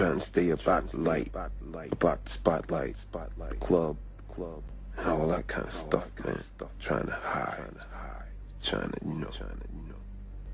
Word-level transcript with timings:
trying 0.00 0.18
to 0.18 0.24
stay 0.24 0.48
about 0.48 0.88
the 0.88 0.96
light, 0.96 1.26
about 1.28 1.52
the 1.60 1.76
light, 1.76 1.92
about 1.92 2.24
the 2.24 2.30
spotlight, 2.30 2.96
spotlight, 2.96 3.60
club, 3.60 3.98
club, 4.34 4.62
and 4.96 5.06
all 5.10 5.26
that 5.26 5.46
kind 5.46 5.66
of 5.66 5.74
stuff, 5.74 6.08
man. 6.24 6.40
Stuff 6.42 6.70
trying 6.80 7.04
to 7.04 7.12
hide, 7.12 7.56
trying 7.56 7.74
to 7.74 7.86
hide, 7.92 8.24
trying 8.62 8.90
to, 8.90 8.98
you 9.04 9.14
know, 9.14 9.26
trying 9.26 9.50
to, 9.50 9.68
you 9.74 9.88
know. 9.90 10.00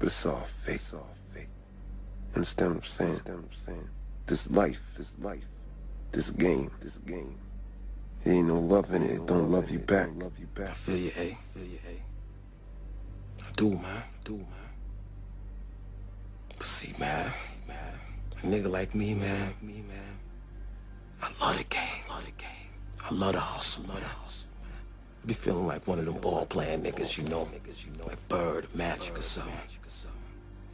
But 0.00 0.08
it's 0.08 0.26
all 0.26 0.48
fake, 0.64 0.74
it's 0.74 0.92
all 0.92 1.14
fake. 1.32 1.46
Understand 2.34 2.74
what 2.74 2.78
I'm 2.78 2.88
saying? 2.88 3.10
Understand 3.10 3.38
what 3.38 3.46
I'm 3.46 3.52
saying? 3.52 3.88
This 4.26 4.50
life, 4.50 4.82
this 4.96 5.14
life, 5.20 5.44
this 6.10 6.30
game, 6.30 6.72
this 6.80 6.98
game. 6.98 7.38
There 8.24 8.34
ain't 8.34 8.48
no 8.48 8.58
love 8.58 8.92
in 8.92 9.04
it. 9.04 9.10
It 9.12 9.26
don't 9.26 9.52
love 9.52 9.70
you 9.70 9.78
back. 9.78 10.08
Love 10.16 10.36
you 10.40 10.46
back. 10.46 10.70
I 10.70 10.74
feel 10.74 10.96
you, 10.96 11.12
A. 11.16 11.20
I 11.20 11.38
feel 11.54 11.64
you, 11.64 11.78
A. 11.88 13.44
I 13.46 13.50
do, 13.54 13.70
man. 13.70 13.84
I 13.84 14.02
do, 14.24 14.32
man. 14.32 14.46
But 16.58 16.66
see, 16.66 16.94
man, 16.98 17.30
man, 17.68 17.94
a 17.94 18.05
nigga 18.46 18.70
like 18.70 18.94
me, 18.94 19.14
man, 19.14 19.54
me, 19.60 19.82
man, 19.88 20.18
I 21.22 21.30
love 21.40 21.56
the 21.58 21.64
game, 21.64 22.04
love 22.08 22.24
the 22.24 22.30
game. 22.32 22.50
I 23.04 23.14
love 23.14 23.32
the 23.34 23.40
hustle, 23.40 23.84
love 23.84 24.00
the 24.00 24.06
hustle. 24.06 24.48
I 25.22 25.26
be 25.26 25.34
feeling 25.34 25.66
like 25.66 25.86
one 25.86 25.98
of 25.98 26.04
them 26.04 26.18
ball 26.18 26.46
playing 26.46 26.82
niggas, 26.82 27.16
you 27.18 27.24
know, 27.24 27.48
like 28.06 28.28
Bird, 28.28 28.66
Magic 28.74 29.18
or 29.18 29.22
something. 29.22 29.52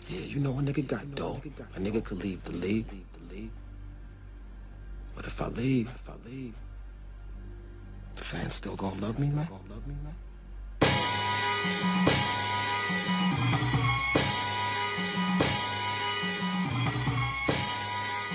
Yeah, 0.09 0.21
you 0.21 0.41
know, 0.41 0.59
a 0.59 0.63
nigga 0.63 0.87
got 0.87 1.15
dope. 1.15 1.45
A 1.77 1.81
nigga 1.81 2.05
could 2.05 2.23
leave 2.23 2.43
the 2.45 2.53
league, 2.53 2.87
the 2.89 3.35
league. 3.35 3.51
But 5.15 5.27
if 5.27 5.41
I 5.41 5.49
leave, 5.49 5.89
if 5.95 6.09
I 6.09 6.15
leave, 6.29 6.55
the 8.17 8.25
fans 8.25 8.55
still 8.55 8.77
gonna 8.77 9.01
love 9.01 9.19
me, 9.19 9.29
man. 9.29 9.49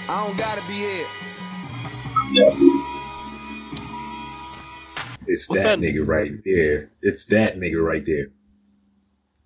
I 0.09 0.25
don't 0.25 0.37
gotta 0.37 0.61
be 0.67 0.73
here. 0.73 1.05
It's 5.27 5.47
that, 5.49 5.63
that, 5.63 5.79
nigga 5.79 6.07
right 6.07 6.31
there. 6.45 6.91
It's 7.01 7.25
that 7.25 7.57
nigga 7.57 7.83
right 7.83 8.05
there. 8.05 8.27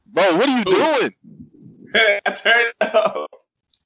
Bro, 0.06 0.38
what 0.38 0.48
are 0.48 0.60
you 0.60 0.66
doing? 0.66 1.16
I 2.26 2.32
turned 2.32 2.74
it 2.80 2.96
off. 2.96 3.30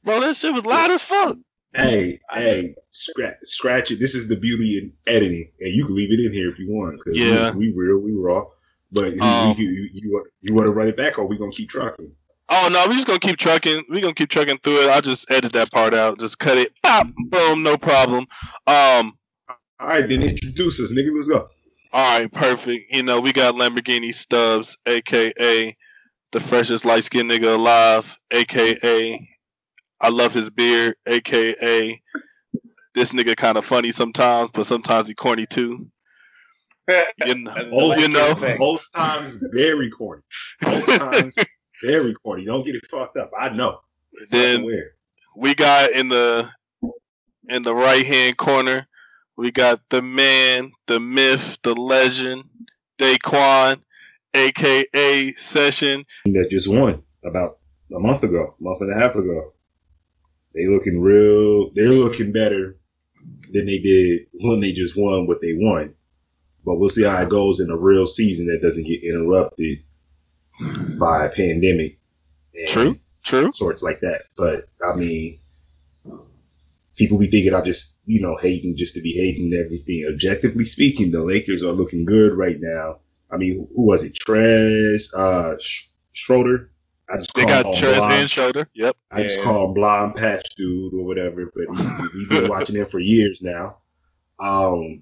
Bro, 0.03 0.19
that 0.19 0.35
shit 0.35 0.53
was 0.53 0.65
loud 0.65 0.91
as 0.91 1.01
fuck. 1.01 1.37
Hey, 1.73 2.19
hey, 2.31 2.75
scratch, 2.91 3.35
scratch 3.43 3.91
it. 3.91 3.99
This 3.99 4.13
is 4.13 4.27
the 4.27 4.35
beauty 4.35 4.77
in 4.77 4.93
editing, 5.07 5.49
and 5.61 5.73
you 5.73 5.85
can 5.85 5.95
leave 5.95 6.11
it 6.11 6.25
in 6.25 6.33
here 6.33 6.49
if 6.49 6.59
you 6.59 6.69
want. 6.69 6.99
yeah, 7.13 7.51
we, 7.51 7.71
we 7.71 7.73
real, 7.75 7.99
we 7.99 8.13
raw. 8.13 8.45
But 8.91 9.17
um, 9.19 9.55
you, 9.57 9.65
you, 9.65 9.89
you, 9.93 10.11
want 10.11 10.27
you 10.41 10.53
want 10.53 10.67
to 10.67 10.71
run 10.71 10.87
it 10.87 10.97
back, 10.97 11.19
or 11.19 11.25
we 11.25 11.37
gonna 11.37 11.51
keep 11.51 11.69
trucking? 11.69 12.13
Oh 12.49 12.69
no, 12.71 12.85
we're 12.87 12.93
just 12.93 13.07
gonna 13.07 13.19
keep 13.19 13.37
trucking. 13.37 13.83
We're 13.89 14.01
gonna 14.01 14.13
keep 14.13 14.29
trucking 14.29 14.59
through 14.63 14.83
it. 14.83 14.89
I'll 14.89 15.01
just 15.01 15.29
edit 15.31 15.53
that 15.53 15.71
part 15.71 15.93
out. 15.93 16.19
Just 16.19 16.39
cut 16.39 16.57
it. 16.57 16.71
Pop, 16.83 17.07
boom, 17.29 17.63
no 17.63 17.77
problem. 17.77 18.27
Um. 18.67 19.17
All 19.79 19.87
right, 19.87 20.07
then 20.07 20.23
introduce 20.23 20.79
us, 20.79 20.93
nigga. 20.93 21.13
Let's 21.13 21.27
go. 21.27 21.49
All 21.91 22.19
right, 22.19 22.31
perfect. 22.31 22.91
You 22.91 23.03
know, 23.03 23.19
we 23.19 23.33
got 23.33 23.55
Lamborghini 23.55 24.13
Stubbs, 24.13 24.77
aka 24.85 25.75
the 26.31 26.39
freshest 26.39 26.85
light 26.85 27.03
skinned 27.05 27.31
nigga 27.31 27.55
alive, 27.55 28.17
aka 28.31 29.29
I 30.01 30.09
love 30.09 30.33
his 30.33 30.49
beard, 30.49 30.95
aka 31.07 32.01
this 32.93 33.11
nigga 33.11 33.35
kind 33.35 33.57
of 33.57 33.65
funny 33.65 33.91
sometimes, 33.91 34.49
but 34.53 34.65
sometimes 34.65 35.07
he 35.07 35.13
corny 35.13 35.45
too. 35.45 35.89
You 37.25 37.33
know, 37.33 37.55
most, 37.71 37.99
you 37.99 38.07
know, 38.09 38.57
most 38.59 38.91
times 38.91 39.43
very 39.51 39.89
corny. 39.89 40.21
Most 40.63 40.85
times 40.99 41.35
very 41.85 42.13
corny. 42.15 42.45
Don't 42.45 42.65
get 42.65 42.75
it 42.75 42.85
fucked 42.87 43.17
up. 43.17 43.31
I 43.39 43.49
know. 43.49 43.79
It's 44.13 44.31
then 44.31 44.65
we 45.37 45.55
got 45.55 45.91
in 45.91 46.09
the 46.09 46.49
in 47.49 47.63
the 47.63 47.75
right 47.75 48.05
hand 48.05 48.37
corner, 48.37 48.87
we 49.37 49.51
got 49.51 49.81
the 49.89 50.01
man, 50.01 50.71
the 50.87 50.99
myth, 50.99 51.57
the 51.63 51.75
legend, 51.75 52.43
Daquan, 52.97 53.81
aka 54.33 55.31
Session. 55.33 56.05
That 56.25 56.49
just 56.49 56.67
won 56.67 57.03
about 57.23 57.59
a 57.95 57.99
month 57.99 58.23
ago, 58.23 58.55
a 58.59 58.63
month 58.63 58.81
and 58.81 58.91
a 58.91 58.99
half 58.99 59.15
ago. 59.15 59.53
They 60.53 60.67
looking 60.67 61.01
real. 61.01 61.71
They're 61.73 61.89
looking 61.89 62.31
better 62.31 62.77
than 63.51 63.65
they 63.65 63.79
did 63.79 64.27
when 64.33 64.61
they 64.61 64.71
just 64.71 64.95
won 64.97 65.27
what 65.27 65.41
they 65.41 65.53
won. 65.53 65.93
But 66.65 66.77
we'll 66.77 66.89
see 66.89 67.03
how 67.03 67.21
it 67.21 67.29
goes 67.29 67.59
in 67.59 67.69
a 67.69 67.77
real 67.77 68.07
season 68.07 68.47
that 68.47 68.61
doesn't 68.61 68.87
get 68.87 69.03
interrupted 69.03 69.79
by 70.99 71.25
a 71.25 71.29
pandemic. 71.29 71.97
true, 72.67 72.99
true. 73.23 73.51
Sorts 73.53 73.83
like 73.83 73.99
that. 74.01 74.23
But 74.37 74.65
I 74.83 74.95
mean, 74.95 75.39
people 76.95 77.17
be 77.17 77.27
thinking 77.27 77.53
I'm 77.53 77.65
just, 77.65 77.99
you 78.05 78.21
know, 78.21 78.37
hating 78.37 78.75
just 78.77 78.95
to 78.95 79.01
be 79.01 79.13
hating 79.13 79.53
everything. 79.53 80.05
Objectively 80.11 80.65
speaking, 80.65 81.11
the 81.11 81.23
Lakers 81.23 81.63
are 81.63 81.71
looking 81.71 82.05
good 82.05 82.33
right 82.33 82.57
now. 82.59 82.99
I 83.31 83.37
mean, 83.37 83.67
who 83.75 83.81
was 83.81 84.03
it? 84.03 84.17
Trez, 84.25 85.13
uh, 85.15 85.55
Schroeder. 86.13 86.71
I 87.09 87.17
just 87.17 87.33
they 87.35 87.45
got 87.45 87.65
Trez 87.65 87.99
and 88.11 88.29
Schroeder. 88.29 88.67
Yep. 88.73 88.95
I 89.11 89.23
just 89.23 89.41
call 89.41 89.67
him 89.67 89.73
blind 89.73 90.15
patch 90.15 90.55
dude 90.55 90.93
or 90.93 91.03
whatever. 91.03 91.51
But 91.53 91.69
we've 92.15 92.29
been 92.29 92.47
watching 92.49 92.77
him 92.77 92.85
for 92.85 92.99
years 92.99 93.41
now. 93.41 93.77
Um, 94.39 95.01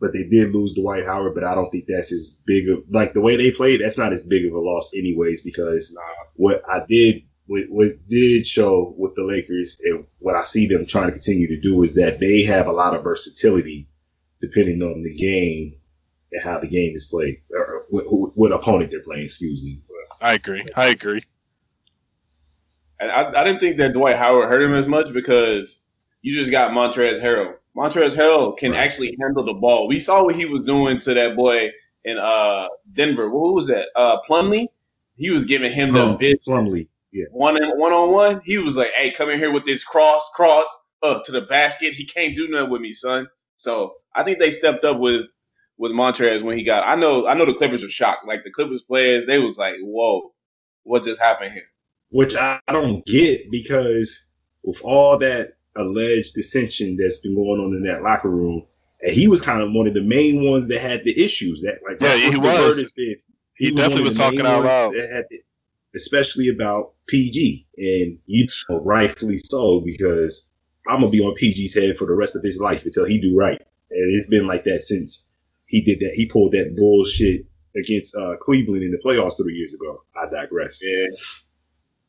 but 0.00 0.12
they 0.12 0.26
did 0.28 0.54
lose 0.54 0.74
Dwight 0.74 1.04
Howard, 1.04 1.34
but 1.34 1.44
I 1.44 1.54
don't 1.54 1.70
think 1.70 1.84
that's 1.86 2.12
as 2.12 2.40
big 2.46 2.68
of 2.68 2.82
like 2.88 3.12
the 3.12 3.20
way 3.20 3.36
they 3.36 3.50
played. 3.50 3.80
That's 3.80 3.98
not 3.98 4.12
as 4.12 4.26
big 4.26 4.46
of 4.46 4.52
a 4.52 4.58
loss, 4.58 4.92
anyways, 4.96 5.42
because 5.42 5.96
what 6.34 6.62
I 6.68 6.82
did, 6.88 7.22
what, 7.46 7.64
what 7.68 8.08
did 8.08 8.46
show 8.46 8.94
with 8.96 9.14
the 9.14 9.24
Lakers, 9.24 9.80
and 9.84 10.06
what 10.18 10.36
I 10.36 10.42
see 10.42 10.66
them 10.66 10.86
trying 10.86 11.06
to 11.06 11.12
continue 11.12 11.48
to 11.48 11.60
do 11.60 11.82
is 11.82 11.94
that 11.94 12.18
they 12.18 12.42
have 12.42 12.66
a 12.66 12.72
lot 12.72 12.94
of 12.94 13.04
versatility 13.04 13.88
depending 14.40 14.82
on 14.82 15.02
the 15.02 15.14
game 15.14 15.74
and 16.32 16.42
how 16.42 16.58
the 16.58 16.68
game 16.68 16.96
is 16.96 17.04
played, 17.04 17.42
or 17.52 17.84
what, 17.90 18.04
what 18.36 18.52
opponent 18.52 18.90
they're 18.90 19.02
playing. 19.02 19.24
Excuse 19.24 19.62
me. 19.62 19.80
I 20.22 20.34
agree. 20.34 20.64
I 20.76 20.88
agree. 20.88 21.24
And 23.00 23.10
I, 23.10 23.40
I 23.40 23.44
didn't 23.44 23.60
think 23.60 23.78
that 23.78 23.92
Dwight 23.92 24.16
Howard 24.16 24.48
hurt 24.48 24.62
him 24.62 24.74
as 24.74 24.86
much 24.86 25.12
because 25.12 25.82
you 26.22 26.34
just 26.34 26.50
got 26.50 26.72
Montrez 26.72 27.20
Harrell 27.20 27.54
Montrezl 27.80 28.14
Harrell 28.14 28.56
can 28.58 28.72
right. 28.72 28.80
actually 28.80 29.16
handle 29.18 29.42
the 29.42 29.54
ball. 29.54 29.88
We 29.88 30.00
saw 30.00 30.22
what 30.22 30.34
he 30.34 30.44
was 30.44 30.66
doing 30.66 30.98
to 30.98 31.14
that 31.14 31.34
boy 31.34 31.70
in 32.04 32.18
uh, 32.18 32.66
Denver. 32.92 33.30
Who 33.30 33.54
was 33.54 33.68
that? 33.68 33.88
Uh, 33.96 34.18
Plumlee. 34.28 34.66
He 35.16 35.30
was 35.30 35.46
giving 35.46 35.72
him 35.72 35.92
the 35.92 36.14
bit 36.18 36.44
Plumlee. 36.46 36.88
Yeah. 37.12 37.24
One 37.30 37.56
one 37.78 37.92
on 37.92 38.12
one. 38.12 38.42
He 38.44 38.58
was 38.58 38.76
like, 38.76 38.90
"Hey, 38.90 39.10
come 39.10 39.30
in 39.30 39.38
here 39.38 39.52
with 39.52 39.64
this 39.64 39.82
cross, 39.82 40.30
cross 40.34 40.66
up 41.02 41.24
to 41.24 41.32
the 41.32 41.40
basket. 41.40 41.94
He 41.94 42.04
can't 42.04 42.36
do 42.36 42.48
nothing 42.48 42.70
with 42.70 42.82
me, 42.82 42.92
son." 42.92 43.28
So 43.56 43.94
I 44.14 44.22
think 44.24 44.38
they 44.38 44.50
stepped 44.50 44.84
up 44.84 44.98
with 44.98 45.26
with 45.78 45.92
Montrez 45.92 46.42
when 46.42 46.58
he 46.58 46.62
got. 46.62 46.86
I 46.86 46.96
know. 46.96 47.26
I 47.26 47.34
know 47.34 47.46
the 47.46 47.54
Clippers 47.54 47.82
were 47.82 47.88
shocked. 47.88 48.26
Like 48.26 48.44
the 48.44 48.50
Clippers 48.50 48.82
players, 48.82 49.26
they 49.26 49.38
was 49.38 49.58
like, 49.58 49.76
"Whoa, 49.80 50.32
what 50.84 51.02
just 51.02 51.20
happened 51.20 51.52
here?" 51.52 51.68
Which 52.10 52.36
I 52.36 52.60
don't 52.68 53.04
get 53.06 53.50
because 53.50 54.28
with 54.62 54.80
all 54.82 55.18
that 55.18 55.54
alleged 55.80 56.34
dissension 56.34 56.96
that's 56.96 57.18
been 57.18 57.34
going 57.34 57.60
on 57.60 57.74
in 57.74 57.82
that 57.84 58.02
locker 58.02 58.30
room. 58.30 58.66
And 59.02 59.12
he 59.12 59.28
was 59.28 59.40
kind 59.40 59.62
of 59.62 59.72
one 59.72 59.86
of 59.86 59.94
the 59.94 60.02
main 60.02 60.44
ones 60.44 60.68
that 60.68 60.80
had 60.80 61.04
the 61.04 61.18
issues. 61.22 61.62
That 61.62 61.80
like 61.88 62.00
yeah, 62.00 62.16
he 62.16 62.36
was. 62.36 62.92
he, 62.96 63.16
he 63.56 63.72
was 63.72 63.80
definitely 63.80 64.04
was 64.04 64.18
talking 64.18 64.40
out 64.40 64.64
loud, 64.64 64.92
the, 64.92 65.24
especially 65.94 66.48
about 66.48 66.92
PG, 67.06 67.66
and 67.78 68.18
you 68.26 68.46
know, 68.68 68.80
rightfully 68.80 69.38
so 69.38 69.80
because 69.80 70.50
I'm 70.88 71.00
gonna 71.00 71.10
be 71.10 71.20
on 71.20 71.34
PG's 71.34 71.74
head 71.74 71.96
for 71.96 72.06
the 72.06 72.14
rest 72.14 72.36
of 72.36 72.42
his 72.42 72.60
life 72.60 72.84
until 72.84 73.06
he 73.06 73.18
do 73.18 73.36
right. 73.36 73.60
And 73.90 74.14
it's 74.14 74.26
been 74.26 74.46
like 74.46 74.64
that 74.64 74.82
since 74.82 75.28
he 75.66 75.80
did 75.80 76.00
that. 76.00 76.14
He 76.14 76.26
pulled 76.26 76.52
that 76.52 76.74
bullshit 76.76 77.46
against 77.76 78.14
uh, 78.16 78.36
Cleveland 78.40 78.82
in 78.82 78.90
the 78.90 78.98
playoffs 78.98 79.36
three 79.36 79.54
years 79.54 79.74
ago. 79.74 80.02
I 80.16 80.28
digress. 80.30 80.80
Yeah. 80.82 81.06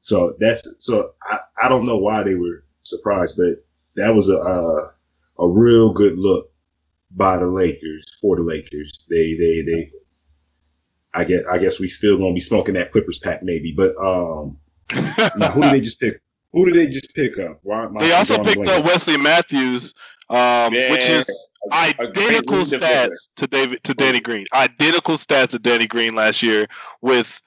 So 0.02 0.34
that's 0.40 0.64
so 0.84 1.14
I, 1.24 1.40
I 1.62 1.70
don't 1.70 1.86
know 1.86 1.98
why 1.98 2.24
they 2.24 2.36
were 2.36 2.64
surprised, 2.84 3.38
but 3.38 3.64
that 3.96 4.14
was 4.14 4.30
a 4.30 4.38
a, 4.38 4.94
a 5.40 5.50
real 5.50 5.94
good 5.94 6.18
look 6.18 6.52
by 7.12 7.38
the 7.38 7.48
Lakers 7.48 8.06
for 8.20 8.36
the 8.36 8.44
Lakers. 8.44 9.08
They 9.10 9.34
they 9.36 9.62
they. 9.62 9.92
I 11.14 11.26
guess 11.26 11.44
I 11.52 11.58
guess 11.58 11.80
we 11.80 11.88
still 11.88 12.18
gonna 12.18 12.34
be 12.34 12.40
smoking 12.40 12.76
that 12.76 12.92
Clippers 12.92 13.20
pack 13.20 13.44
maybe, 13.44 13.74
but 13.76 13.96
um, 13.98 14.58
now 15.38 15.52
who 15.52 15.62
did 15.62 15.74
they 15.74 15.82
just 15.82 16.00
pick? 16.00 16.22
Who 16.54 16.66
did 16.66 16.76
they 16.76 16.88
just 16.88 17.14
pick 17.16 17.38
up? 17.38 17.60
Why, 17.64 17.88
they 18.00 18.12
also 18.14 18.42
picked 18.42 18.68
up 18.68 18.86
Wesley 18.86 19.18
Matthews, 19.18 19.94
um, 20.30 20.74
yeah, 20.74 20.92
which 20.92 21.08
is 21.08 21.50
identical 21.74 22.60
stats 22.60 23.30
to 23.36 23.48
David 23.48 23.84
to 23.84 23.94
Danny 23.94 24.22
Green. 24.22 24.46
Identical 24.54 25.18
stats 25.18 25.50
to 25.50 25.60
Danny 25.60 25.88
Green 25.88 26.16
last 26.16 26.42
year. 26.42 26.68
With 27.02 27.42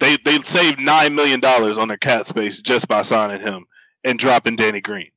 they 0.00 0.16
they 0.24 0.38
saved 0.38 0.80
nine 0.80 1.14
million 1.14 1.38
dollars 1.38 1.78
on 1.78 1.88
their 1.88 1.96
cap 1.96 2.26
space 2.26 2.60
just 2.60 2.88
by 2.88 3.02
signing 3.02 3.40
him 3.40 3.66
and 4.04 4.18
dropping 4.18 4.56
Danny 4.56 4.80
Green. 4.80 5.10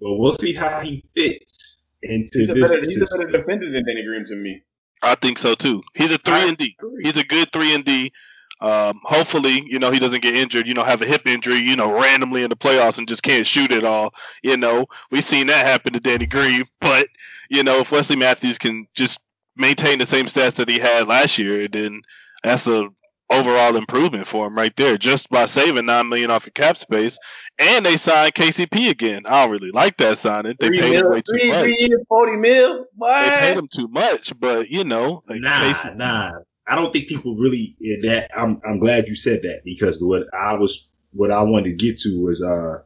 Well, 0.00 0.18
we'll 0.18 0.32
see 0.32 0.54
how 0.54 0.80
he 0.80 1.04
fits 1.14 1.84
into 2.02 2.38
he's 2.38 2.48
a 2.48 2.54
better, 2.54 2.78
he's 2.78 3.02
a 3.02 3.06
better 3.16 3.38
defender 3.38 3.70
than 3.70 3.84
Danny 3.84 4.04
Green 4.04 4.24
to 4.26 4.36
me. 4.36 4.62
I 5.02 5.14
think 5.14 5.38
so 5.38 5.54
too. 5.54 5.82
He's 5.94 6.12
a 6.12 6.18
three 6.18 6.48
and 6.48 6.56
D. 6.56 6.76
He's 7.02 7.16
a 7.16 7.24
good 7.24 7.52
three 7.52 7.74
and 7.74 7.84
D. 7.84 8.12
Um, 8.60 9.00
hopefully, 9.04 9.64
you 9.66 9.78
know, 9.78 9.90
he 9.90 9.98
doesn't 9.98 10.22
get 10.22 10.34
injured, 10.34 10.66
you 10.66 10.74
know, 10.74 10.84
have 10.84 11.00
a 11.00 11.06
hip 11.06 11.26
injury, 11.26 11.56
you 11.56 11.76
know, 11.76 11.98
randomly 11.98 12.42
in 12.42 12.50
the 12.50 12.56
playoffs 12.56 12.98
and 12.98 13.08
just 13.08 13.22
can't 13.22 13.46
shoot 13.46 13.72
at 13.72 13.84
all. 13.84 14.12
You 14.42 14.58
know, 14.58 14.86
we've 15.10 15.24
seen 15.24 15.46
that 15.46 15.64
happen 15.64 15.94
to 15.94 16.00
Danny 16.00 16.26
Green. 16.26 16.64
But, 16.80 17.08
you 17.48 17.62
know, 17.62 17.80
if 17.80 17.92
Wesley 17.92 18.16
Matthews 18.16 18.58
can 18.58 18.86
just 18.94 19.20
maintain 19.56 19.98
the 19.98 20.06
same 20.06 20.26
stats 20.26 20.54
that 20.54 20.68
he 20.68 20.78
had 20.78 21.08
last 21.08 21.38
year, 21.38 21.68
then 21.68 22.02
that's 22.42 22.66
a 22.66 22.88
overall 23.30 23.76
improvement 23.76 24.26
for 24.26 24.46
him 24.46 24.56
right 24.56 24.74
there, 24.76 24.96
just 24.96 25.30
by 25.30 25.46
saving 25.46 25.86
nine 25.86 26.08
million 26.08 26.30
off 26.30 26.46
of 26.46 26.54
cap 26.54 26.76
space. 26.76 27.18
And 27.58 27.84
they 27.84 27.96
signed 27.96 28.34
KCP 28.34 28.90
again. 28.90 29.22
I 29.26 29.42
don't 29.42 29.52
really 29.52 29.70
like 29.70 29.96
that 29.98 30.18
signing. 30.18 30.56
They 30.58 30.68
three 30.68 30.80
paid 30.80 30.92
mil, 30.92 31.06
him 31.06 31.10
way 31.12 31.22
too 31.22 31.38
three, 31.38 31.50
much. 31.50 31.60
Three 31.60 31.96
forty 32.08 32.36
mil. 32.36 32.86
What? 32.96 33.22
They 33.22 33.48
paid 33.48 33.58
him 33.58 33.68
too 33.68 33.88
much, 33.88 34.38
but 34.38 34.68
you 34.68 34.84
know, 34.84 35.22
like 35.28 35.40
nah, 35.40 35.60
KCP. 35.60 35.96
nah. 35.96 36.32
I 36.66 36.76
don't 36.76 36.92
think 36.92 37.08
people 37.08 37.34
really 37.36 37.74
that. 38.02 38.30
I'm 38.36 38.60
I'm 38.66 38.78
glad 38.78 39.08
you 39.08 39.16
said 39.16 39.42
that 39.42 39.62
because 39.64 40.00
what 40.02 40.26
I 40.34 40.54
was 40.54 40.88
what 41.12 41.30
I 41.30 41.42
wanted 41.42 41.64
to 41.70 41.72
get 41.74 41.98
to 42.00 42.22
was 42.22 42.42
uh 42.42 42.78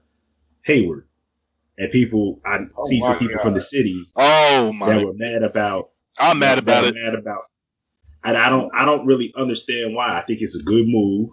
Hayward 0.63 1.07
and 1.79 1.91
people. 1.91 2.41
I 2.47 2.61
oh 2.79 2.87
see 2.87 3.01
some 3.01 3.19
people 3.19 3.37
God. 3.37 3.43
from 3.43 3.55
the 3.55 3.61
city. 3.61 4.03
Oh 4.17 4.73
my! 4.73 4.89
That 4.89 5.05
were 5.05 5.13
mad 5.15 5.43
about. 5.43 5.87
I'm 6.19 6.39
mad 6.39 6.59
about 6.59 6.85
it. 6.85 6.95
Mad 6.95 7.15
about 7.15 7.43
and 8.25 8.37
I 8.37 8.49
don't 8.49 8.71
I 8.75 8.85
don't 8.85 9.07
really 9.07 9.33
understand 9.37 9.95
why. 9.95 10.17
I 10.17 10.21
think 10.23 10.41
it's 10.41 10.57
a 10.57 10.63
good 10.63 10.87
move. 10.89 11.31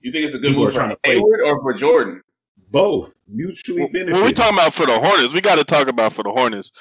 You 0.00 0.10
think 0.10 0.24
it's 0.24 0.34
a 0.34 0.38
good 0.38 0.48
People 0.48 0.64
move 0.64 0.74
for 0.74 0.96
Hayward 1.04 1.40
or 1.44 1.60
for 1.62 1.72
Jordan? 1.74 2.22
Both 2.70 3.14
mutually 3.28 3.86
beneficial. 3.86 4.14
What 4.14 4.26
we 4.26 4.32
talking 4.32 4.58
about 4.58 4.74
for 4.74 4.86
the 4.86 4.98
Hornets? 4.98 5.32
We 5.32 5.40
got 5.40 5.56
to 5.56 5.64
talk 5.64 5.88
about 5.88 6.12
for 6.12 6.22
the 6.22 6.30
Hornets. 6.30 6.72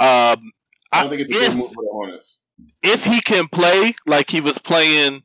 Um, 0.00 0.52
I 0.92 1.02
don't 1.02 1.10
think 1.10 1.22
it's 1.22 1.34
a 1.34 1.44
if, 1.44 1.50
good 1.50 1.58
move 1.58 1.72
for 1.72 1.84
the 1.84 1.90
Hornets. 1.92 2.40
If 2.82 3.04
he 3.04 3.20
can 3.20 3.46
play 3.48 3.94
like 4.06 4.30
he 4.30 4.40
was 4.40 4.58
playing 4.58 5.22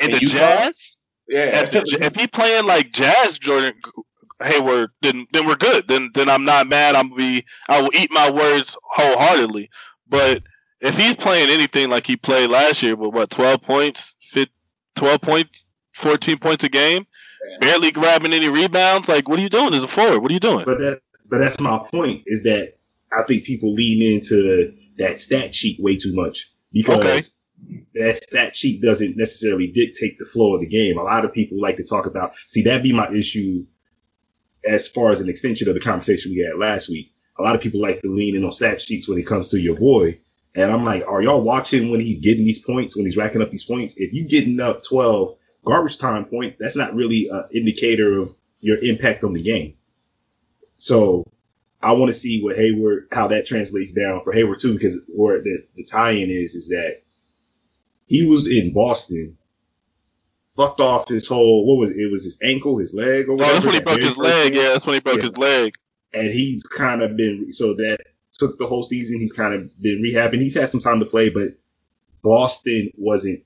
in, 0.00 0.10
in 0.10 0.10
the 0.12 0.22
Utah? 0.22 0.36
Jazz, 0.36 0.96
yeah. 1.28 1.62
If, 1.62 1.74
if 1.74 2.16
he 2.16 2.26
playing 2.26 2.66
like 2.66 2.90
Jazz 2.90 3.38
Jordan 3.38 3.74
Hayward, 4.42 4.90
then 5.02 5.26
then 5.32 5.46
we're 5.46 5.56
good. 5.56 5.88
Then 5.88 6.10
then 6.14 6.28
I'm 6.28 6.44
not 6.44 6.68
mad. 6.68 6.94
I'm 6.94 7.14
be 7.14 7.44
I 7.68 7.82
will 7.82 7.92
eat 7.94 8.10
my 8.12 8.30
words 8.30 8.76
wholeheartedly. 8.82 9.70
But 10.08 10.42
if 10.86 10.96
he's 10.96 11.16
playing 11.16 11.50
anything 11.50 11.90
like 11.90 12.06
he 12.06 12.16
played 12.16 12.50
last 12.50 12.82
year, 12.82 12.96
with 12.96 13.12
what 13.12 13.30
twelve 13.30 13.62
points, 13.62 14.16
12 14.96 15.20
points, 15.20 15.66
fourteen 15.92 16.38
points 16.38 16.64
a 16.64 16.68
game, 16.68 17.06
barely 17.60 17.90
grabbing 17.92 18.32
any 18.32 18.48
rebounds, 18.48 19.08
like 19.08 19.28
what 19.28 19.38
are 19.38 19.42
you 19.42 19.48
doing 19.48 19.74
as 19.74 19.82
a 19.82 19.88
forward? 19.88 20.20
What 20.20 20.30
are 20.30 20.34
you 20.34 20.40
doing? 20.40 20.64
But 20.64 20.78
that, 20.78 21.00
but 21.28 21.38
that's 21.38 21.60
my 21.60 21.78
point 21.90 22.22
is 22.26 22.42
that 22.44 22.72
I 23.12 23.22
think 23.24 23.44
people 23.44 23.74
lean 23.74 24.02
into 24.02 24.72
that 24.98 25.18
stat 25.18 25.54
sheet 25.54 25.78
way 25.80 25.96
too 25.96 26.14
much 26.14 26.50
because 26.72 27.38
okay. 27.68 27.84
that 27.94 28.22
stat 28.22 28.56
sheet 28.56 28.82
doesn't 28.82 29.16
necessarily 29.16 29.70
dictate 29.70 30.18
the 30.18 30.24
flow 30.24 30.54
of 30.54 30.60
the 30.60 30.68
game. 30.68 30.98
A 30.98 31.02
lot 31.02 31.24
of 31.24 31.32
people 31.32 31.60
like 31.60 31.76
to 31.76 31.84
talk 31.84 32.06
about. 32.06 32.32
See, 32.48 32.62
that 32.62 32.82
be 32.82 32.92
my 32.92 33.10
issue 33.12 33.64
as 34.66 34.88
far 34.88 35.10
as 35.10 35.20
an 35.20 35.28
extension 35.28 35.68
of 35.68 35.74
the 35.74 35.80
conversation 35.80 36.32
we 36.32 36.38
had 36.38 36.58
last 36.58 36.88
week. 36.88 37.12
A 37.38 37.42
lot 37.42 37.54
of 37.54 37.60
people 37.60 37.80
like 37.80 38.00
to 38.00 38.08
lean 38.08 38.34
in 38.34 38.44
on 38.44 38.52
stat 38.52 38.80
sheets 38.80 39.06
when 39.06 39.18
it 39.18 39.26
comes 39.26 39.50
to 39.50 39.60
your 39.60 39.76
boy 39.76 40.18
and 40.56 40.72
I'm 40.72 40.84
like, 40.84 41.06
are 41.06 41.20
y'all 41.20 41.42
watching 41.42 41.90
when 41.90 42.00
he's 42.00 42.18
getting 42.18 42.44
these 42.44 42.64
points, 42.64 42.96
when 42.96 43.04
he's 43.04 43.16
racking 43.16 43.42
up 43.42 43.50
these 43.50 43.64
points? 43.64 43.96
If 43.98 44.12
you're 44.14 44.26
getting 44.26 44.58
up 44.58 44.82
12 44.82 45.36
garbage 45.64 45.98
time 45.98 46.24
points, 46.24 46.56
that's 46.58 46.76
not 46.76 46.94
really 46.94 47.28
an 47.30 47.44
indicator 47.54 48.18
of 48.18 48.34
your 48.60 48.78
impact 48.78 49.22
on 49.22 49.34
the 49.34 49.42
game. 49.42 49.74
So 50.78 51.24
I 51.82 51.92
want 51.92 52.08
to 52.08 52.18
see 52.18 52.42
what 52.42 52.56
Hayward, 52.56 53.08
how 53.12 53.26
that 53.28 53.46
translates 53.46 53.92
down 53.92 54.20
for 54.22 54.32
Hayward 54.32 54.58
too, 54.58 54.72
because 54.72 55.04
where 55.14 55.42
the, 55.42 55.62
the 55.76 55.84
tie-in 55.84 56.30
is, 56.30 56.54
is 56.54 56.68
that 56.68 57.02
he 58.06 58.26
was 58.26 58.46
in 58.46 58.72
Boston, 58.72 59.36
fucked 60.56 60.80
off 60.80 61.08
his 61.08 61.28
whole, 61.28 61.66
what 61.66 61.78
was 61.78 61.90
it? 61.90 61.98
It 61.98 62.10
was 62.10 62.24
his 62.24 62.38
ankle, 62.42 62.78
his 62.78 62.94
leg, 62.94 63.28
or 63.28 63.34
whatever. 63.34 63.50
Oh, 63.50 63.52
that's 63.52 63.66
when 63.66 63.74
he 63.74 63.80
broke 63.80 64.00
his 64.00 64.16
leg. 64.16 64.54
Yeah, 64.54 64.68
that's 64.70 64.86
when 64.86 64.94
he 64.94 65.00
broke 65.00 65.18
yeah. 65.18 65.22
his 65.24 65.36
leg. 65.36 65.74
And 66.14 66.28
he's 66.28 66.62
kind 66.62 67.02
of 67.02 67.14
been, 67.14 67.52
so 67.52 67.74
that 67.74 67.98
took 68.38 68.58
the 68.58 68.66
whole 68.66 68.82
season. 68.82 69.18
He's 69.18 69.32
kind 69.32 69.54
of 69.54 69.80
been 69.80 70.02
rehabbing. 70.02 70.40
He's 70.40 70.54
had 70.54 70.68
some 70.68 70.80
time 70.80 71.00
to 71.00 71.06
play, 71.06 71.30
but 71.30 71.48
Boston 72.22 72.90
wasn't 72.96 73.42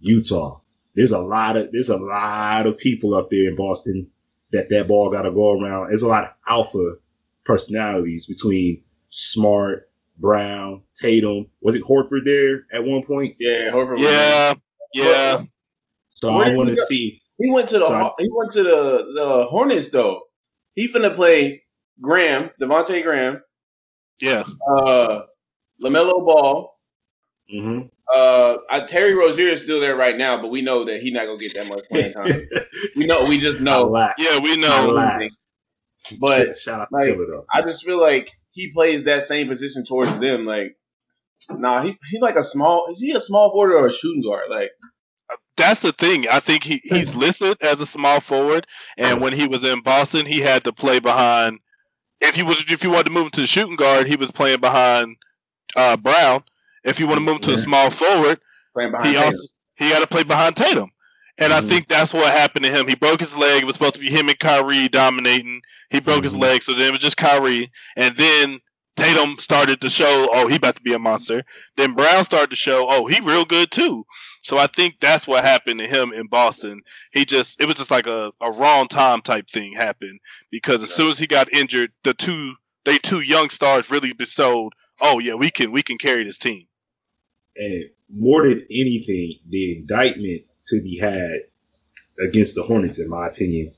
Utah. 0.00 0.60
There's 0.94 1.12
a 1.12 1.18
lot 1.18 1.56
of 1.56 1.70
there's 1.72 1.88
a 1.88 1.96
lot 1.96 2.66
of 2.66 2.78
people 2.78 3.14
up 3.14 3.30
there 3.30 3.48
in 3.48 3.56
Boston 3.56 4.10
that 4.52 4.68
that 4.70 4.88
ball 4.88 5.10
got 5.10 5.22
to 5.22 5.32
go 5.32 5.52
around. 5.52 5.88
There's 5.88 6.02
a 6.02 6.08
lot 6.08 6.24
of 6.24 6.30
alpha 6.48 6.96
personalities 7.44 8.26
between 8.26 8.82
Smart, 9.10 9.88
Brown, 10.18 10.82
Tatum. 10.94 11.46
Was 11.60 11.76
it 11.76 11.82
Horford 11.82 12.24
there 12.24 12.64
at 12.72 12.84
one 12.84 13.02
point? 13.02 13.36
Yeah, 13.38 13.70
Horford. 13.70 13.98
Yeah, 13.98 14.54
yeah. 14.94 15.44
So 16.10 16.34
Where 16.34 16.46
I 16.46 16.54
want 16.54 16.70
to 16.70 16.74
see. 16.86 17.22
He 17.38 17.50
went 17.50 17.68
to 17.68 17.78
the 17.78 17.86
so 17.86 18.12
he 18.18 18.28
went 18.32 18.50
to 18.52 18.62
the 18.64 19.12
the 19.14 19.46
Hornets 19.48 19.90
though. 19.90 20.22
He 20.74 20.88
finna 20.88 21.14
play 21.14 21.62
Graham, 22.00 22.50
Devonte 22.60 23.02
Graham, 23.02 23.40
yeah. 24.20 24.44
Uh, 24.70 25.22
LaMelo 25.82 26.24
Ball. 26.24 26.74
Mm-hmm. 27.52 27.86
Uh, 28.14 28.58
I, 28.70 28.80
Terry 28.80 29.14
Rozier 29.14 29.48
is 29.48 29.62
still 29.62 29.80
there 29.80 29.96
right 29.96 30.16
now, 30.16 30.40
but 30.40 30.50
we 30.50 30.62
know 30.62 30.84
that 30.84 31.00
he's 31.00 31.12
not 31.12 31.26
gonna 31.26 31.38
get 31.38 31.54
that 31.54 31.66
much 31.66 31.84
playing 31.90 32.12
time. 32.12 32.46
we 32.96 33.06
know, 33.06 33.24
we 33.26 33.38
just 33.38 33.60
know. 33.60 33.94
Yeah, 34.18 34.38
we 34.38 34.56
know. 34.56 35.28
But 36.18 36.56
shout 36.56 36.80
out 36.80 36.88
like, 36.90 37.16
I 37.52 37.60
just 37.62 37.84
feel 37.84 38.00
like 38.00 38.30
he 38.50 38.72
plays 38.72 39.04
that 39.04 39.24
same 39.24 39.48
position 39.48 39.84
towards 39.84 40.18
them. 40.20 40.46
Like, 40.46 40.76
nah, 41.50 41.82
he 41.82 41.98
he 42.10 42.18
like 42.18 42.36
a 42.36 42.44
small. 42.44 42.86
Is 42.90 43.00
he 43.00 43.12
a 43.12 43.20
small 43.20 43.50
forward 43.50 43.74
or 43.74 43.86
a 43.86 43.92
shooting 43.92 44.22
guard? 44.22 44.44
Like, 44.48 44.70
that's 45.56 45.82
the 45.82 45.92
thing. 45.92 46.26
I 46.30 46.40
think 46.40 46.64
he, 46.64 46.80
he's 46.84 47.14
listed 47.16 47.58
as 47.60 47.80
a 47.80 47.86
small 47.86 48.20
forward, 48.20 48.66
and 48.96 49.20
when 49.20 49.34
he 49.34 49.46
was 49.46 49.64
in 49.64 49.80
Boston, 49.82 50.24
he 50.24 50.40
had 50.40 50.64
to 50.64 50.72
play 50.72 50.98
behind 50.98 51.60
if 52.20 52.34
he 52.34 52.42
was 52.42 52.64
if 52.68 52.82
you 52.82 52.90
wanted 52.90 53.06
to 53.06 53.12
move 53.12 53.24
him 53.24 53.30
to 53.30 53.40
the 53.40 53.46
shooting 53.46 53.76
guard, 53.76 54.06
he 54.06 54.16
was 54.16 54.30
playing 54.30 54.60
behind 54.60 55.16
uh, 55.76 55.96
Brown. 55.96 56.42
If 56.84 57.00
you 57.00 57.06
want 57.06 57.18
to 57.18 57.24
move 57.24 57.36
him 57.36 57.42
to 57.42 57.54
a 57.54 57.58
small 57.58 57.90
forward, 57.90 58.40
he 58.78 58.86
Tatum. 58.86 59.22
also 59.22 59.48
he 59.76 59.90
had 59.90 60.00
to 60.00 60.06
play 60.06 60.24
behind 60.24 60.56
Tatum. 60.56 60.90
And 61.38 61.52
mm-hmm. 61.52 61.64
I 61.64 61.68
think 61.68 61.88
that's 61.88 62.12
what 62.12 62.32
happened 62.32 62.64
to 62.64 62.70
him. 62.70 62.88
He 62.88 62.96
broke 62.96 63.20
his 63.20 63.36
leg. 63.36 63.62
It 63.62 63.66
was 63.66 63.76
supposed 63.76 63.94
to 63.94 64.00
be 64.00 64.10
him 64.10 64.28
and 64.28 64.38
Kyrie 64.38 64.88
dominating. 64.88 65.62
He 65.90 66.00
broke 66.00 66.18
mm-hmm. 66.18 66.24
his 66.24 66.36
leg, 66.36 66.62
so 66.62 66.72
then 66.72 66.88
it 66.88 66.90
was 66.90 67.00
just 67.00 67.16
Kyrie. 67.16 67.70
And 67.96 68.16
then 68.16 68.60
Tatum 68.96 69.38
started 69.38 69.80
to 69.80 69.88
show, 69.88 70.28
oh, 70.32 70.48
he 70.48 70.56
about 70.56 70.76
to 70.76 70.82
be 70.82 70.94
a 70.94 70.98
monster. 70.98 71.44
Then 71.76 71.94
Brown 71.94 72.24
started 72.24 72.50
to 72.50 72.56
show, 72.56 72.86
oh, 72.88 73.06
he 73.06 73.20
real 73.20 73.44
good 73.44 73.70
too. 73.70 74.04
So 74.48 74.56
I 74.56 74.66
think 74.66 74.98
that's 74.98 75.26
what 75.26 75.44
happened 75.44 75.78
to 75.80 75.86
him 75.86 76.10
in 76.14 76.26
Boston. 76.26 76.80
He 77.12 77.26
just 77.26 77.60
it 77.60 77.66
was 77.66 77.74
just 77.74 77.90
like 77.90 78.06
a, 78.06 78.32
a 78.40 78.50
wrong 78.50 78.88
time 78.88 79.20
type 79.20 79.46
thing 79.46 79.74
happened 79.74 80.20
because 80.50 80.82
as 80.82 80.88
soon 80.88 81.10
as 81.10 81.18
he 81.18 81.26
got 81.26 81.52
injured, 81.52 81.92
the 82.02 82.14
two 82.14 82.54
they 82.86 82.96
two 82.96 83.20
young 83.20 83.50
stars 83.50 83.90
really 83.90 84.14
bestowed, 84.14 84.72
oh 85.02 85.18
yeah, 85.18 85.34
we 85.34 85.50
can 85.50 85.70
we 85.70 85.82
can 85.82 85.98
carry 85.98 86.24
this 86.24 86.38
team. 86.38 86.64
And 87.58 87.90
more 88.10 88.48
than 88.48 88.64
anything, 88.70 89.34
the 89.50 89.80
indictment 89.80 90.40
to 90.68 90.82
be 90.82 90.96
had 90.96 91.40
against 92.26 92.54
the 92.54 92.62
Hornets, 92.62 92.98
in 92.98 93.10
my 93.10 93.26
opinion, 93.26 93.70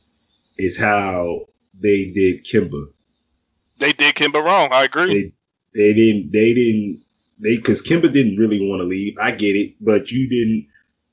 is 0.57 0.79
how 0.79 1.47
they 1.83 2.13
did 2.13 2.47
Kemba. 2.47 2.87
They 3.79 3.91
did 3.93 4.15
Kemba 4.15 4.45
wrong. 4.45 4.69
I 4.71 4.85
agree. 4.85 5.33
They, 5.75 5.83
they 5.83 5.95
didn't. 5.95 6.31
They 6.31 6.55
didn't 6.55 7.03
they 7.41 7.57
because 7.57 7.83
Kemba 7.83 8.13
didn't 8.13 8.37
really 8.37 8.69
want 8.69 8.81
to 8.81 8.87
leave. 8.87 9.17
I 9.21 9.33
get 9.33 9.57
it, 9.57 9.75
but 9.81 10.11
you 10.11 10.29
didn't. 10.29 10.67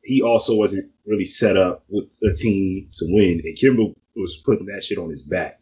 He 0.04 0.22
also 0.22 0.56
wasn't 0.56 0.92
really 1.06 1.26
set 1.26 1.58
up 1.58 1.84
with 1.90 2.06
a 2.24 2.34
team 2.34 2.90
to 2.96 3.06
win, 3.10 3.42
and 3.44 3.58
Kemba 3.58 3.94
was 4.16 4.38
putting 4.46 4.66
that 4.68 4.84
shit 4.84 4.98
on 4.98 5.10
his 5.10 5.24
back 5.24 5.60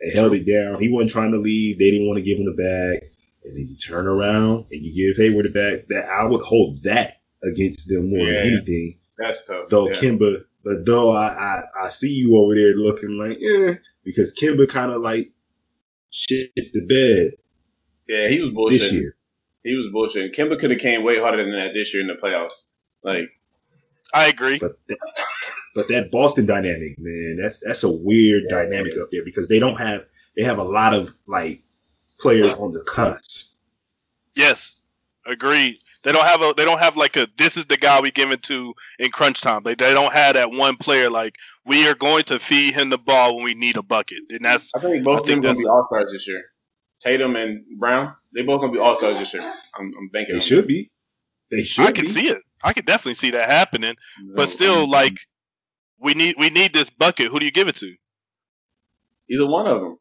and 0.00 0.12
held 0.12 0.34
it 0.34 0.46
down. 0.46 0.80
He 0.80 0.90
wasn't 0.90 1.10
trying 1.10 1.32
to 1.32 1.38
leave. 1.38 1.78
They 1.78 1.90
didn't 1.90 2.06
want 2.06 2.18
to 2.18 2.22
give 2.22 2.38
him 2.38 2.46
the 2.46 2.52
bag, 2.52 3.10
and 3.44 3.56
then 3.56 3.68
you 3.68 3.76
turn 3.76 4.06
around 4.06 4.66
and 4.70 4.82
you 4.82 5.12
give 5.12 5.16
Hayward 5.22 5.46
the 5.46 5.50
bag. 5.50 5.86
That 5.88 6.08
I 6.08 6.24
would 6.24 6.42
hold 6.42 6.82
that 6.82 7.20
against 7.44 7.88
them 7.88 8.10
more 8.10 8.26
yeah, 8.26 8.42
than 8.42 8.52
anything. 8.52 8.98
That's 9.18 9.46
tough. 9.46 9.68
Though 9.68 9.88
yeah. 9.88 9.96
Kemba, 9.96 10.44
but 10.64 10.86
though 10.86 11.10
I, 11.10 11.26
I 11.28 11.62
I 11.84 11.88
see 11.88 12.12
you 12.12 12.36
over 12.38 12.54
there 12.54 12.74
looking 12.74 13.18
like 13.18 13.38
yeah, 13.40 13.74
because 14.04 14.34
Kemba 14.34 14.68
kind 14.68 14.92
of 14.92 15.02
like 15.02 15.30
shit 16.10 16.50
the 16.56 16.84
bed. 16.86 17.32
Yeah, 18.06 18.28
he 18.28 18.40
was 18.40 18.52
bullshit 18.52 18.80
this 18.80 18.92
year. 18.92 19.14
He 19.64 19.74
was 19.74 19.88
bullshit. 19.88 20.34
Kemba 20.34 20.58
could 20.58 20.70
have 20.70 20.80
came 20.80 21.02
way 21.02 21.18
harder 21.18 21.42
than 21.42 21.52
that 21.52 21.74
this 21.74 21.92
year 21.92 22.02
in 22.02 22.08
the 22.08 22.14
playoffs. 22.14 22.66
Like, 23.02 23.28
I 24.14 24.28
agree. 24.28 24.58
But 24.58 24.78
that, 24.88 24.98
but 25.74 25.88
that 25.88 26.10
Boston 26.10 26.46
dynamic, 26.46 26.98
man, 26.98 27.38
that's 27.40 27.60
that's 27.60 27.84
a 27.84 27.90
weird 27.90 28.44
yeah, 28.48 28.56
dynamic 28.56 28.94
up 28.98 29.08
there 29.10 29.24
because 29.24 29.48
they 29.48 29.58
don't 29.58 29.78
have 29.78 30.06
they 30.36 30.42
have 30.42 30.58
a 30.58 30.64
lot 30.64 30.94
of 30.94 31.14
like 31.26 31.60
players 32.18 32.52
on 32.54 32.72
the 32.72 32.82
cusp. 32.84 33.54
Yes, 34.34 34.80
agreed. 35.26 35.78
They 36.04 36.12
don't 36.12 36.26
have 36.26 36.40
a 36.40 36.54
they 36.56 36.64
don't 36.64 36.78
have 36.78 36.96
like 36.96 37.16
a 37.16 37.28
this 37.36 37.56
is 37.56 37.66
the 37.66 37.76
guy 37.76 38.00
we 38.00 38.10
give 38.10 38.30
it 38.30 38.42
to 38.44 38.72
in 38.98 39.10
crunch 39.10 39.40
time. 39.40 39.62
They 39.64 39.74
they 39.74 39.92
don't 39.92 40.12
have 40.12 40.34
that 40.34 40.50
one 40.52 40.76
player 40.76 41.10
like 41.10 41.36
we 41.66 41.86
are 41.88 41.94
going 41.94 42.24
to 42.24 42.38
feed 42.38 42.74
him 42.74 42.90
the 42.90 42.98
ball 42.98 43.36
when 43.36 43.44
we 43.44 43.54
need 43.54 43.76
a 43.76 43.82
bucket. 43.82 44.18
And 44.30 44.44
that's 44.44 44.70
I 44.74 44.78
think 44.78 45.04
both 45.04 45.20
of 45.20 45.26
them 45.26 45.40
gonna 45.40 45.58
be 45.58 45.66
all 45.66 45.86
stars 45.90 46.12
this 46.12 46.26
year. 46.26 46.44
Tatum 47.00 47.36
and 47.36 47.64
Brown, 47.78 48.14
they 48.34 48.42
both 48.42 48.60
gonna 48.60 48.72
be 48.72 48.78
all 48.78 48.94
stars 48.94 49.16
this 49.16 49.34
year. 49.34 49.42
I'm, 49.42 49.92
I'm 49.98 50.08
banking. 50.08 50.34
They 50.34 50.40
should 50.40 50.66
be. 50.66 50.90
They 51.50 51.62
should. 51.62 51.86
I 51.86 51.92
can 51.92 52.04
be. 52.04 52.10
see 52.10 52.28
it. 52.28 52.38
I 52.62 52.72
can 52.72 52.84
definitely 52.84 53.14
see 53.14 53.30
that 53.30 53.48
happening. 53.48 53.94
No, 54.22 54.34
but 54.34 54.50
still, 54.50 54.84
I'm, 54.84 54.90
like 54.90 55.18
we 56.00 56.14
need 56.14 56.36
we 56.38 56.50
need 56.50 56.72
this 56.72 56.90
bucket. 56.90 57.30
Who 57.30 57.38
do 57.38 57.46
you 57.46 57.52
give 57.52 57.68
it 57.68 57.76
to? 57.76 57.94
Either 59.30 59.46
one 59.46 59.66
of 59.66 59.80
them. 59.80 59.98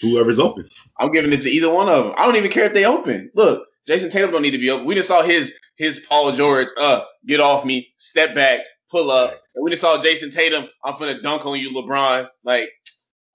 Whoever's 0.00 0.38
open. 0.38 0.68
I'm 0.98 1.12
giving 1.12 1.32
it 1.32 1.42
to 1.42 1.50
either 1.50 1.72
one 1.72 1.88
of 1.88 2.04
them. 2.04 2.14
I 2.16 2.24
don't 2.26 2.36
even 2.36 2.50
care 2.50 2.64
if 2.64 2.72
they 2.72 2.84
open. 2.84 3.30
Look, 3.34 3.66
Jayson 3.88 4.10
Tatum 4.10 4.30
don't 4.30 4.42
need 4.42 4.52
to 4.52 4.58
be 4.58 4.70
open. 4.70 4.86
We 4.86 4.94
just 4.94 5.08
saw 5.08 5.22
his 5.22 5.58
his 5.76 6.04
Paul 6.08 6.32
George, 6.32 6.68
uh, 6.80 7.02
get 7.26 7.40
off 7.40 7.64
me, 7.64 7.88
step 7.96 8.34
back, 8.34 8.60
pull 8.90 9.10
up. 9.10 9.30
And 9.54 9.64
we 9.64 9.70
just 9.70 9.82
saw 9.82 9.98
Jayson 10.00 10.30
Tatum, 10.30 10.66
I'm 10.84 10.98
gonna 10.98 11.20
dunk 11.20 11.46
on 11.46 11.58
you, 11.58 11.72
LeBron. 11.72 12.28
Like, 12.44 12.70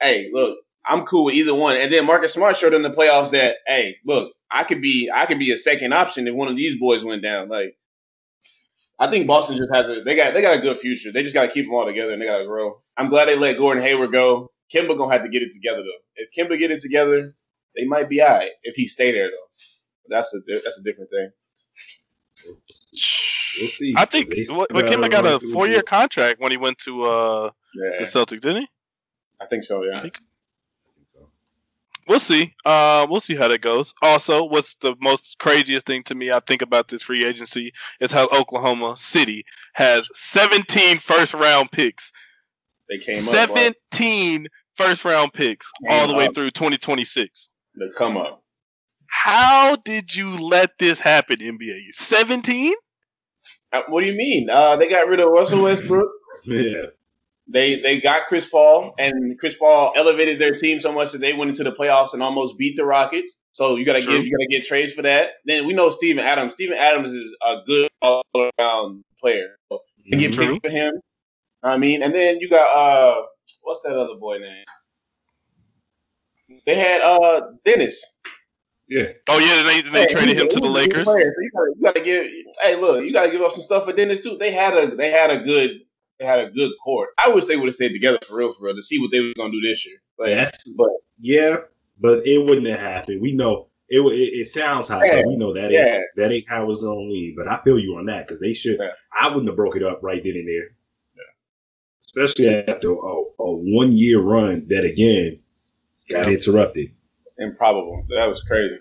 hey, 0.01 0.29
look, 0.33 0.57
I'm 0.87 1.05
cool 1.05 1.25
with 1.25 1.35
either 1.35 1.53
one. 1.53 1.75
And 1.75 1.91
then 1.91 2.05
Marcus 2.05 2.33
Smart 2.33 2.55
showed 2.57 2.73
in 2.73 2.81
the 2.81 2.89
playoffs 2.89 3.31
that, 3.31 3.57
hey, 3.67 3.97
look, 4.05 4.33
I 4.49 4.63
could 4.63 4.81
be 4.81 5.09
I 5.13 5.25
could 5.25 5.39
be 5.39 5.51
a 5.51 5.57
second 5.57 5.93
option 5.93 6.27
if 6.27 6.33
one 6.33 6.47
of 6.47 6.55
these 6.55 6.77
boys 6.79 7.03
went 7.03 7.21
down. 7.21 7.49
Like, 7.49 7.77
I 8.97 9.07
think 9.09 9.27
Boston 9.27 9.57
just 9.57 9.73
has 9.73 9.89
a 9.89 10.01
they 10.01 10.15
got 10.15 10.33
they 10.33 10.41
got 10.41 10.57
a 10.57 10.61
good 10.61 10.77
future. 10.77 11.11
They 11.11 11.23
just 11.23 11.33
got 11.33 11.47
to 11.47 11.51
keep 11.51 11.65
them 11.65 11.73
all 11.73 11.85
together 11.85 12.13
and 12.13 12.21
they 12.21 12.25
got 12.25 12.37
to 12.37 12.45
grow. 12.45 12.77
I'm 12.97 13.09
glad 13.09 13.27
they 13.27 13.35
let 13.35 13.57
Gordon 13.57 13.83
Hayward 13.83 14.11
go. 14.11 14.51
Kemba 14.73 14.97
gonna 14.97 15.11
have 15.11 15.23
to 15.23 15.29
get 15.29 15.41
it 15.41 15.53
together 15.53 15.83
though. 15.83 16.01
If 16.15 16.29
Kemba 16.37 16.57
get 16.57 16.71
it 16.71 16.81
together, 16.81 17.29
they 17.75 17.85
might 17.85 18.09
be 18.09 18.21
all 18.21 18.29
right 18.29 18.51
if 18.63 18.75
he 18.75 18.87
stay 18.87 19.11
there 19.11 19.29
though. 19.29 19.47
But 20.05 20.17
that's 20.17 20.33
a 20.33 20.39
that's 20.63 20.79
a 20.79 20.83
different 20.83 21.09
thing. 21.09 21.31
We'll 23.59 23.69
see. 23.69 23.93
I 23.97 24.05
think 24.05 24.33
what, 24.49 24.69
Kemba 24.69 25.11
got 25.11 25.25
a 25.25 25.39
four 25.51 25.67
year 25.67 25.81
contract 25.81 26.39
when 26.39 26.51
he 26.51 26.57
went 26.57 26.77
to 26.79 27.03
uh, 27.03 27.51
yeah. 27.75 27.99
the 27.99 28.05
Celtics, 28.05 28.41
didn't 28.41 28.63
he? 28.63 28.67
I 29.41 29.45
think 29.45 29.63
so. 29.63 29.83
Yeah 29.83 30.09
we'll 32.07 32.19
see. 32.19 32.53
Uh, 32.65 33.05
we'll 33.09 33.19
see 33.19 33.35
how 33.35 33.47
that 33.47 33.61
goes. 33.61 33.93
Also, 34.01 34.43
what's 34.43 34.75
the 34.75 34.95
most 35.01 35.37
craziest 35.39 35.85
thing 35.85 36.03
to 36.03 36.15
me 36.15 36.31
I 36.31 36.39
think 36.39 36.61
about 36.61 36.87
this 36.87 37.01
free 37.01 37.25
agency 37.25 37.71
is 37.99 38.11
how 38.11 38.27
Oklahoma 38.33 38.95
City 38.97 39.43
has 39.73 40.09
17 40.13 40.97
first 40.99 41.33
round 41.33 41.71
picks. 41.71 42.11
They 42.89 42.97
came 42.97 43.21
17 43.23 44.45
up, 44.45 44.51
first 44.75 45.05
round 45.05 45.33
picks 45.33 45.69
all 45.89 46.07
the 46.07 46.13
way 46.13 46.27
through 46.33 46.51
2026. 46.51 47.49
They 47.79 47.85
come 47.97 48.17
up. 48.17 48.43
How 49.09 49.75
did 49.77 50.15
you 50.15 50.37
let 50.37 50.71
this 50.79 50.99
happen, 50.99 51.37
NBA? 51.37 51.93
17? 51.93 52.73
Uh, 53.71 53.81
what 53.89 54.01
do 54.01 54.07
you 54.07 54.17
mean? 54.17 54.49
Uh, 54.49 54.75
they 54.77 54.89
got 54.89 55.07
rid 55.07 55.19
of 55.19 55.29
Russell 55.29 55.63
Westbrook. 55.63 56.09
yeah. 56.43 56.85
They 57.49 57.79
they 57.79 58.01
got 58.01 58.25
Chris 58.25 58.45
Paul, 58.45 58.93
and 58.99 59.39
Chris 59.39 59.55
Paul 59.55 59.93
elevated 59.95 60.39
their 60.39 60.53
team 60.53 60.81
so 60.81 60.91
much 60.91 61.13
that 61.13 61.19
they 61.19 61.31
went 61.33 61.49
into 61.49 61.63
the 61.63 61.71
playoffs 61.71 62.13
and 62.13 62.21
almost 62.21 62.57
beat 62.57 62.75
the 62.75 62.83
Rockets. 62.83 63.39
So 63.51 63.77
you 63.77 63.85
gotta 63.85 64.01
get 64.01 64.25
you 64.25 64.37
gotta 64.37 64.47
get 64.49 64.65
trades 64.65 64.93
for 64.93 65.01
that. 65.03 65.31
Then 65.45 65.65
we 65.65 65.73
know 65.73 65.89
Steven 65.89 66.23
Adams. 66.23 66.53
Steven 66.53 66.77
Adams 66.77 67.13
is 67.13 67.35
a 67.45 67.57
good 67.65 67.89
all 68.01 68.23
around 68.35 69.03
player. 69.19 69.55
So 69.71 69.77
mm-hmm. 69.77 70.19
get 70.19 70.35
paid 70.35 70.59
for 70.61 70.69
him. 70.69 70.93
I 71.63 71.77
mean, 71.77 72.03
and 72.03 72.13
then 72.13 72.39
you 72.41 72.49
got 72.49 72.69
uh 72.75 73.23
what's 73.61 73.81
that 73.81 73.95
other 73.95 74.15
boy 74.19 74.39
name? 74.39 74.65
They 76.65 76.75
had 76.75 76.99
uh 76.99 77.41
Dennis. 77.63 78.03
Yeah. 78.89 79.07
Oh 79.29 79.39
yeah, 79.39 79.63
they 79.63 79.89
they 79.89 80.01
hey, 80.01 80.07
traded 80.07 80.37
him 80.37 80.49
to 80.49 80.59
the 80.59 80.67
Lakers. 80.67 81.05
So 81.05 81.17
you, 81.17 81.31
gotta, 81.53 81.73
you, 81.75 81.85
gotta, 81.85 82.01
give. 82.01 82.27
Hey, 82.61 82.75
look, 82.75 83.03
you 83.05 83.13
gotta 83.13 83.31
give 83.31 83.41
up 83.41 83.51
some 83.53 83.61
stuff 83.61 83.85
for 83.85 83.93
Dennis 83.93 84.19
too. 84.19 84.37
They 84.37 84.51
had 84.51 84.77
a 84.77 84.93
they 84.95 85.11
had 85.11 85.29
a 85.29 85.39
good 85.39 85.71
they 85.71 85.86
had 86.19 86.39
a 86.39 86.49
good 86.49 86.71
core. 86.83 87.09
I 87.23 87.29
wish 87.29 87.45
they 87.45 87.57
would 87.57 87.67
have 87.67 87.75
stayed 87.75 87.93
together 87.93 88.19
for 88.27 88.37
real, 88.37 88.53
for 88.53 88.65
real, 88.65 88.75
to 88.75 88.81
see 88.81 88.99
what 88.99 89.11
they 89.11 89.21
were 89.21 89.33
gonna 89.35 89.51
do 89.51 89.61
this 89.61 89.85
year. 89.85 89.97
But, 90.17 90.29
yes, 90.29 90.57
but 90.77 90.89
yeah, 91.19 91.57
but 91.99 92.25
it 92.25 92.45
wouldn't 92.45 92.67
have 92.67 92.79
happened. 92.79 93.21
We 93.21 93.33
know 93.33 93.67
it. 93.89 93.99
It, 93.99 94.39
it 94.39 94.47
sounds 94.47 94.89
how 94.89 95.03
yeah, 95.03 95.23
we 95.25 95.35
know 95.35 95.53
that 95.53 95.71
yeah. 95.71 95.95
ain't 95.95 96.03
that 96.15 96.31
ain't 96.31 96.49
how 96.49 96.69
it's 96.69 96.81
gonna 96.81 96.99
lead. 96.99 97.35
But 97.37 97.47
I 97.47 97.61
feel 97.63 97.79
you 97.79 97.97
on 97.97 98.05
that 98.07 98.27
because 98.27 98.39
they 98.39 98.53
should. 98.53 98.77
Yeah. 98.79 98.91
I 99.19 99.27
wouldn't 99.27 99.47
have 99.47 99.55
broke 99.55 99.75
it 99.75 99.83
up 99.83 99.99
right 100.01 100.23
then 100.23 100.35
and 100.35 100.47
there. 100.47 100.69
Especially 102.05 102.47
after 102.47 102.93
a, 102.93 102.95
a 102.95 103.55
one 103.75 103.91
year 103.91 104.19
run 104.19 104.67
that 104.69 104.85
again 104.85 105.39
got 106.09 106.27
interrupted. 106.27 106.91
Improbable. 107.37 108.05
That 108.09 108.27
was 108.27 108.41
crazy. 108.41 108.79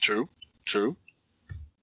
True. 0.00 0.28
True. 0.64 0.96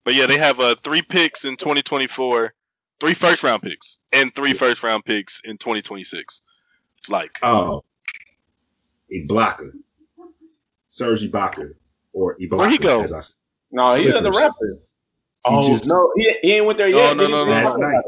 But 0.03 0.15
yeah, 0.15 0.25
they 0.25 0.37
have 0.37 0.59
uh, 0.59 0.75
three 0.83 1.01
picks 1.01 1.45
in 1.45 1.57
2024 1.57 2.53
three 2.99 3.13
first 3.13 3.43
round 3.43 3.61
picks 3.61 3.97
and 4.13 4.33
three 4.35 4.53
first 4.53 4.83
round 4.83 5.05
picks 5.05 5.41
in 5.43 5.57
2026. 5.57 6.41
Like, 7.09 7.39
oh, 7.43 7.83
Ibaka, 9.13 9.71
Serge 10.87 11.21
Ibaka, 11.21 11.73
or 12.13 12.35
Ibaka. 12.37 12.57
Where 12.57 12.69
he 12.69 12.77
go? 12.77 13.05
no, 13.71 13.95
he's 13.95 14.13
at 14.13 14.23
the 14.23 14.31
Raptors. 14.31 14.79
Oh 15.45 15.61
he 15.61 15.69
just, 15.69 15.87
no, 15.87 16.11
he, 16.17 16.35
he 16.41 16.53
ain't 16.53 16.65
went 16.65 16.77
there 16.77 16.89
yet. 16.89 17.15
No, 17.15 17.27
no, 17.27 17.45
no, 17.45 17.51
last 17.51 17.77
no. 17.77 17.87
night. 17.87 18.03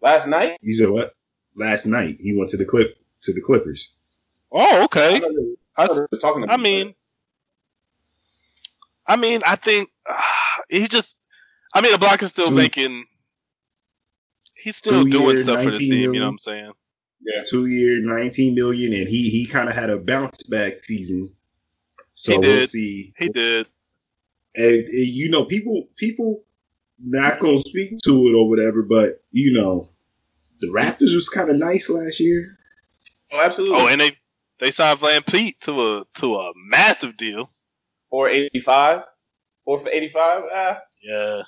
Last 0.00 0.26
night. 0.26 0.58
You 0.62 0.72
said 0.72 0.88
what? 0.88 1.14
Last 1.54 1.86
night 1.86 2.16
he 2.20 2.36
went 2.36 2.50
to 2.50 2.56
the 2.56 2.64
clip 2.64 2.96
to 3.22 3.32
the 3.32 3.40
Clippers. 3.40 3.94
Oh, 4.52 4.84
okay. 4.84 5.20
I, 5.76 5.84
I, 5.84 5.86
was 5.86 6.20
talking. 6.20 6.48
I 6.48 6.56
mean, 6.56 6.94
I 9.06 9.16
mean, 9.16 9.42
I 9.46 9.56
think 9.56 9.90
uh, 10.08 10.16
he 10.70 10.86
just. 10.88 11.16
I 11.74 11.82
mean, 11.82 11.92
the 11.92 11.98
block 11.98 12.22
is 12.22 12.30
still 12.30 12.50
making 12.50 13.04
he's 14.66 14.76
still 14.76 15.04
doing 15.04 15.38
stuff 15.38 15.62
for 15.62 15.70
the 15.70 15.78
team. 15.78 15.90
Million, 15.90 16.14
you 16.14 16.20
know 16.20 16.26
what 16.26 16.32
I'm 16.32 16.38
saying? 16.38 16.72
Yeah, 17.20 17.42
two 17.48 17.66
year, 17.66 18.00
nineteen 18.00 18.54
million, 18.54 18.92
and 18.92 19.08
he 19.08 19.30
he 19.30 19.46
kind 19.46 19.68
of 19.68 19.74
had 19.76 19.90
a 19.90 19.96
bounce 19.96 20.42
back 20.42 20.80
season. 20.80 21.32
So 22.14 22.32
he 22.32 22.38
did. 22.38 22.58
we'll 22.58 22.66
see. 22.66 23.14
He 23.16 23.28
did. 23.28 23.68
And, 24.56 24.74
and, 24.74 24.88
you 24.90 25.30
know, 25.30 25.44
people 25.44 25.88
people 25.96 26.42
not 27.00 27.38
gonna 27.38 27.58
speak 27.58 27.98
to 28.04 28.26
it 28.26 28.34
or 28.34 28.48
whatever, 28.48 28.82
but 28.82 29.22
you 29.30 29.52
know, 29.52 29.86
the 30.60 30.66
Raptors 30.68 31.14
was 31.14 31.28
kind 31.28 31.48
of 31.48 31.56
nice 31.56 31.88
last 31.88 32.18
year. 32.18 32.56
Oh, 33.32 33.40
absolutely. 33.40 33.78
Oh, 33.78 33.86
and 33.86 34.00
they 34.00 34.12
they 34.58 34.72
signed 34.72 34.98
VanVleet 34.98 35.60
to 35.60 35.80
a 35.80 36.04
to 36.20 36.34
a 36.34 36.52
massive 36.56 37.16
deal. 37.16 37.50
Four 38.10 38.28
eighty 38.28 38.60
five. 38.60 39.04
Four 39.64 39.78
for 39.78 39.88
eighty 39.90 40.08
five. 40.08 40.42
Ah. 40.52 40.80
Yeah. 41.02 41.42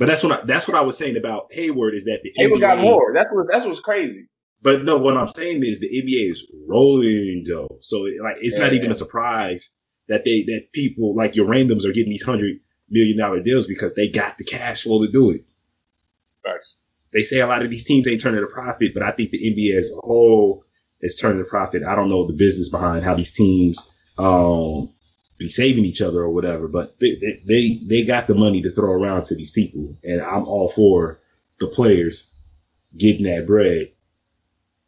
But 0.00 0.06
that's 0.06 0.22
what 0.22 0.32
I, 0.32 0.44
that's 0.46 0.66
what 0.66 0.78
I 0.78 0.80
was 0.80 0.96
saying 0.96 1.18
about 1.18 1.52
Hayward 1.52 1.94
is 1.94 2.06
that 2.06 2.22
the 2.22 2.32
Hayward 2.36 2.58
NBA, 2.58 2.60
got 2.62 2.78
more. 2.78 3.12
That's 3.14 3.28
what 3.30 3.46
that's 3.50 3.66
what's 3.66 3.80
crazy. 3.80 4.28
But 4.62 4.84
no, 4.84 4.96
what 4.96 5.14
I'm 5.14 5.28
saying 5.28 5.62
is 5.62 5.78
the 5.78 5.88
NBA 5.88 6.30
is 6.30 6.50
rolling 6.66 7.44
though, 7.46 7.68
so 7.82 8.06
it, 8.06 8.14
like 8.22 8.36
it's 8.40 8.56
yeah, 8.56 8.64
not 8.64 8.72
even 8.72 8.86
yeah. 8.86 8.92
a 8.92 8.94
surprise 8.94 9.76
that 10.08 10.24
they 10.24 10.42
that 10.44 10.72
people 10.72 11.14
like 11.14 11.36
your 11.36 11.46
randoms 11.46 11.84
are 11.84 11.92
getting 11.92 12.08
these 12.08 12.24
hundred 12.24 12.56
million 12.88 13.18
dollar 13.18 13.42
deals 13.42 13.66
because 13.66 13.94
they 13.94 14.08
got 14.08 14.38
the 14.38 14.44
cash 14.44 14.84
flow 14.84 15.04
to 15.04 15.12
do 15.12 15.32
it. 15.32 15.42
Thanks. 16.46 16.76
They 17.12 17.22
say 17.22 17.40
a 17.40 17.46
lot 17.46 17.62
of 17.62 17.68
these 17.68 17.84
teams 17.84 18.08
ain't 18.08 18.22
turning 18.22 18.42
a 18.42 18.46
profit, 18.46 18.94
but 18.94 19.02
I 19.02 19.10
think 19.10 19.32
the 19.32 19.38
NBA 19.38 19.76
as 19.76 19.92
a 19.92 20.00
whole 20.00 20.64
is 21.02 21.18
turning 21.20 21.42
a 21.42 21.44
profit. 21.44 21.82
I 21.82 21.94
don't 21.94 22.08
know 22.08 22.26
the 22.26 22.32
business 22.32 22.70
behind 22.70 23.04
how 23.04 23.14
these 23.14 23.32
teams 23.32 23.94
um, 24.16 24.88
be 25.40 25.48
saving 25.48 25.84
each 25.84 26.02
other 26.02 26.20
or 26.20 26.30
whatever. 26.30 26.68
But 26.68 27.00
they, 27.00 27.16
they 27.44 27.78
they 27.82 28.04
got 28.04 28.28
the 28.28 28.34
money 28.34 28.62
to 28.62 28.70
throw 28.70 28.92
around 28.92 29.24
to 29.24 29.34
these 29.34 29.50
people, 29.50 29.96
and 30.04 30.20
I'm 30.20 30.46
all 30.46 30.68
for 30.68 31.18
the 31.58 31.66
players 31.66 32.28
getting 32.96 33.24
that 33.24 33.46
bread. 33.46 33.88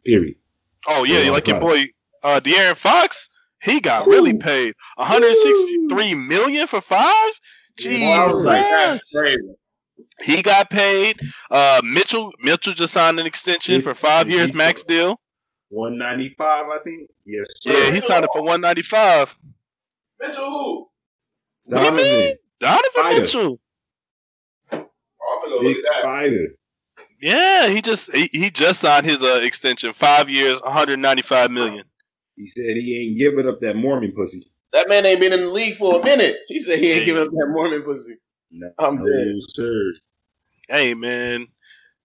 Period. 0.04 0.36
Oh 0.86 1.04
yeah, 1.04 1.28
like 1.30 1.48
your 1.48 1.58
boy 1.58 1.86
uh 2.22 2.40
De'Aaron 2.40 2.76
Fox, 2.76 3.28
he 3.62 3.80
got 3.80 4.06
Ooh. 4.06 4.10
really 4.10 4.34
paid 4.34 4.74
163 4.96 6.12
Ooh. 6.12 6.16
million 6.16 6.66
for 6.66 6.80
five. 6.80 7.32
Jesus. 7.78 9.14
Like, 9.14 9.38
he 10.22 10.42
got 10.42 10.68
paid. 10.68 11.18
Uh, 11.50 11.80
Mitchell 11.82 12.32
Mitchell 12.40 12.74
just 12.74 12.92
signed 12.92 13.18
an 13.18 13.26
extension 13.26 13.80
for 13.80 13.94
five 13.94 14.28
years, 14.28 14.52
max 14.52 14.84
deal. 14.84 15.18
One 15.70 15.96
ninety 15.96 16.34
five, 16.36 16.66
I 16.66 16.78
think. 16.84 17.08
Yes. 17.24 17.46
Sir. 17.62 17.72
Yeah, 17.72 17.90
he 17.90 18.00
signed 18.00 18.24
it 18.24 18.30
for 18.32 18.44
one 18.44 18.60
ninety 18.60 18.82
five. 18.82 19.34
Mitchell 20.22 20.50
who? 20.50 20.88
Donovan. 21.68 21.94
What 21.94 22.02
do 22.02 22.06
you 22.06 22.12
mean? 22.12 22.36
Donovan 22.60 22.90
Spider. 22.92 23.20
Mitchell. 23.20 23.60
Oh, 24.72 25.58
Big 25.60 25.76
Spider. 25.78 26.46
Yeah, 27.20 27.68
he 27.68 27.82
just 27.82 28.12
he, 28.14 28.28
he 28.32 28.50
just 28.50 28.80
signed 28.80 29.06
his 29.06 29.22
uh, 29.22 29.40
extension, 29.42 29.92
five 29.92 30.30
years, 30.30 30.60
195 30.62 31.50
million. 31.50 31.84
He 32.36 32.46
said 32.46 32.76
he 32.76 33.06
ain't 33.06 33.18
giving 33.18 33.48
up 33.48 33.60
that 33.60 33.76
Mormon 33.76 34.12
pussy. 34.12 34.50
That 34.72 34.88
man 34.88 35.04
ain't 35.04 35.20
been 35.20 35.32
in 35.32 35.40
the 35.40 35.50
league 35.50 35.76
for 35.76 36.00
a 36.00 36.04
minute. 36.04 36.38
He 36.48 36.58
said 36.58 36.78
he 36.78 36.90
ain't 36.90 37.00
hey. 37.00 37.04
giving 37.04 37.22
up 37.22 37.28
that 37.28 37.48
Mormon 37.50 37.82
pussy. 37.82 38.16
No, 38.50 38.70
I'm 38.78 38.96
no, 38.96 39.06
dead. 39.06 39.34
Sir. 39.48 39.92
Hey 40.68 40.94
man, 40.94 41.46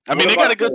I 0.07 0.11
what 0.11 0.19
mean 0.19 0.27
they 0.27 0.35
got 0.35 0.51
a 0.51 0.55
good. 0.55 0.73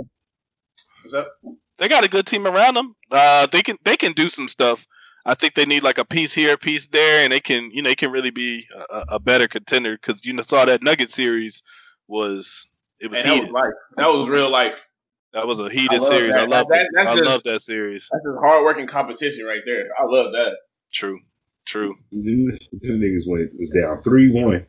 What's 1.03 1.13
up? 1.13 1.29
They 1.77 1.87
got 1.87 2.03
a 2.03 2.09
good 2.09 2.25
team 2.25 2.47
around 2.47 2.75
them. 2.75 2.95
Uh, 3.11 3.47
they 3.47 3.61
can 3.61 3.77
they 3.83 3.97
can 3.97 4.13
do 4.13 4.29
some 4.29 4.47
stuff. 4.47 4.85
I 5.25 5.33
think 5.33 5.55
they 5.55 5.65
need 5.65 5.83
like 5.83 5.97
a 5.97 6.05
piece 6.05 6.33
here, 6.33 6.55
a 6.55 6.57
piece 6.57 6.87
there, 6.87 7.23
and 7.23 7.31
they 7.31 7.39
can, 7.39 7.71
you 7.71 7.81
know, 7.81 7.89
they 7.89 7.95
can 7.95 8.11
really 8.11 8.31
be 8.31 8.65
a, 8.89 9.05
a 9.13 9.19
better 9.19 9.47
contender 9.47 9.97
because 9.97 10.25
you 10.25 10.33
know, 10.33 10.43
saw 10.43 10.65
that 10.65 10.83
Nugget 10.83 11.11
series 11.11 11.63
was 12.07 12.67
it 12.99 13.09
was, 13.11 13.23
that 13.23 13.41
was 13.41 13.49
life. 13.49 13.73
That 13.97 14.09
was 14.09 14.29
real 14.29 14.49
life. 14.49 14.89
That 15.31 15.47
was 15.47 15.59
a 15.59 15.69
heated 15.69 16.01
I 16.01 16.05
series. 16.05 16.31
That. 16.31 16.41
I 16.41 16.45
love 16.45 16.67
that, 16.69 16.89
I 16.97 17.03
just, 17.05 17.23
love 17.23 17.43
that 17.43 17.61
series. 17.61 18.07
That's 18.11 18.25
a 18.25 18.39
hard 18.39 18.63
working 18.63 18.85
competition 18.85 19.45
right 19.45 19.61
there. 19.65 19.87
I 19.99 20.05
love 20.05 20.33
that. 20.33 20.57
True. 20.91 21.19
True. 21.65 21.95
Them 22.11 22.57
niggas 22.83 23.23
went 23.25 23.51
was 23.57 23.71
down 23.71 24.03
three 24.03 24.29
one. 24.29 24.65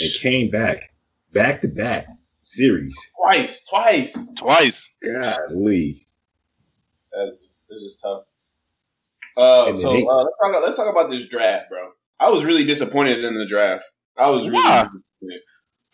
and 0.00 0.12
came 0.20 0.50
back, 0.50 0.92
back 1.32 1.60
to 1.62 1.68
back 1.68 2.06
series. 2.42 2.96
Twice, 3.16 3.64
twice, 3.68 4.28
twice. 4.36 4.88
Golly, 5.02 6.06
that's 7.12 7.40
just, 7.42 7.66
that's 7.68 7.82
just 7.82 8.00
tough. 8.02 8.24
Uh, 9.36 9.76
so 9.76 9.90
uh, 9.90 10.24
let's, 10.24 10.36
talk, 10.42 10.62
let's 10.62 10.76
talk 10.76 10.90
about 10.90 11.10
this 11.10 11.28
draft, 11.28 11.68
bro. 11.70 11.90
I 12.18 12.30
was 12.30 12.44
really 12.44 12.64
disappointed 12.64 13.24
in 13.24 13.34
the 13.34 13.46
draft. 13.46 13.84
I 14.16 14.28
was 14.28 14.48
really. 14.48 14.62
Why? 14.62 14.88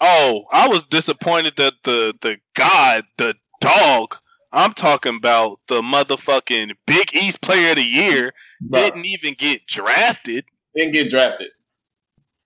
Oh, 0.00 0.44
I 0.52 0.68
was 0.68 0.84
disappointed 0.86 1.54
that 1.56 1.74
the 1.84 2.14
the 2.20 2.38
god, 2.54 3.04
the 3.16 3.34
dog. 3.60 4.16
I'm 4.52 4.72
talking 4.72 5.16
about 5.16 5.60
the 5.68 5.82
motherfucking 5.82 6.72
Big 6.86 7.14
East 7.14 7.40
Player 7.42 7.70
of 7.70 7.76
the 7.76 7.82
Year 7.82 8.32
bro. 8.60 8.80
didn't 8.80 9.06
even 9.06 9.34
get 9.34 9.66
drafted. 9.66 10.44
Didn't 10.74 10.92
get 10.92 11.10
drafted. 11.10 11.48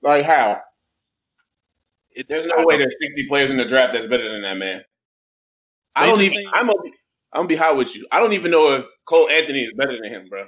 Like 0.03 0.25
how? 0.25 0.61
It, 2.17 2.27
there's 2.29 2.47
no 2.47 2.65
way 2.65 2.79
there's 2.79 2.97
60 3.01 3.29
players 3.29 3.51
in 3.51 3.57
the 3.57 3.65
draft 3.65 3.93
that's 3.93 4.07
better 4.07 4.29
than 4.31 4.43
that 4.43 4.59
man. 4.59 4.83
I 5.95 6.07
don't 6.07 6.21
even. 6.21 6.45
I'm 6.53 6.67
gonna, 6.67 6.83
be, 6.83 6.91
I'm 7.33 7.39
gonna 7.41 7.49
be 7.49 7.57
high 7.57 7.73
with 7.73 7.95
you. 7.97 8.07
I 8.11 8.19
don't 8.19 8.33
even 8.33 8.51
know 8.51 8.73
if 8.75 8.87
Cole 9.05 9.29
Anthony 9.29 9.63
is 9.63 9.73
better 9.73 9.97
than 10.01 10.11
him, 10.11 10.29
bro. 10.29 10.47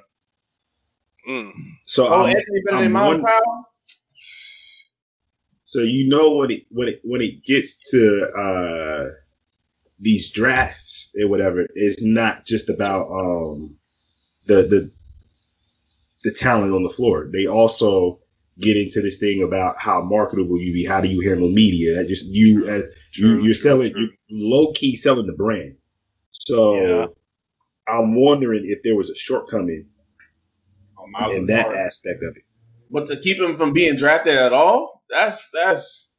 Mm. 1.28 1.52
So 1.86 2.08
Cole 2.08 2.22
I'm, 2.22 2.26
Anthony 2.26 2.62
better 2.64 2.76
I'm 2.78 2.82
than 2.84 2.92
Myles 2.92 3.22
Powell. 3.22 3.68
So 5.64 5.80
you 5.80 6.08
know 6.08 6.36
when 6.36 6.50
it 6.50 6.64
when 6.70 6.88
it 6.88 7.00
when 7.04 7.22
it 7.22 7.44
gets 7.44 7.90
to 7.90 8.28
uh 8.36 9.08
these 9.98 10.30
drafts 10.30 11.10
and 11.14 11.30
whatever, 11.30 11.66
it's 11.74 12.04
not 12.04 12.44
just 12.44 12.68
about 12.68 13.06
um 13.10 13.78
the 14.46 14.62
the 14.62 14.90
the 16.24 16.32
talent 16.32 16.74
on 16.74 16.82
the 16.82 16.90
floor. 16.90 17.28
They 17.32 17.46
also 17.46 18.20
get 18.60 18.76
into 18.76 19.00
this 19.00 19.18
thing 19.18 19.42
about 19.42 19.76
how 19.78 20.02
marketable 20.02 20.58
you 20.58 20.72
be. 20.72 20.84
How 20.84 21.00
do 21.00 21.08
you 21.08 21.28
handle 21.28 21.50
media? 21.50 21.94
That 21.94 22.08
Just 22.08 22.26
you 22.26 22.68
as 22.68 22.84
true, 23.12 23.42
you, 23.42 23.50
are 23.50 23.54
selling, 23.54 23.92
true. 23.92 24.08
you 24.26 24.50
low 24.50 24.72
key 24.72 24.96
selling 24.96 25.26
the 25.26 25.32
brand. 25.32 25.76
So 26.30 26.74
yeah. 26.74 27.06
I'm 27.88 28.14
wondering 28.14 28.64
if 28.66 28.82
there 28.82 28.96
was 28.96 29.10
a 29.10 29.16
shortcoming 29.16 29.86
oh, 31.21 31.30
in 31.32 31.47
that 31.47 31.66
hard. 31.66 31.76
aspect 31.76 32.23
of 32.23 32.37
it. 32.37 32.44
But 32.90 33.06
to 33.06 33.16
keep 33.16 33.38
him 33.38 33.56
from 33.56 33.73
being 33.73 33.97
drafted 33.97 34.37
at 34.37 34.52
all, 34.52 35.02
that's 35.09 35.50
that's. 35.52 36.11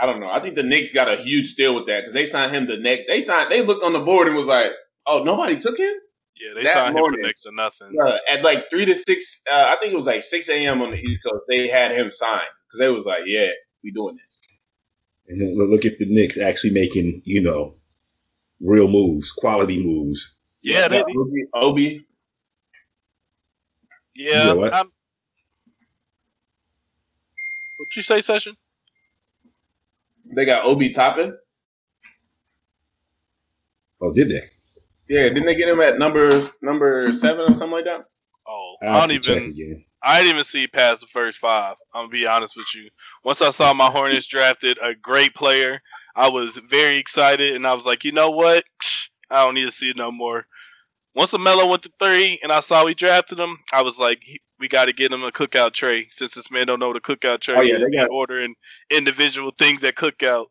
I 0.00 0.06
don't 0.06 0.20
know. 0.20 0.30
I 0.30 0.40
think 0.40 0.54
the 0.54 0.62
Knicks 0.62 0.92
got 0.92 1.08
a 1.08 1.16
huge 1.16 1.54
deal 1.54 1.74
with 1.74 1.86
that 1.86 2.00
because 2.00 2.14
they 2.14 2.26
signed 2.26 2.54
him 2.54 2.66
the 2.66 2.76
next. 2.76 3.04
They 3.08 3.20
signed. 3.20 3.50
They 3.50 3.62
looked 3.62 3.82
on 3.84 3.92
the 3.92 4.00
board 4.00 4.28
and 4.28 4.36
was 4.36 4.46
like, 4.46 4.72
"Oh, 5.06 5.22
nobody 5.22 5.56
took 5.56 5.78
him." 5.78 5.94
Yeah, 6.40 6.54
they 6.54 6.62
that 6.64 6.74
signed 6.74 6.94
morning, 6.94 7.20
him 7.20 7.24
for 7.24 7.26
next 7.26 7.42
to 7.42 7.50
nothing. 7.52 7.96
Uh, 8.00 8.18
at 8.30 8.44
like 8.44 8.70
three 8.70 8.84
to 8.84 8.94
six, 8.94 9.40
uh, 9.52 9.66
I 9.68 9.76
think 9.80 9.92
it 9.92 9.96
was 9.96 10.06
like 10.06 10.22
six 10.22 10.48
a.m. 10.48 10.82
on 10.82 10.92
the 10.92 11.00
East 11.00 11.22
Coast. 11.24 11.44
They 11.48 11.68
had 11.68 11.90
him 11.92 12.10
signed 12.10 12.46
because 12.66 12.78
they 12.78 12.90
was 12.90 13.06
like, 13.06 13.22
"Yeah, 13.26 13.50
we 13.82 13.90
doing 13.90 14.16
this." 14.16 14.40
And 15.28 15.40
then 15.40 15.56
look 15.56 15.84
at 15.84 15.98
the 15.98 16.06
Knicks 16.06 16.38
actually 16.38 16.72
making 16.72 17.22
you 17.24 17.40
know 17.40 17.74
real 18.60 18.88
moves, 18.88 19.32
quality 19.32 19.82
moves. 19.82 20.34
Yeah, 20.62 20.88
they, 20.88 21.02
Obi, 21.02 21.44
Obi. 21.54 22.06
Yeah, 24.18 24.52
what? 24.52 24.72
what 27.76 27.94
you 27.94 28.02
say, 28.02 28.20
Session? 28.20 28.56
They 30.34 30.44
got 30.44 30.64
Obi 30.64 30.90
Toppin. 30.90 31.38
Oh, 34.00 34.12
did 34.12 34.28
they? 34.28 34.42
Yeah, 35.08 35.28
didn't 35.28 35.46
they 35.46 35.54
get 35.54 35.68
him 35.68 35.80
at 35.80 36.00
number 36.00 36.42
number 36.62 37.12
seven 37.12 37.52
or 37.52 37.54
something 37.54 37.76
like 37.76 37.84
that? 37.84 38.06
Oh, 38.48 38.74
I, 38.82 38.98
don't 38.98 39.12
even. 39.12 39.86
I 40.02 40.18
didn't 40.18 40.34
even 40.34 40.44
see 40.44 40.66
past 40.66 41.00
the 41.00 41.06
first 41.06 41.38
five. 41.38 41.76
I'm 41.94 42.06
gonna 42.06 42.10
be 42.10 42.26
honest 42.26 42.56
with 42.56 42.66
you. 42.74 42.88
Once 43.22 43.40
I 43.40 43.50
saw 43.50 43.72
my 43.72 43.88
Hornets 43.88 44.26
drafted 44.28 44.78
a 44.82 44.96
great 44.96 45.34
player, 45.36 45.80
I 46.16 46.28
was 46.28 46.58
very 46.58 46.96
excited, 46.96 47.54
and 47.54 47.68
I 47.68 47.74
was 47.74 47.86
like, 47.86 48.04
you 48.04 48.10
know 48.10 48.30
what? 48.30 48.64
I 49.30 49.44
don't 49.44 49.54
need 49.54 49.66
to 49.66 49.70
see 49.70 49.90
it 49.90 49.96
no 49.96 50.10
more. 50.10 50.44
Once 51.18 51.36
Melo 51.36 51.66
went 51.66 51.82
to 51.82 51.90
three, 51.98 52.38
and 52.44 52.52
I 52.52 52.60
saw 52.60 52.84
we 52.84 52.94
drafted 52.94 53.40
him, 53.40 53.58
I 53.72 53.82
was 53.82 53.98
like, 53.98 54.22
we 54.60 54.68
got 54.68 54.84
to 54.84 54.92
get 54.92 55.10
him 55.10 55.24
a 55.24 55.32
cookout 55.32 55.72
tray 55.72 56.06
since 56.12 56.32
this 56.32 56.48
man 56.48 56.68
don't 56.68 56.78
know 56.78 56.92
the 56.92 57.00
cookout 57.00 57.40
tray. 57.40 57.56
Oh 57.56 57.60
yeah, 57.60 57.78
they 57.78 57.90
got 57.90 58.08
ordering 58.08 58.54
individual 58.88 59.50
things 59.50 59.82
at 59.82 59.96
cookout. 59.96 60.46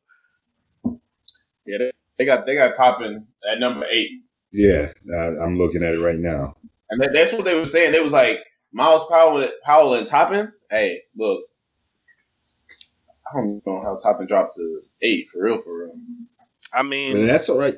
Yeah, 1.66 1.78
they, 1.78 1.92
they 2.18 2.26
got 2.26 2.46
they 2.46 2.56
got 2.56 2.76
Toppin 2.76 3.26
at 3.50 3.62
number 3.62 3.86
eight. 3.90 4.12
Yeah, 4.52 4.92
uh, 5.10 5.42
I'm 5.42 5.58
looking 5.58 5.84
at 5.84 5.94
it 5.94 6.00
right 6.00 6.20
now. 6.20 6.58
And 6.90 7.02
that's 7.16 7.32
what 7.32 7.46
they 7.46 7.56
were 7.56 7.64
saying. 7.64 7.94
They 7.94 8.02
was 8.02 8.12
like 8.12 8.40
Myles 8.74 9.06
Powell, 9.08 9.50
Powell 9.64 9.94
and 9.94 10.06
Toppin. 10.06 10.52
Hey, 10.70 11.04
look, 11.16 11.44
I 13.32 13.38
don't 13.38 13.66
know 13.66 13.82
how 13.82 14.00
Toppin 14.04 14.28
dropped 14.28 14.58
to 14.58 14.82
eight 15.02 15.30
for 15.30 15.44
real, 15.44 15.60
for 15.60 15.80
real. 15.80 15.94
I 16.74 16.84
mean, 16.84 17.26
that's 17.26 17.48
all 17.48 17.58
right. 17.58 17.78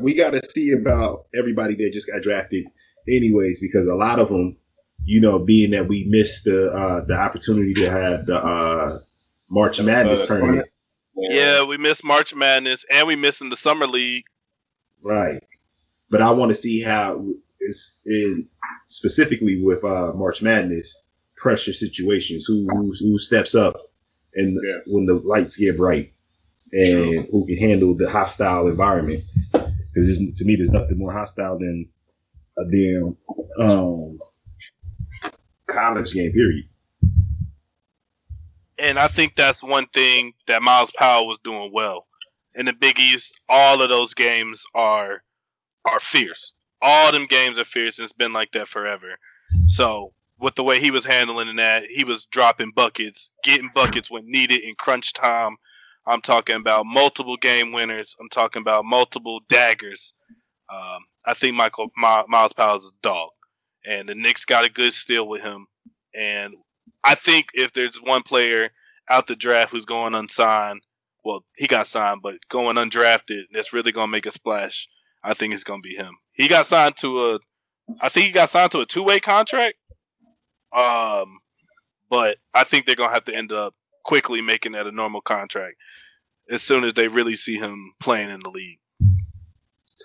We 0.00 0.14
got 0.14 0.30
to 0.30 0.40
see 0.50 0.72
about 0.72 1.26
everybody 1.34 1.74
that 1.76 1.92
just 1.92 2.10
got 2.10 2.22
drafted, 2.22 2.66
anyways, 3.08 3.60
because 3.60 3.86
a 3.86 3.94
lot 3.94 4.18
of 4.18 4.28
them, 4.28 4.56
you 5.04 5.20
know, 5.20 5.38
being 5.38 5.70
that 5.72 5.88
we 5.88 6.04
missed 6.04 6.44
the 6.44 6.70
uh, 6.70 7.04
the 7.06 7.14
opportunity 7.14 7.74
to 7.74 7.90
have 7.90 8.26
the 8.26 8.36
uh, 8.36 9.00
March 9.48 9.80
Madness 9.80 10.22
uh, 10.22 10.26
tournament. 10.26 10.68
Yeah, 11.16 11.64
we 11.64 11.76
missed 11.76 12.04
March 12.04 12.34
Madness, 12.34 12.84
and 12.92 13.08
we 13.08 13.16
missed 13.16 13.40
in 13.40 13.50
the 13.50 13.56
summer 13.56 13.86
league. 13.86 14.24
Right 15.02 15.42
but 16.10 16.22
I 16.22 16.30
want 16.30 16.50
to 16.50 16.54
see 16.54 16.80
how 16.80 17.26
it's 17.60 18.00
in 18.06 18.48
specifically 18.88 19.62
with 19.62 19.84
uh, 19.84 20.12
March 20.14 20.42
Madness 20.42 20.94
pressure 21.36 21.72
situations. 21.72 22.46
Who 22.46 22.66
who, 22.70 22.94
who 22.98 23.18
steps 23.18 23.54
up 23.54 23.76
and 24.34 24.58
yeah. 24.64 24.78
when 24.86 25.06
the 25.06 25.14
lights 25.14 25.56
get 25.56 25.76
bright, 25.76 26.12
and 26.72 27.04
True. 27.04 27.26
who 27.30 27.46
can 27.46 27.58
handle 27.58 27.96
the 27.96 28.10
hostile 28.10 28.68
environment? 28.68 29.22
Because 29.98 30.32
to 30.36 30.44
me, 30.44 30.54
there's 30.54 30.70
nothing 30.70 30.98
more 30.98 31.12
hostile 31.12 31.58
than 31.58 31.88
a 32.56 32.64
damn 32.70 33.16
um, 33.58 34.18
college 35.66 36.12
game. 36.12 36.32
Period. 36.32 36.68
And 38.78 38.98
I 38.98 39.08
think 39.08 39.34
that's 39.34 39.62
one 39.62 39.86
thing 39.86 40.34
that 40.46 40.62
Myles 40.62 40.92
Powell 40.92 41.26
was 41.26 41.38
doing 41.42 41.72
well. 41.72 42.06
In 42.54 42.66
the 42.66 42.72
Big 42.72 43.00
East, 43.00 43.40
all 43.48 43.82
of 43.82 43.88
those 43.88 44.14
games 44.14 44.64
are 44.74 45.22
are 45.84 46.00
fierce. 46.00 46.52
All 46.80 47.10
them 47.10 47.26
games 47.26 47.58
are 47.58 47.64
fierce. 47.64 47.98
And 47.98 48.04
it's 48.04 48.12
been 48.12 48.32
like 48.32 48.52
that 48.52 48.68
forever. 48.68 49.18
So 49.66 50.12
with 50.38 50.54
the 50.54 50.62
way 50.62 50.78
he 50.78 50.92
was 50.92 51.04
handling 51.04 51.56
that, 51.56 51.84
he 51.84 52.04
was 52.04 52.26
dropping 52.26 52.70
buckets, 52.70 53.32
getting 53.42 53.70
buckets 53.74 54.10
when 54.10 54.30
needed 54.30 54.60
in 54.60 54.76
crunch 54.76 55.12
time. 55.12 55.56
I'm 56.08 56.20
talking 56.20 56.56
about 56.56 56.86
multiple 56.86 57.36
game 57.36 57.72
winners. 57.72 58.16
I'm 58.20 58.28
talking 58.30 58.62
about 58.62 58.84
multiple 58.84 59.40
daggers. 59.48 60.12
Um, 60.72 61.00
I 61.26 61.34
think 61.34 61.54
Michael 61.56 61.90
My, 61.96 62.24
Myles 62.28 62.52
Powell's 62.52 62.88
a 62.88 62.92
dog, 63.02 63.30
and 63.86 64.08
the 64.08 64.14
Knicks 64.14 64.44
got 64.44 64.64
a 64.64 64.70
good 64.70 64.92
steal 64.92 65.28
with 65.28 65.42
him. 65.42 65.66
And 66.14 66.54
I 67.04 67.14
think 67.14 67.48
if 67.54 67.72
there's 67.72 67.98
one 68.02 68.22
player 68.22 68.70
out 69.08 69.26
the 69.26 69.36
draft 69.36 69.70
who's 69.72 69.84
going 69.84 70.14
unsigned, 70.14 70.82
well, 71.24 71.44
he 71.56 71.66
got 71.66 71.86
signed, 71.86 72.20
but 72.22 72.36
going 72.48 72.76
undrafted, 72.76 73.44
that's 73.52 73.72
really 73.72 73.92
going 73.92 74.08
to 74.08 74.12
make 74.12 74.26
a 74.26 74.30
splash. 74.30 74.88
I 75.24 75.34
think 75.34 75.52
it's 75.52 75.64
gonna 75.64 75.82
be 75.82 75.94
him. 75.94 76.16
He 76.32 76.48
got 76.48 76.66
signed 76.66 76.96
to 76.98 77.18
a, 77.18 77.38
I 78.00 78.08
think 78.08 78.26
he 78.26 78.32
got 78.32 78.50
signed 78.50 78.70
to 78.72 78.80
a 78.80 78.86
two 78.86 79.04
way 79.04 79.20
contract. 79.20 79.74
Um, 80.72 81.38
but 82.10 82.38
I 82.54 82.64
think 82.64 82.86
they're 82.86 82.94
gonna 82.94 83.12
have 83.12 83.24
to 83.24 83.34
end 83.34 83.52
up 83.52 83.74
quickly 84.08 84.40
making 84.40 84.72
that 84.72 84.86
a 84.86 84.90
normal 84.90 85.20
contract 85.20 85.76
as 86.50 86.62
soon 86.62 86.82
as 86.82 86.94
they 86.94 87.08
really 87.08 87.36
see 87.36 87.58
him 87.58 87.92
playing 88.00 88.30
in 88.30 88.40
the 88.40 88.48
league. 88.48 88.78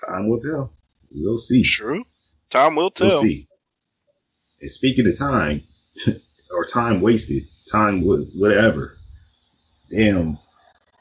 Time 0.06 0.28
will 0.28 0.42
tell. 0.42 0.74
We'll 1.16 1.38
see. 1.38 1.63
True. 1.63 2.04
Time 2.50 2.76
will 2.76 2.92
tell. 2.92 3.08
We'll 3.08 3.22
see. 3.22 3.48
And 4.60 4.70
speaking 4.70 5.08
of 5.08 5.18
time, 5.18 5.62
or 6.54 6.66
time 6.66 7.00
wasted, 7.00 7.44
time 7.72 8.02
whatever. 8.02 8.98
Damn, 9.89 10.38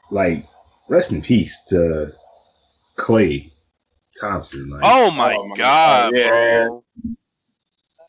like 0.09 0.45
rest 0.87 1.11
in 1.11 1.21
peace 1.21 1.61
to 1.69 2.13
Klay 2.97 3.51
Thompson. 4.21 4.69
Like, 4.69 4.81
oh 4.85 5.11
my, 5.11 5.35
oh 5.35 5.47
my 5.47 5.57
god, 5.57 6.13
god, 6.13 6.17
yeah. 6.17 6.65
bro. 6.67 6.83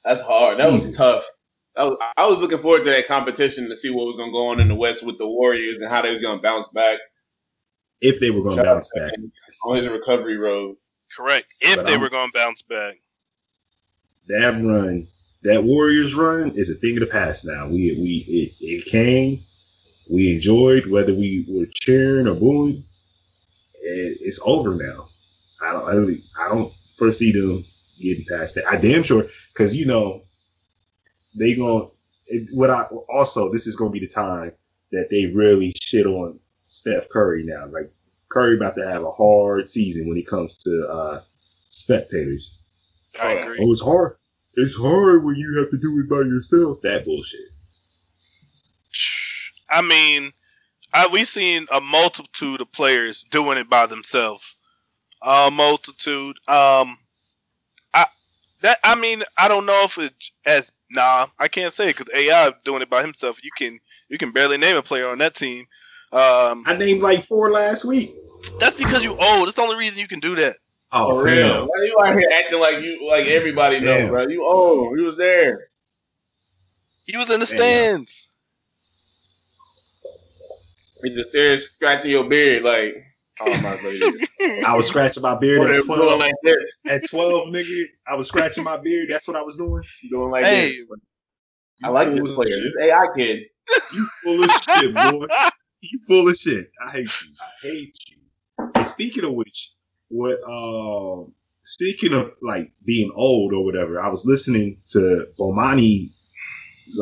That's 0.04 0.20
hard. 0.20 0.58
That 0.60 0.70
Jesus. 0.70 0.88
was 0.88 0.96
tough. 0.96 1.28
That 1.76 1.84
was, 1.84 1.98
I 2.16 2.26
was 2.26 2.40
looking 2.40 2.58
forward 2.58 2.84
to 2.84 2.90
that 2.90 3.08
competition 3.08 3.68
to 3.68 3.76
see 3.76 3.90
what 3.90 4.06
was 4.06 4.16
going 4.16 4.30
to 4.30 4.32
go 4.32 4.48
on 4.48 4.60
in 4.60 4.68
the 4.68 4.74
West 4.74 5.04
with 5.04 5.18
the 5.18 5.26
Warriors 5.26 5.80
and 5.80 5.90
how 5.90 6.02
they 6.02 6.12
was 6.12 6.22
going 6.22 6.38
to 6.38 6.42
bounce 6.42 6.68
back. 6.68 6.98
If 8.00 8.20
they 8.20 8.30
were 8.30 8.42
going 8.42 8.58
to 8.58 8.62
bounce 8.62 8.90
back 8.94 9.12
on 9.64 9.76
his 9.76 9.88
recovery 9.88 10.36
road. 10.36 10.76
Correct. 11.16 11.46
If 11.60 11.76
but 11.76 11.86
they 11.86 11.94
I'm, 11.94 12.00
were 12.00 12.10
going 12.10 12.30
to 12.30 12.38
bounce 12.38 12.62
back. 12.62 12.96
That 14.28 14.62
run, 14.62 15.06
that 15.42 15.64
Warriors 15.64 16.14
run, 16.14 16.52
is 16.54 16.70
a 16.70 16.74
thing 16.74 16.96
of 16.96 17.00
the 17.00 17.06
past 17.06 17.44
now. 17.44 17.66
We 17.66 17.96
we 17.98 18.24
it, 18.28 18.52
it 18.60 18.84
came, 18.86 19.38
we 20.10 20.34
enjoyed 20.34 20.86
whether 20.86 21.12
we 21.12 21.44
were 21.48 21.66
cheering 21.74 22.26
or 22.26 22.34
booing. 22.34 22.82
It, 23.82 24.18
it's 24.20 24.40
over 24.44 24.74
now. 24.74 25.08
I 25.62 25.72
don't, 25.72 25.88
I 25.88 25.92
don't, 25.92 26.16
I 26.40 26.48
don't 26.48 26.72
foresee 26.98 27.32
them 27.32 27.64
getting 28.00 28.24
past 28.26 28.54
that. 28.54 28.66
I 28.66 28.76
damn 28.76 29.02
sure 29.02 29.24
because 29.52 29.74
you 29.74 29.86
know 29.86 30.23
they 31.34 31.54
going 31.54 31.88
it, 32.28 32.48
what 32.52 32.70
I 32.70 32.82
also 33.08 33.52
this 33.52 33.66
is 33.66 33.76
going 33.76 33.90
to 33.90 33.98
be 33.98 34.04
the 34.04 34.12
time 34.12 34.52
that 34.92 35.08
they 35.10 35.26
really 35.26 35.72
shit 35.80 36.06
on 36.06 36.38
Steph 36.62 37.08
Curry 37.08 37.44
now. 37.44 37.66
Like 37.66 37.90
Curry 38.30 38.56
about 38.56 38.74
to 38.76 38.86
have 38.86 39.04
a 39.04 39.10
hard 39.10 39.68
season 39.68 40.08
when 40.08 40.16
it 40.16 40.26
comes 40.26 40.58
to 40.58 40.88
uh, 40.90 41.20
spectators. 41.70 42.60
I 43.20 43.32
agree. 43.32 43.58
Oh, 43.60 43.72
it's 43.72 43.80
hard. 43.80 44.16
It's 44.54 44.76
hard 44.76 45.24
when 45.24 45.36
you 45.36 45.58
have 45.58 45.70
to 45.70 45.78
do 45.78 46.00
it 46.00 46.08
by 46.08 46.28
yourself. 46.28 46.80
That 46.82 47.04
bullshit. 47.04 47.40
I 49.70 49.82
mean, 49.82 50.32
I, 50.92 51.08
we've 51.08 51.28
seen 51.28 51.66
a 51.72 51.80
multitude 51.80 52.60
of 52.60 52.70
players 52.72 53.24
doing 53.30 53.58
it 53.58 53.68
by 53.68 53.86
themselves. 53.86 54.54
A 55.22 55.50
multitude. 55.50 56.36
Um, 56.48 56.98
I 57.92 58.06
that 58.62 58.78
I 58.84 58.94
mean, 58.94 59.22
I 59.38 59.48
don't 59.48 59.66
know 59.66 59.82
if 59.84 59.98
it's 59.98 60.32
as 60.46 60.70
nah. 60.94 61.26
I 61.38 61.48
can't 61.48 61.72
say 61.72 61.88
because 61.88 62.08
AI 62.14 62.52
doing 62.64 62.82
it 62.82 62.90
by 62.90 63.02
himself. 63.02 63.44
You 63.44 63.50
can 63.56 63.78
you 64.08 64.18
can 64.18 64.30
barely 64.32 64.56
name 64.56 64.76
a 64.76 64.82
player 64.82 65.08
on 65.08 65.18
that 65.18 65.34
team. 65.34 65.66
Um, 66.12 66.64
I 66.66 66.76
named 66.78 67.02
like 67.02 67.24
four 67.24 67.50
last 67.50 67.84
week. 67.84 68.14
That's 68.60 68.76
because 68.76 69.02
you 69.02 69.16
old. 69.18 69.46
That's 69.46 69.56
the 69.56 69.62
only 69.62 69.76
reason 69.76 70.00
you 70.00 70.08
can 70.08 70.20
do 70.20 70.36
that. 70.36 70.56
Oh, 70.92 71.10
For 71.10 71.24
real? 71.24 71.66
Why 71.66 71.80
are 71.80 71.84
you 71.84 71.96
out 72.04 72.16
here 72.16 72.28
acting 72.32 72.60
like 72.60 72.80
you 72.80 73.06
like 73.08 73.26
everybody 73.26 73.80
know, 73.80 74.06
bro? 74.08 74.28
You 74.28 74.44
old. 74.46 74.98
You 74.98 75.04
was 75.04 75.16
there. 75.16 75.68
He 77.04 77.16
was 77.16 77.30
in 77.30 77.40
the 77.40 77.46
stands. 77.46 78.28
In 81.02 81.14
the 81.14 81.24
stairs, 81.24 81.66
scratching 81.66 82.12
your 82.12 82.24
beard, 82.24 82.62
like. 82.62 82.94
Oh 83.40 83.46
my 83.46 83.76
god! 84.40 84.64
I 84.64 84.76
was 84.76 84.86
scratching 84.86 85.22
my 85.22 85.34
beard 85.34 85.68
at 85.70 85.84
twelve. 85.84 86.20
Like 86.20 86.34
this. 86.44 86.56
At 86.86 87.02
twelve, 87.10 87.48
nigga, 87.48 87.84
I 88.06 88.14
was 88.14 88.28
scratching 88.28 88.62
my 88.64 88.76
beard. 88.76 89.08
That's 89.10 89.26
what 89.26 89.36
I 89.36 89.42
was 89.42 89.56
doing. 89.56 89.82
Doing 90.10 90.30
like 90.30 90.44
hey. 90.44 90.68
this? 90.68 90.86
I 91.82 91.88
like 91.88 92.12
this 92.12 92.28
player. 92.32 92.46
This 92.46 92.72
AI 92.82 93.06
kid. 93.16 93.40
You 93.92 94.08
full 94.22 94.44
of 94.44 94.50
shit, 94.50 94.94
boy. 94.94 95.26
You 95.80 96.00
full 96.06 96.28
of 96.28 96.36
shit. 96.36 96.70
I 96.86 96.90
hate 96.90 97.10
you. 97.22 97.30
I 97.40 97.66
hate 97.66 97.96
you. 98.08 98.70
And 98.74 98.86
speaking 98.86 99.24
of 99.24 99.32
which, 99.32 99.72
what 100.08 100.38
uh, 100.48 101.28
speaking 101.62 102.12
of 102.12 102.30
like 102.40 102.72
being 102.84 103.10
old 103.14 103.52
or 103.52 103.64
whatever, 103.64 104.00
I 104.00 104.08
was 104.08 104.24
listening 104.24 104.76
to 104.92 105.26
Bomani's 105.38 106.14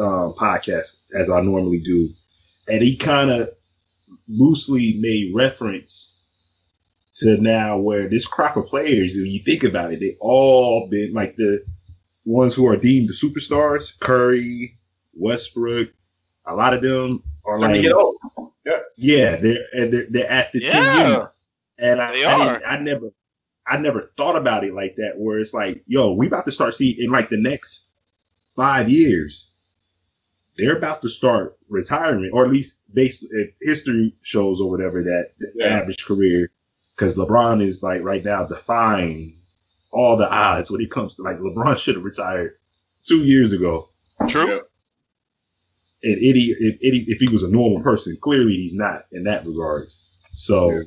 uh, 0.01 0.33
podcast 0.39 1.13
as 1.15 1.29
I 1.29 1.43
normally 1.43 1.81
do, 1.81 2.09
and 2.69 2.83
he 2.83 2.97
kind 2.97 3.31
of 3.31 3.49
loosely 4.29 4.97
made 4.99 5.35
reference 5.35 6.12
to 7.15 7.37
now 7.39 7.79
where 7.79 8.09
this 8.09 8.27
crop 8.27 8.57
of 8.57 8.67
players, 8.67 9.17
if 9.17 9.27
you 9.27 9.41
think 9.41 9.65
about 9.65 9.93
it, 9.93 10.01
they 10.01 10.17
all 10.21 10.89
been 10.89 11.13
like 11.13 11.37
the 11.37 11.63
ones 12.25 12.55
who 12.55 12.67
are 12.67 12.77
deemed 12.77 13.09
the 13.09 13.13
superstars, 13.13 13.99
Curry, 14.01 14.75
Westbrook, 15.15 15.91
a 16.47 16.55
lot 16.55 16.75
of 16.75 16.83
them 16.83 17.23
are 17.45 17.59
like, 17.59 17.83
yeah, 18.65 18.79
yeah, 18.97 19.37
they're 19.37 19.59
and 19.75 19.93
they're, 19.93 20.07
they're 20.09 20.31
at 20.31 20.53
the 20.53 20.61
yeah. 20.61 20.71
10 20.73 21.07
year 21.07 21.33
and 21.83 22.01
I, 22.01 22.13
I, 22.23 22.61
I, 22.65 22.79
never, 22.79 23.13
I 23.67 23.77
never 23.77 24.13
thought 24.17 24.37
about 24.37 24.65
it 24.65 24.73
like 24.73 24.95
that. 24.97 25.15
Where 25.17 25.39
it's 25.39 25.53
like, 25.53 25.83
yo, 25.87 26.13
we 26.13 26.29
about 26.29 26.45
to 26.45 26.53
start 26.53 26.75
seeing 26.75 26.97
in 26.99 27.11
like 27.11 27.29
the 27.29 27.41
next 27.41 27.87
five 28.57 28.89
years, 28.89 29.53
they're 30.57 30.77
about 30.77 31.03
to 31.03 31.09
start 31.09 31.55
retirement, 31.69 32.33
or 32.33 32.45
at 32.45 32.51
least 32.51 32.81
based 32.95 33.27
history 33.61 34.13
shows 34.23 34.61
or 34.61 34.71
whatever 34.71 35.03
that 35.03 35.31
yeah. 35.55 35.67
average 35.67 36.05
career, 36.05 36.49
because 37.03 37.17
LeBron 37.17 37.61
is 37.61 37.83
like 37.83 38.01
right 38.03 38.25
now 38.25 38.47
defying 38.47 39.35
all 39.91 40.17
the 40.17 40.31
odds 40.33 40.71
when 40.71 40.81
it 40.81 40.89
comes 40.89 41.17
to 41.17 41.23
like 41.23 41.37
LeBron 41.39 41.77
should 41.83 41.97
have 41.97 42.05
retired 42.05 42.53
two 43.05 43.25
years 43.25 43.53
ago. 43.53 43.89
True. 44.29 44.61
And 46.05 46.17
Eddie, 46.17 46.55
if 46.59 46.77
Eddie, 46.77 47.05
if 47.09 47.19
he 47.19 47.29
was 47.29 47.43
a 47.43 47.51
normal 47.51 47.83
person, 47.83 48.17
clearly 48.21 48.55
he's 48.55 48.77
not 48.77 49.03
in 49.13 49.25
that 49.25 49.45
regards. 49.45 50.09
So. 50.35 50.71
Yeah 50.71 50.83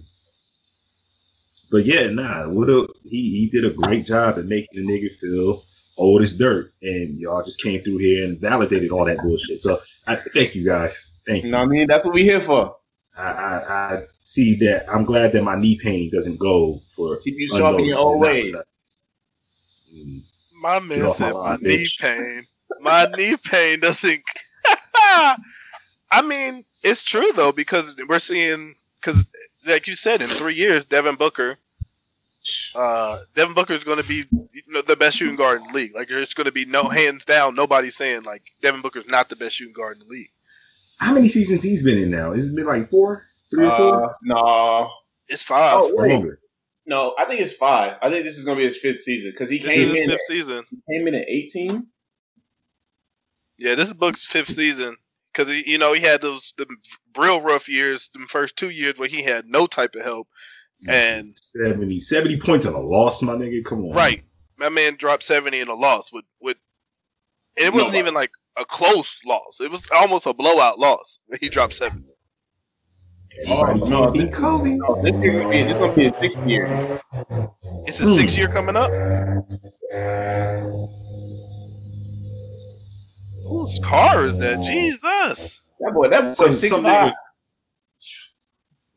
but 1.71 1.83
yeah, 1.83 2.07
nah, 2.09 2.47
what 2.47 2.69
a 2.69 2.87
he 3.03 3.31
he 3.31 3.49
did 3.51 3.65
a 3.65 3.71
great 3.71 4.05
job 4.05 4.37
at 4.37 4.45
making 4.45 4.85
the 4.85 4.87
nigga 4.87 5.11
feel 5.11 5.63
old 5.97 6.21
as 6.21 6.35
dirt, 6.35 6.71
and 6.83 7.17
y'all 7.17 7.43
just 7.43 7.61
came 7.61 7.81
through 7.81 7.97
here 7.97 8.23
and 8.23 8.39
validated 8.39 8.91
all 8.91 9.03
that 9.03 9.17
bullshit. 9.17 9.63
So 9.63 9.79
I 10.07 10.15
thank 10.15 10.55
you 10.55 10.63
guys. 10.63 11.09
Thank 11.25 11.43
you. 11.43 11.47
You 11.47 11.51
know 11.51 11.57
what 11.57 11.65
I 11.65 11.69
mean? 11.69 11.87
That's 11.87 12.05
what 12.05 12.13
we 12.13 12.23
here 12.23 12.39
for. 12.39 12.75
I, 13.17 13.23
I, 13.23 13.93
I 13.95 14.03
see 14.25 14.55
that. 14.55 14.83
I'm 14.91 15.05
glad 15.05 15.31
that 15.31 15.43
my 15.43 15.55
knee 15.55 15.79
pain 15.81 16.09
doesn't 16.11 16.37
go 16.37 16.81
for 16.95 17.17
keep 17.17 17.35
you 17.37 17.47
sharp 17.47 17.79
in 17.79 17.85
your 17.85 17.97
old 17.97 18.19
ways. 18.19 18.53
Mm. 19.95 20.21
My 20.61 20.79
man 20.79 21.13
said 21.13 21.33
my, 21.33 21.51
my 21.51 21.55
knee 21.61 21.87
pain. 21.99 22.43
My 22.81 23.05
knee 23.15 23.37
pain 23.37 23.79
doesn't. 23.79 24.21
I 26.11 26.21
mean, 26.25 26.65
it's 26.83 27.03
true 27.03 27.31
though 27.35 27.51
because 27.51 27.95
we're 28.09 28.19
seeing 28.19 28.75
because 28.99 29.25
like 29.65 29.87
you 29.87 29.95
said, 29.95 30.21
in 30.21 30.27
three 30.27 30.55
years, 30.55 30.85
Devin 30.85 31.15
Booker, 31.15 31.57
uh, 32.73 33.19
Devin 33.35 33.53
Booker 33.53 33.73
is 33.73 33.83
going 33.83 34.01
to 34.01 34.07
be 34.07 34.23
you 34.31 34.61
know, 34.67 34.81
the 34.81 34.95
best 34.95 35.17
shooting 35.17 35.35
guard 35.35 35.61
in 35.61 35.67
the 35.67 35.73
league. 35.73 35.95
Like 35.95 36.07
there's 36.07 36.33
going 36.33 36.45
to 36.45 36.51
be 36.51 36.65
no 36.65 36.83
hands 36.83 37.25
down. 37.25 37.55
Nobody 37.55 37.91
saying 37.91 38.23
like 38.23 38.41
Devin 38.61 38.81
Booker 38.81 38.99
is 38.99 39.07
not 39.07 39.29
the 39.29 39.35
best 39.35 39.55
shooting 39.55 39.73
guard 39.73 39.97
in 39.97 40.07
the 40.07 40.11
league. 40.11 40.29
How 40.97 41.13
many 41.13 41.27
seasons 41.27 41.61
he's 41.61 41.83
been 41.83 41.97
in 41.97 42.09
now? 42.09 42.31
Has 42.31 42.49
it 42.49 42.55
been 42.55 42.65
like 42.65 42.87
four, 42.87 43.25
three 43.55 43.67
or 43.67 43.77
four? 43.77 44.05
Uh, 44.05 44.13
no, 44.23 44.91
it's 45.27 45.43
five. 45.43 45.73
Oh, 45.75 45.91
wait. 45.95 46.23
No, 46.87 47.15
I 47.17 47.25
think 47.25 47.41
it's 47.41 47.53
five. 47.53 47.97
I 48.01 48.11
think 48.11 48.23
this 48.23 48.37
is 48.37 48.45
going 48.45 48.57
to 48.57 48.61
be 48.61 48.65
his 48.65 48.77
fifth 48.77 49.01
season 49.01 49.31
because 49.31 49.49
he 49.49 49.57
this 49.57 49.73
came 49.73 49.95
in 49.95 50.09
fifth 50.09 50.21
season. 50.27 50.63
He 50.69 50.97
came 50.97 51.07
in 51.07 51.15
at 51.15 51.27
eighteen. 51.27 51.87
Yeah, 53.57 53.75
this 53.75 53.87
is 53.87 53.93
Book's 53.93 54.23
fifth 54.23 54.51
season 54.51 54.95
because 55.33 55.49
you 55.65 55.77
know 55.77 55.93
he 55.93 56.01
had 56.01 56.21
those 56.21 56.53
the 56.57 56.67
real 57.17 57.41
rough 57.41 57.67
years, 57.67 58.09
the 58.13 58.19
first 58.27 58.55
two 58.55 58.69
years 58.69 58.99
where 58.99 59.09
he 59.09 59.23
had 59.23 59.47
no 59.47 59.65
type 59.65 59.95
of 59.95 60.03
help, 60.03 60.27
and 60.87 61.33
70, 61.37 61.99
70 61.99 62.37
points 62.37 62.65
on 62.65 62.73
a 62.73 62.79
loss, 62.79 63.21
my 63.21 63.33
nigga. 63.33 63.63
Come 63.65 63.85
on, 63.85 63.93
right? 63.93 64.23
My 64.57 64.69
man 64.69 64.95
dropped 64.95 65.23
seventy 65.23 65.59
in 65.59 65.67
a 65.67 65.73
loss 65.73 66.13
with 66.13 66.25
with. 66.39 66.57
It 67.55 67.73
wasn't 67.73 67.93
no, 67.93 67.99
even 67.99 68.13
like 68.13 68.31
a 68.57 68.65
close 68.65 69.21
loss. 69.25 69.59
It 69.61 69.71
was 69.71 69.87
almost 69.95 70.25
a 70.25 70.33
blowout 70.33 70.77
loss. 70.77 71.19
He 71.39 71.49
dropped 71.49 71.73
seventy. 71.73 72.14
Oh, 73.47 73.73
no, 73.73 74.11
this, 74.11 74.35
Kobe. 74.35 74.71
No, 74.71 75.01
this 75.01 75.15
year 75.21 75.39
gonna 75.39 75.49
be 75.49 75.63
this 75.63 75.77
gonna 75.77 75.93
be 75.93 76.05
a 76.05 76.13
sixth 76.13 76.39
year. 76.47 77.01
It's 77.85 77.99
a 77.99 78.15
six 78.15 78.37
year 78.37 78.47
coming 78.47 78.75
up. 78.75 78.91
Whose 83.47 83.79
car 83.83 84.23
is 84.23 84.37
that? 84.37 84.61
Jesus. 84.63 85.61
That 85.79 85.93
boy, 85.93 86.09
that 86.09 86.23
boy 86.23 86.31
some, 86.31 86.51
six 86.51 86.73
some 86.73 86.85
nigga, 86.85 87.13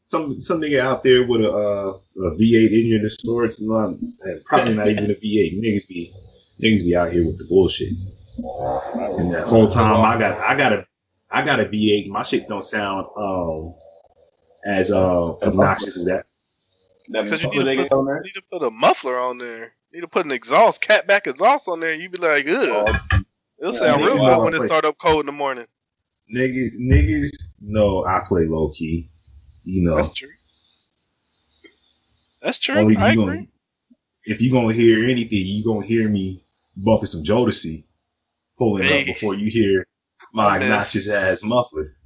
some 0.07 0.41
some 0.41 0.61
nigga 0.61 0.79
out 0.81 1.03
there 1.03 1.27
with 1.27 1.43
a, 1.43 1.51
uh, 1.51 1.99
a 2.17 2.31
V8 2.37 2.73
engine 2.73 2.97
in 2.97 3.03
the 3.03 3.11
store. 3.11 3.45
It's 3.45 3.61
not 3.61 3.95
probably 4.45 4.75
not 4.75 4.89
even 4.89 5.11
a 5.11 5.15
V8. 5.15 5.61
Niggas 5.61 5.89
be 5.89 6.15
niggas 6.63 6.85
be 6.85 6.97
out 6.97 7.11
here 7.11 7.27
with 7.27 7.39
the 7.39 7.45
bullshit. 7.45 7.93
And 9.19 9.35
that 9.35 9.45
whole 9.47 9.69
time 9.69 10.01
I 10.01 10.17
got 10.19 10.39
I 10.39 10.57
got 10.57 10.73
a 10.73 10.87
I 11.31 11.45
got 11.45 11.61
a 11.61 11.65
V8. 11.65 12.09
My 12.09 12.23
shit 12.23 12.49
don't 12.49 12.65
sound 12.65 13.07
um 13.17 13.75
as 14.69 14.93
uh 14.93 15.33
obnoxious 15.43 15.97
as 15.97 16.05
that. 16.05 16.27
Because 17.11 17.43
you 17.43 17.65
need 17.65 17.77
to, 17.77 17.87
put, 17.89 18.23
need 18.23 18.33
to 18.35 18.43
put 18.53 18.63
a 18.63 18.71
muffler 18.71 19.19
on 19.19 19.39
there. 19.39 19.73
You 19.91 19.95
need 19.95 20.01
to 20.03 20.09
put 20.09 20.27
an 20.27 20.33
exhaust, 20.33 20.83
cat 20.83 21.07
back 21.07 21.27
exhaust 21.27 21.67
on 21.67 21.81
there. 21.81 21.95
You'd 21.95 22.13
be 22.13 22.19
like, 22.19 22.47
ugh. 22.47 23.25
It'll 23.59 23.73
sound 23.73 24.05
real 24.05 24.19
good 24.19 24.45
when 24.45 24.55
it 24.55 24.63
start 24.63 24.85
up 24.85 24.99
cold 24.99 25.21
in 25.21 25.27
the 25.27 25.33
morning. 25.33 25.65
Niggas, 26.33 26.79
niggas 26.79 27.31
know 27.63 28.05
I 28.05 28.21
play 28.29 28.45
low 28.45 28.69
key. 28.69 29.09
You 29.65 29.89
know. 29.89 29.97
That's 29.97 30.13
true. 30.13 30.29
That's 32.43 32.59
true. 32.59 32.77
Only 32.77 32.97
I 32.97 33.13
agree. 33.13 33.25
Gonna, 33.25 33.47
if 34.25 34.43
you're 34.43 34.53
gonna 34.53 34.75
hear 34.75 35.05
anything, 35.05 35.47
you 35.47 35.65
gonna 35.65 35.87
hear 35.87 36.11
me 36.11 36.43
bumping 36.77 37.07
some 37.07 37.25
Jodeci 37.25 37.85
pulling 38.59 38.85
hey. 38.85 39.01
up 39.01 39.07
before 39.07 39.35
you 39.35 39.51
hear 39.51 39.87
my, 40.35 40.59
my 40.59 40.65
obnoxious 40.65 41.11
ass 41.11 41.43
muffler. 41.43 41.97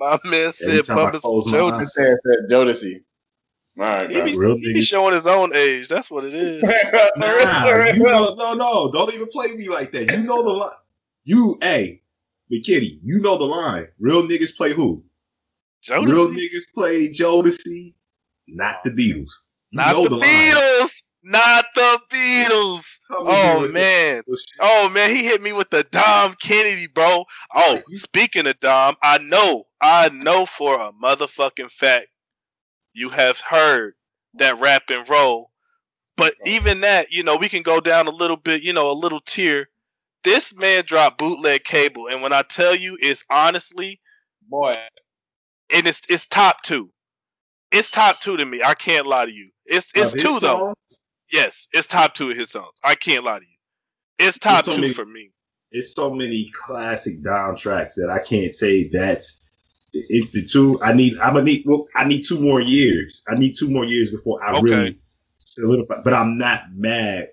My 0.00 0.18
man 0.24 0.50
said 0.50 0.86
bumping 0.86 1.20
some 1.20 1.30
Jodeci. 1.30 1.86
Said 1.86 2.16
Jodeci. 2.50 3.00
All 3.78 3.84
right, 3.84 4.10
he, 4.10 4.22
be, 4.22 4.32
he 4.32 4.72
be, 4.72 4.82
showing 4.82 5.14
his 5.14 5.26
own 5.26 5.54
age. 5.54 5.88
That's 5.88 6.10
what 6.10 6.24
it 6.24 6.34
is. 6.34 6.62
nah, 7.16 7.84
you 7.86 8.02
know, 8.02 8.34
no, 8.34 8.54
no, 8.54 8.90
don't 8.90 9.12
even 9.14 9.28
play 9.28 9.52
me 9.52 9.68
like 9.68 9.92
that. 9.92 10.10
You 10.10 10.22
know 10.22 10.42
the 10.42 10.50
line. 10.50 10.70
You, 11.24 11.56
hey, 11.62 12.02
McKitty, 12.52 12.98
you 13.02 13.20
know 13.20 13.36
the 13.36 13.44
line. 13.44 13.86
Real 13.98 14.22
niggas 14.22 14.56
play 14.56 14.72
who? 14.72 15.04
Jodeci. 15.86 16.08
Real 16.08 16.28
niggas 16.30 16.74
play 16.74 17.08
Jodeci, 17.08 17.94
not 18.48 18.82
the 18.84 18.90
Beatles. 18.90 19.32
You 19.70 19.76
not 19.78 19.94
the, 20.02 20.08
the 20.08 20.16
Beatles. 20.16 21.02
Not 21.22 21.66
the 21.74 22.00
Beatles. 22.10 22.98
Oh 23.10 23.68
man. 23.70 24.22
Oh 24.60 24.88
man, 24.88 25.14
he 25.14 25.24
hit 25.24 25.42
me 25.42 25.52
with 25.52 25.70
the 25.70 25.84
Dom 25.84 26.34
Kennedy, 26.40 26.86
bro. 26.86 27.24
Oh, 27.54 27.82
speaking 27.94 28.46
of 28.46 28.58
Dom, 28.60 28.96
I 29.02 29.18
know, 29.18 29.64
I 29.80 30.08
know 30.10 30.46
for 30.46 30.74
a 30.76 30.92
motherfucking 30.92 31.70
fact 31.70 32.06
you 32.94 33.08
have 33.10 33.40
heard 33.40 33.94
that 34.34 34.58
rap 34.60 34.84
and 34.90 35.08
roll. 35.08 35.50
But 36.16 36.34
even 36.44 36.80
that, 36.82 37.10
you 37.12 37.22
know, 37.22 37.36
we 37.36 37.48
can 37.48 37.62
go 37.62 37.80
down 37.80 38.06
a 38.06 38.10
little 38.10 38.36
bit, 38.36 38.62
you 38.62 38.72
know, 38.72 38.90
a 38.90 38.92
little 38.92 39.20
tier 39.20 39.68
this 40.22 40.54
man 40.54 40.84
dropped 40.84 41.18
bootleg 41.18 41.64
cable, 41.64 42.08
and 42.08 42.22
when 42.22 42.32
I 42.32 42.42
tell 42.42 42.74
you, 42.74 42.98
it's 43.00 43.24
honestly, 43.30 44.00
boy, 44.48 44.76
and 45.74 45.86
it's 45.86 46.02
it's 46.08 46.26
top 46.26 46.62
two. 46.62 46.90
It's 47.70 47.90
top 47.90 48.20
two 48.20 48.36
to 48.36 48.44
me. 48.44 48.62
I 48.62 48.74
can't 48.74 49.06
lie 49.06 49.26
to 49.26 49.32
you. 49.32 49.50
It's 49.64 49.90
it's 49.94 50.12
two 50.12 50.38
songs? 50.38 50.40
though. 50.40 50.74
Yes, 51.32 51.68
it's 51.72 51.86
top 51.86 52.14
two 52.14 52.30
of 52.30 52.36
his 52.36 52.50
songs. 52.50 52.72
I 52.82 52.94
can't 52.94 53.24
lie 53.24 53.38
to 53.38 53.44
you. 53.44 54.26
It's 54.26 54.38
top 54.38 54.64
so 54.64 54.74
two 54.74 54.80
many, 54.80 54.92
for 54.92 55.04
me. 55.04 55.30
It's 55.70 55.94
so 55.94 56.14
many 56.14 56.50
classic 56.52 57.22
Dom 57.22 57.56
tracks 57.56 57.94
that 57.94 58.10
I 58.10 58.18
can't 58.18 58.54
say 58.54 58.88
that's 58.88 59.40
it's 59.92 60.30
the 60.30 60.44
two. 60.44 60.80
I 60.82 60.92
need. 60.92 61.18
I'm 61.18 61.34
gonna 61.34 61.44
need. 61.44 61.64
Well, 61.66 61.88
I 61.94 62.04
need 62.04 62.22
two 62.22 62.40
more 62.40 62.60
years. 62.60 63.24
I 63.28 63.34
need 63.34 63.54
two 63.58 63.70
more 63.70 63.84
years 63.84 64.10
before 64.10 64.42
I 64.42 64.52
okay. 64.52 64.62
really 64.62 64.98
solidify. 65.38 66.02
But 66.02 66.14
I'm 66.14 66.38
not 66.38 66.62
mad 66.74 67.28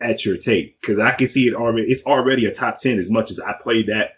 at 0.00 0.24
your 0.24 0.36
take 0.36 0.80
because 0.80 0.98
I 0.98 1.12
can 1.12 1.28
see 1.28 1.46
it 1.46 1.54
already. 1.54 1.90
It's 1.90 2.04
already 2.06 2.46
a 2.46 2.54
top 2.54 2.78
ten 2.78 2.98
as 2.98 3.10
much 3.10 3.30
as 3.30 3.40
I 3.40 3.54
play 3.60 3.82
that 3.84 4.12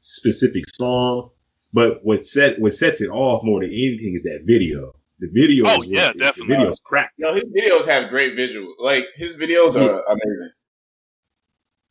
specific 0.00 0.64
song. 0.68 1.30
But 1.72 2.04
what 2.04 2.24
set 2.24 2.60
what 2.60 2.74
sets 2.74 3.00
it 3.00 3.08
off 3.08 3.42
more 3.42 3.60
than 3.60 3.70
anything 3.70 4.14
is 4.14 4.22
that 4.24 4.42
video. 4.44 4.92
The 5.20 5.28
videos. 5.28 5.64
Oh 5.66 5.82
yeah, 5.82 6.12
definitely. 6.12 6.54
The 6.54 6.62
videos 6.62 6.82
crap. 6.82 7.10
No, 7.18 7.34
his 7.34 7.44
videos 7.44 7.86
have 7.86 8.08
great 8.08 8.36
visual. 8.36 8.72
Like 8.78 9.06
his 9.14 9.36
videos 9.36 9.76
are 9.76 9.84
yeah. 9.84 10.00
amazing. 10.08 10.50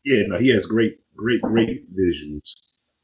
Yeah, 0.06 0.24
no, 0.28 0.38
he 0.38 0.50
has 0.50 0.66
great, 0.66 1.00
great, 1.16 1.42
great 1.42 1.94
visuals. 1.94 2.54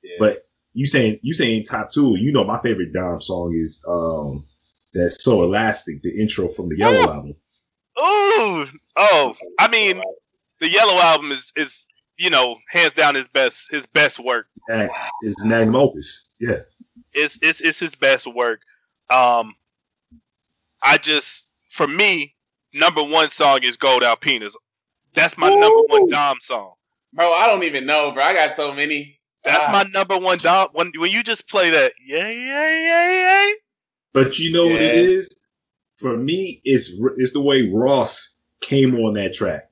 Yeah. 0.02 0.16
But 0.20 0.38
you 0.74 0.88
saying 0.88 1.20
you 1.22 1.34
saying 1.34 1.66
top 1.66 1.92
two? 1.92 2.16
You 2.18 2.32
know, 2.32 2.44
my 2.44 2.62
favorite 2.62 2.94
Dom 2.94 3.20
song 3.20 3.54
is 3.54 3.84
um 3.88 4.46
that's 4.94 5.24
so 5.24 5.44
elastic. 5.44 6.02
The 6.04 6.22
intro 6.22 6.48
from 6.50 6.70
the 6.70 6.78
Yellow 6.78 7.02
Ooh. 7.02 7.12
album. 7.12 7.36
Ooh, 8.00 8.68
oh, 8.96 9.36
I 9.60 9.68
mean, 9.68 10.02
the 10.60 10.70
Yellow 10.70 11.00
album 11.02 11.32
is 11.32 11.52
is 11.56 11.86
you 12.18 12.30
know 12.30 12.58
hands 12.70 12.94
down 12.94 13.16
his 13.16 13.28
best 13.28 13.70
his 13.72 13.86
best 13.86 14.20
work. 14.20 14.48
His 15.22 15.36
magnum 15.44 15.76
opus. 15.76 16.32
Yeah, 16.40 16.60
it's 17.14 17.38
it's 17.42 17.62
it's 17.62 17.80
his 17.80 17.96
best 17.96 18.26
work. 18.28 18.62
Um, 19.10 19.56
I 20.84 20.98
just 20.98 21.48
for 21.70 21.88
me, 21.88 22.36
number 22.74 23.04
one 23.04 23.30
song 23.30 23.60
is 23.64 23.78
Gold 23.78 24.04
Alpinas. 24.04 24.54
That's 25.14 25.38
my 25.38 25.50
Ooh. 25.50 25.60
number 25.60 25.82
one 25.88 26.08
Dom 26.10 26.38
song. 26.42 26.74
Bro, 27.14 27.32
I 27.32 27.48
don't 27.48 27.64
even 27.64 27.86
know, 27.86 28.12
bro. 28.12 28.24
I 28.24 28.34
got 28.34 28.54
so 28.54 28.74
many. 28.74 29.20
That's 29.44 29.66
ah. 29.68 29.72
my 29.72 29.84
number 29.92 30.18
one 30.18 30.40
Dom. 30.40 30.70
When 30.74 30.92
when 30.98 31.12
you 31.12 31.24
just 31.24 31.48
play 31.50 31.70
that, 31.70 31.94
yeah, 32.06 32.30
yeah, 32.30 32.80
yeah, 32.80 33.12
yeah. 33.12 33.52
But 34.14 34.40
you 34.40 34.52
know 34.52 34.66
yeah. 34.66 34.74
what 34.74 34.82
it 34.82 34.96
is? 34.96 35.30
For 35.96 36.18
me, 36.18 36.62
it's 36.64 36.92
it's 37.18 37.34
the 37.34 37.42
way 37.42 37.70
Ross 37.70 38.36
came 38.62 38.96
on 38.96 39.14
that 39.16 39.34
track. 39.34 39.64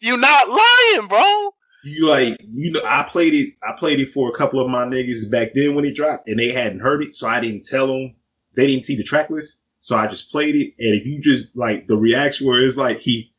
You're 0.00 0.20
not 0.20 0.48
lying, 0.48 1.08
bro. 1.08 1.50
You 1.84 2.06
like 2.08 2.38
you 2.40 2.72
know 2.72 2.80
I 2.84 3.04
played 3.04 3.34
it. 3.34 3.54
I 3.62 3.72
played 3.78 4.00
it 4.00 4.10
for 4.10 4.28
a 4.28 4.32
couple 4.32 4.60
of 4.60 4.68
my 4.68 4.84
niggas 4.84 5.30
back 5.30 5.52
then 5.54 5.74
when 5.74 5.84
it 5.84 5.94
dropped, 5.94 6.28
and 6.28 6.38
they 6.38 6.52
hadn't 6.52 6.80
heard 6.80 7.02
it, 7.02 7.14
so 7.14 7.28
I 7.28 7.40
didn't 7.40 7.64
tell 7.64 7.86
them. 7.86 8.14
They 8.54 8.66
didn't 8.66 8.86
see 8.86 8.96
the 8.96 9.04
track 9.04 9.30
list, 9.30 9.60
so 9.80 9.96
I 9.96 10.06
just 10.06 10.30
played 10.30 10.54
it. 10.54 10.74
And 10.78 10.94
if 10.94 11.06
you 11.06 11.20
just 11.20 11.56
like 11.56 11.86
the 11.86 11.96
reaction 11.96 12.46
where 12.46 12.62
it's 12.62 12.76
like 12.76 12.98
he 12.98 13.32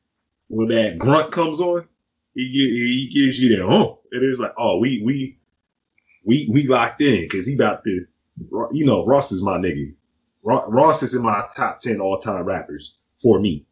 when 0.47 0.69
that 0.69 0.97
grunt 0.97 1.31
comes 1.31 1.61
on, 1.61 1.87
he 2.33 2.43
he 2.43 3.09
gives 3.13 3.39
you 3.39 3.55
that 3.57 3.65
oh, 3.65 3.99
it 4.11 4.23
is 4.23 4.39
like 4.39 4.53
oh 4.57 4.77
we 4.77 5.01
we 5.03 5.37
we 6.25 6.49
we 6.51 6.67
locked 6.67 7.01
in 7.01 7.21
because 7.21 7.47
he 7.47 7.55
about 7.55 7.83
to 7.83 8.05
you 8.71 8.85
know 8.85 9.05
Ross 9.05 9.31
is 9.31 9.43
my 9.43 9.57
nigga. 9.57 9.93
Ross 10.43 11.03
is 11.03 11.13
in 11.13 11.21
my 11.21 11.45
top 11.55 11.79
ten 11.79 11.99
all 11.99 12.17
time 12.17 12.43
rappers 12.43 12.97
for 13.21 13.39
me. 13.39 13.65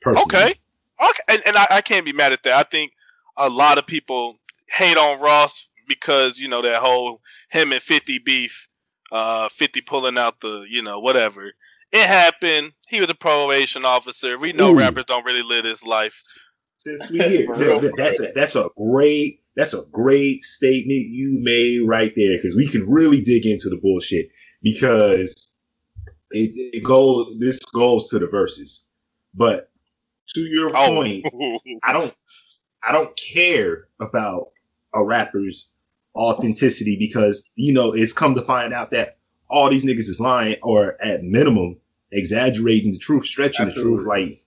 Personally. 0.00 0.24
Okay, 0.24 0.54
okay, 1.02 1.20
and, 1.28 1.42
and 1.46 1.56
I, 1.56 1.66
I 1.70 1.80
can't 1.82 2.06
be 2.06 2.12
mad 2.12 2.32
at 2.32 2.42
that. 2.44 2.54
I 2.54 2.62
think 2.62 2.92
a 3.36 3.50
lot 3.50 3.76
of 3.76 3.86
people 3.86 4.36
hate 4.70 4.96
on 4.96 5.20
Ross 5.20 5.68
because 5.86 6.38
you 6.38 6.48
know 6.48 6.62
that 6.62 6.80
whole 6.80 7.20
him 7.50 7.72
and 7.72 7.82
Fifty 7.82 8.18
beef, 8.18 8.68
uh, 9.12 9.48
Fifty 9.50 9.82
pulling 9.82 10.16
out 10.16 10.40
the 10.40 10.66
you 10.68 10.82
know 10.82 11.00
whatever. 11.00 11.52
It 11.92 12.06
happened. 12.06 12.72
He 12.88 13.00
was 13.00 13.10
a 13.10 13.14
probation 13.14 13.84
officer. 13.84 14.38
We 14.38 14.52
know 14.52 14.70
Ooh. 14.70 14.78
rappers 14.78 15.04
don't 15.06 15.24
really 15.24 15.42
live 15.42 15.64
this 15.64 15.84
life. 15.84 16.22
Since 16.74 17.10
we 17.10 17.18
here, 17.18 17.80
that's 17.96 18.20
a 18.20 18.32
that's 18.34 18.56
a 18.56 18.68
great 18.76 19.42
that's 19.56 19.74
a 19.74 19.84
great 19.92 20.42
statement 20.42 21.06
you 21.08 21.38
made 21.42 21.80
right 21.86 22.12
there 22.16 22.36
because 22.36 22.56
we 22.56 22.68
can 22.68 22.88
really 22.88 23.20
dig 23.20 23.44
into 23.44 23.68
the 23.68 23.76
bullshit 23.76 24.30
because 24.62 25.34
it, 26.30 26.50
it 26.74 26.84
goes 26.84 27.36
this 27.38 27.58
goes 27.66 28.08
to 28.10 28.18
the 28.18 28.28
verses. 28.28 28.86
But 29.34 29.70
to 30.34 30.40
your 30.40 30.70
oh. 30.74 30.94
point, 30.94 31.24
I 31.82 31.92
don't 31.92 32.14
I 32.82 32.92
don't 32.92 33.16
care 33.16 33.88
about 34.00 34.48
a 34.94 35.04
rapper's 35.04 35.70
authenticity 36.14 36.96
because 36.98 37.50
you 37.56 37.72
know 37.72 37.92
it's 37.92 38.12
come 38.12 38.34
to 38.34 38.42
find 38.42 38.72
out 38.72 38.90
that 38.92 39.18
all 39.50 39.68
these 39.68 39.84
niggas 39.84 40.08
is 40.08 40.20
lying 40.20 40.56
or 40.62 40.96
at 41.02 41.22
minimum 41.22 41.76
exaggerating 42.12 42.92
the 42.92 42.98
truth, 42.98 43.26
stretching 43.26 43.68
Absolutely. 43.68 43.90
the 43.90 43.96
truth. 43.96 44.06
Like, 44.06 44.42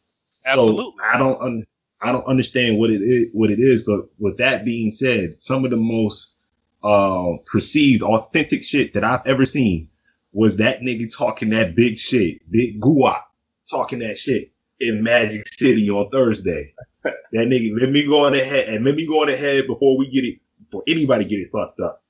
Absolutely. 0.45 0.93
so 0.97 1.03
I 1.03 1.17
don't 1.17 1.41
un- 1.41 1.65
I 2.01 2.11
don't 2.11 2.25
understand 2.25 2.77
what 2.77 2.89
it 2.89 3.01
is, 3.01 3.29
what 3.33 3.49
it 3.49 3.59
is. 3.59 3.81
But 3.83 4.05
with 4.19 4.37
that 4.37 4.65
being 4.65 4.91
said, 4.91 5.41
some 5.41 5.63
of 5.63 5.71
the 5.71 5.77
most 5.77 6.33
uh, 6.83 7.33
perceived 7.45 8.03
authentic 8.03 8.63
shit 8.63 8.93
that 8.93 9.03
I've 9.03 9.25
ever 9.25 9.45
seen 9.45 9.89
was 10.33 10.57
that 10.57 10.81
nigga 10.81 11.15
talking 11.15 11.49
that 11.51 11.75
big 11.75 11.97
shit, 11.97 12.39
big 12.51 12.81
guap, 12.81 13.21
talking 13.69 13.99
that 13.99 14.17
shit 14.17 14.51
in 14.79 15.03
Magic 15.03 15.47
City 15.47 15.89
on 15.89 16.09
Thursday. 16.09 16.73
that 17.03 17.15
nigga, 17.33 17.79
let 17.79 17.89
me 17.89 18.05
go 18.05 18.25
on 18.25 18.33
ahead 18.33 18.67
and 18.67 18.83
let 18.83 18.95
me 18.95 19.07
go 19.07 19.21
on 19.21 19.29
ahead 19.29 19.67
before 19.67 19.97
we 19.97 20.09
get 20.09 20.25
it, 20.25 20.39
before 20.65 20.83
anybody 20.87 21.23
get 21.23 21.39
it 21.39 21.51
fucked 21.51 21.79
up. 21.79 22.03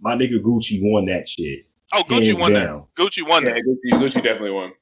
My 0.00 0.14
nigga 0.14 0.40
Gucci 0.40 0.78
won 0.80 1.06
that 1.06 1.28
shit. 1.28 1.67
Oh, 1.92 2.02
Gucci 2.02 2.38
won 2.38 2.52
down. 2.52 2.86
that. 2.96 3.02
Gucci 3.02 3.26
won 3.26 3.44
yeah, 3.44 3.54
that. 3.54 3.62
Gucci, 3.62 3.98
Gucci 3.98 4.22
definitely 4.22 4.50
won. 4.50 4.72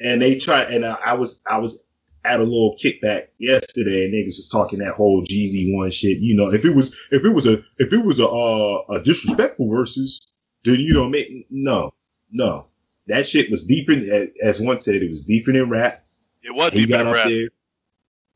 And 0.00 0.20
they 0.20 0.38
tried, 0.38 0.72
and 0.72 0.84
I, 0.84 0.96
I 1.04 1.12
was, 1.14 1.42
I 1.46 1.58
was 1.58 1.84
at 2.24 2.40
a 2.40 2.42
little 2.42 2.76
kickback 2.82 3.28
yesterday, 3.38 4.04
and 4.04 4.14
niggas 4.14 4.36
was 4.36 4.48
talking 4.50 4.78
that 4.80 4.92
whole 4.92 5.22
Jeezy 5.22 5.74
one 5.74 5.90
shit. 5.90 6.18
You 6.18 6.36
know, 6.36 6.52
if 6.52 6.64
it 6.64 6.74
was, 6.74 6.94
if 7.10 7.24
it 7.24 7.30
was 7.30 7.46
a, 7.46 7.62
if 7.78 7.92
it 7.92 8.04
was 8.04 8.20
a, 8.20 8.26
uh, 8.28 8.82
a 8.90 9.00
disrespectful 9.02 9.68
versus, 9.70 10.20
then 10.64 10.80
you 10.80 10.92
know, 10.92 11.08
make 11.08 11.46
no, 11.50 11.94
no, 12.30 12.66
that 13.06 13.26
shit 13.26 13.50
was 13.50 13.64
deeper. 13.64 13.94
As 14.42 14.60
one 14.60 14.78
said, 14.78 14.96
it 14.96 15.08
was 15.08 15.24
deeper 15.24 15.52
than 15.52 15.70
rap. 15.70 16.04
It 16.42 16.54
was 16.54 16.72
he 16.72 16.86
got 16.86 17.06
up 17.06 17.14
rap. 17.14 17.28
there. 17.28 17.48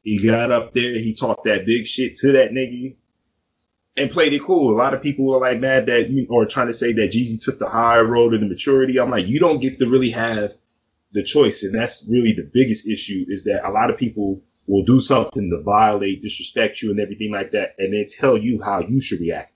He 0.03 0.27
got 0.27 0.51
up 0.51 0.73
there. 0.73 0.99
He 0.99 1.14
talked 1.14 1.44
that 1.44 1.66
big 1.66 1.87
shit 1.87 2.16
to 2.16 2.33
that 2.33 2.53
nigga 2.53 2.96
and 4.00 4.10
played 4.10 4.32
it 4.32 4.42
cool. 4.42 4.74
A 4.74 4.76
lot 4.76 4.94
of 4.94 5.02
people 5.02 5.34
are 5.34 5.40
like 5.40 5.60
mad 5.60 5.86
that 5.86 6.08
you 6.08 6.26
or 6.30 6.46
trying 6.46 6.68
to 6.68 6.72
say 6.72 6.92
that 6.92 7.12
Jeezy 7.12 7.42
took 7.42 7.58
the 7.58 7.68
higher 7.68 8.04
road 8.04 8.32
in 8.34 8.40
the 8.40 8.48
maturity. 8.48 8.98
I'm 8.98 9.10
like, 9.10 9.26
you 9.26 9.38
don't 9.38 9.60
get 9.60 9.78
to 9.78 9.88
really 9.88 10.10
have 10.10 10.54
the 11.12 11.22
choice, 11.22 11.62
and 11.62 11.74
that's 11.74 12.06
really 12.08 12.32
the 12.32 12.48
biggest 12.52 12.88
issue 12.88 13.24
is 13.28 13.44
that 13.44 13.68
a 13.68 13.70
lot 13.70 13.90
of 13.90 13.98
people 13.98 14.40
will 14.68 14.84
do 14.84 15.00
something 15.00 15.50
to 15.50 15.62
violate, 15.62 16.22
disrespect 16.22 16.80
you, 16.80 16.90
and 16.90 17.00
everything 17.00 17.32
like 17.32 17.50
that, 17.50 17.74
and 17.78 17.92
then 17.92 18.06
tell 18.18 18.38
you 18.38 18.62
how 18.62 18.80
you 18.80 19.00
should 19.00 19.20
react, 19.20 19.52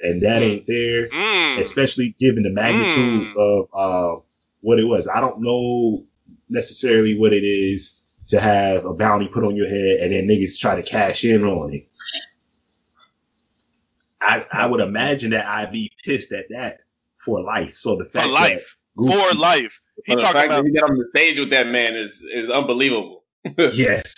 and 0.00 0.22
that 0.22 0.40
mm. 0.40 0.46
ain't 0.46 0.66
fair, 0.66 1.08
mm. 1.08 1.58
especially 1.58 2.14
given 2.18 2.44
the 2.44 2.50
magnitude 2.50 3.34
mm. 3.34 3.36
of 3.36 3.68
uh, 3.74 4.20
what 4.60 4.78
it 4.78 4.84
was. 4.84 5.08
I 5.08 5.20
don't 5.20 5.40
know 5.40 6.04
necessarily 6.48 7.18
what 7.18 7.32
it 7.32 7.44
is 7.44 7.98
to 8.28 8.40
have 8.40 8.84
a 8.84 8.94
bounty 8.94 9.26
put 9.26 9.44
on 9.44 9.56
your 9.56 9.68
head 9.68 10.00
and 10.00 10.12
then 10.12 10.28
niggas 10.28 10.58
try 10.58 10.76
to 10.76 10.82
cash 10.82 11.24
in 11.24 11.44
on 11.44 11.74
it. 11.74 11.88
I, 14.22 14.44
I 14.52 14.66
would 14.66 14.80
imagine 14.80 15.30
that 15.30 15.46
I'd 15.46 15.72
be 15.72 15.90
pissed 16.04 16.32
at 16.32 16.46
that 16.50 16.78
for 17.18 17.42
life. 17.42 17.76
So 17.76 17.96
the 17.96 18.04
fact 18.04 18.26
for 18.26 18.32
life, 18.32 18.78
Gucci, 18.96 19.30
for 19.30 19.36
life, 19.36 19.80
he 20.04 20.14
the 20.14 20.20
fact 20.20 20.34
about- 20.34 20.48
that 20.48 20.64
he 20.64 20.72
got 20.72 20.90
on 20.90 20.96
the 20.96 21.06
stage 21.10 21.38
with 21.38 21.50
that 21.50 21.66
man 21.68 21.94
is 21.94 22.22
is 22.32 22.50
unbelievable. 22.50 23.24
yes, 23.58 24.14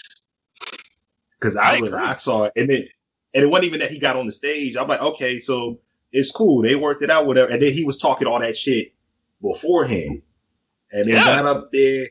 because 1.38 1.56
I, 1.56 1.76
I 1.76 1.80
was 1.80 1.94
I 1.94 2.12
saw 2.12 2.44
it, 2.44 2.52
and 2.56 2.70
it 2.70 2.90
and 3.32 3.42
it 3.44 3.48
wasn't 3.48 3.66
even 3.66 3.80
that 3.80 3.90
he 3.90 3.98
got 3.98 4.16
on 4.16 4.26
the 4.26 4.32
stage. 4.32 4.76
I'm 4.76 4.88
like, 4.88 5.00
okay, 5.00 5.38
so 5.38 5.80
it's 6.12 6.30
cool. 6.30 6.62
They 6.62 6.76
worked 6.76 7.02
it 7.02 7.10
out, 7.10 7.26
whatever. 7.26 7.50
And 7.50 7.62
then 7.62 7.72
he 7.72 7.84
was 7.84 7.96
talking 7.96 8.28
all 8.28 8.38
that 8.40 8.56
shit 8.56 8.92
beforehand, 9.40 10.22
and 10.92 11.08
then 11.08 11.16
yeah. 11.16 11.24
got 11.24 11.46
up 11.46 11.72
there, 11.72 12.08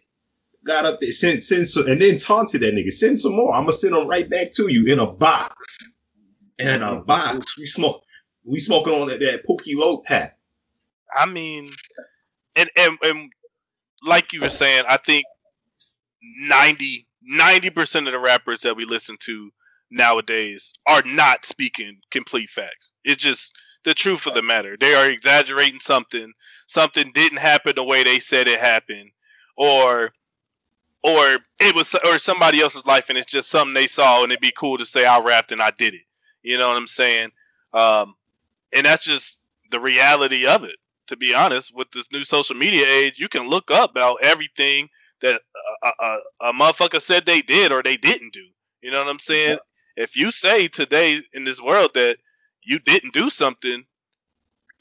got 0.65 0.85
up 0.85 0.99
there, 0.99 1.11
sent 1.11 1.43
send 1.43 1.67
some, 1.67 1.87
and 1.87 2.01
then 2.01 2.17
taunted 2.17 2.61
that 2.61 2.73
nigga. 2.73 2.91
Send 2.91 3.19
some 3.19 3.35
more. 3.35 3.53
I'm 3.53 3.63
gonna 3.63 3.73
send 3.73 3.93
them 3.93 4.07
right 4.07 4.27
back 4.27 4.51
to 4.53 4.71
you 4.71 4.91
in 4.91 4.97
a 4.97 5.05
box 5.05 5.92
in 6.59 6.83
a 6.83 6.95
box. 7.01 7.57
We 7.57 7.65
smoke. 7.65 8.03
We 8.45 8.59
smoking 8.59 8.93
on 8.93 9.07
that, 9.07 9.19
that 9.19 9.45
Pookie 9.45 9.75
Low 9.75 9.99
pack. 9.99 10.37
I 11.15 11.25
mean, 11.25 11.69
and, 12.55 12.69
and 12.75 12.97
and 13.03 13.31
like 14.05 14.33
you 14.33 14.41
were 14.41 14.49
saying, 14.49 14.83
I 14.87 14.97
think 14.97 15.25
90 16.41 17.69
percent 17.71 18.07
of 18.07 18.13
the 18.13 18.19
rappers 18.19 18.61
that 18.61 18.75
we 18.75 18.85
listen 18.85 19.17
to 19.21 19.51
nowadays 19.91 20.73
are 20.87 21.03
not 21.05 21.45
speaking 21.45 21.97
complete 22.11 22.49
facts. 22.49 22.91
It's 23.03 23.23
just 23.23 23.53
the 23.85 23.93
truth 23.93 24.27
of 24.27 24.33
the 24.33 24.41
matter. 24.41 24.75
They 24.79 24.93
are 24.95 25.09
exaggerating 25.09 25.79
something. 25.79 26.31
Something 26.67 27.11
didn't 27.13 27.39
happen 27.39 27.73
the 27.75 27.83
way 27.83 28.03
they 28.03 28.19
said 28.19 28.47
it 28.47 28.59
happened, 28.59 29.11
or 29.57 30.11
or 31.03 31.37
it 31.59 31.75
was 31.75 31.95
or 32.05 32.17
somebody 32.17 32.61
else's 32.61 32.85
life, 32.85 33.09
and 33.09 33.17
it's 33.17 33.31
just 33.31 33.49
something 33.49 33.73
they 33.73 33.87
saw, 33.87 34.23
and 34.23 34.31
it'd 34.31 34.41
be 34.41 34.53
cool 34.57 34.77
to 34.77 34.85
say 34.85 35.05
I 35.05 35.19
rapped 35.19 35.51
and 35.51 35.61
I 35.61 35.71
did 35.71 35.93
it. 35.93 36.01
You 36.43 36.57
know 36.57 36.67
what 36.69 36.77
I'm 36.77 36.87
saying? 36.87 37.31
Um, 37.73 38.15
and 38.73 38.85
that's 38.85 39.05
just 39.05 39.39
the 39.71 39.79
reality 39.79 40.45
of 40.45 40.63
it. 40.63 40.75
To 41.07 41.17
be 41.17 41.33
honest, 41.33 41.75
with 41.75 41.91
this 41.91 42.11
new 42.11 42.23
social 42.23 42.55
media 42.55 42.85
age, 42.87 43.19
you 43.19 43.27
can 43.27 43.49
look 43.49 43.71
up 43.71 43.91
about 43.91 44.17
everything 44.21 44.89
that 45.21 45.41
a, 45.83 45.91
a, 45.99 46.19
a 46.41 46.53
motherfucker 46.53 47.01
said 47.01 47.25
they 47.25 47.41
did 47.41 47.71
or 47.71 47.83
they 47.83 47.97
didn't 47.97 48.33
do. 48.33 48.45
You 48.81 48.91
know 48.91 48.99
what 48.99 49.09
I'm 49.09 49.19
saying? 49.19 49.57
Yeah. 49.97 50.03
If 50.03 50.15
you 50.15 50.31
say 50.31 50.67
today 50.67 51.21
in 51.33 51.43
this 51.43 51.61
world 51.61 51.91
that 51.93 52.17
you 52.63 52.79
didn't 52.79 53.13
do 53.13 53.29
something, 53.29 53.85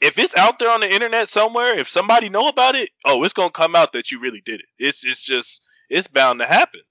if 0.01 0.19
it's 0.19 0.35
out 0.35 0.59
there 0.59 0.71
on 0.71 0.81
the 0.81 0.93
internet 0.93 1.29
somewhere, 1.29 1.77
if 1.77 1.87
somebody 1.87 2.29
know 2.29 2.49
about 2.49 2.75
it, 2.75 2.89
oh, 3.05 3.23
it's 3.23 3.33
gonna 3.33 3.49
come 3.49 3.75
out 3.75 3.93
that 3.93 4.11
you 4.11 4.19
really 4.19 4.41
did 4.41 4.59
it. 4.59 4.65
It's 4.77 5.05
it's 5.05 5.23
just 5.23 5.61
it's 5.89 6.07
bound 6.07 6.39
to 6.39 6.45
happen. 6.45 6.81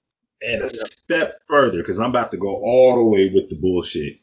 And 0.41 0.63
a 0.63 0.71
step 0.71 1.41
further, 1.47 1.79
because 1.79 2.01
I'm 2.01 2.11
about 2.11 2.31
to 2.33 2.37
go 2.37 2.49
all 2.49 2.97
the 2.97 3.05
way 3.05 3.29
with 3.29 3.51
the 3.51 3.57
bullshit, 3.57 4.17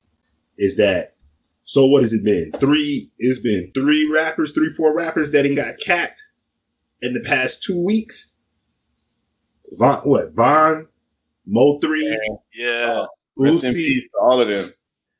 is 0.60 0.76
that 0.78 1.16
so 1.64 1.86
what 1.86 2.02
has 2.02 2.14
it 2.14 2.24
been? 2.24 2.52
Three, 2.60 3.12
it's 3.20 3.40
been 3.40 3.72
three 3.76 4.10
rappers, 4.12 4.54
three, 4.54 4.74
four 4.74 4.92
rappers 4.92 5.32
that 5.32 5.46
ain't 5.46 5.56
got 5.56 5.78
capped 5.80 6.20
in 7.04 7.14
the 7.14 7.20
past 7.20 7.62
two 7.62 7.86
weeks. 7.86 8.34
Von, 9.74 10.00
what, 10.00 10.34
Von, 10.34 10.88
Mo 11.46 11.80
three, 11.80 12.08
yeah, 12.56 13.04
uh, 13.04 13.08
Boosie, 13.38 14.02
all 14.20 14.42
of 14.42 14.48
them. 14.48 14.68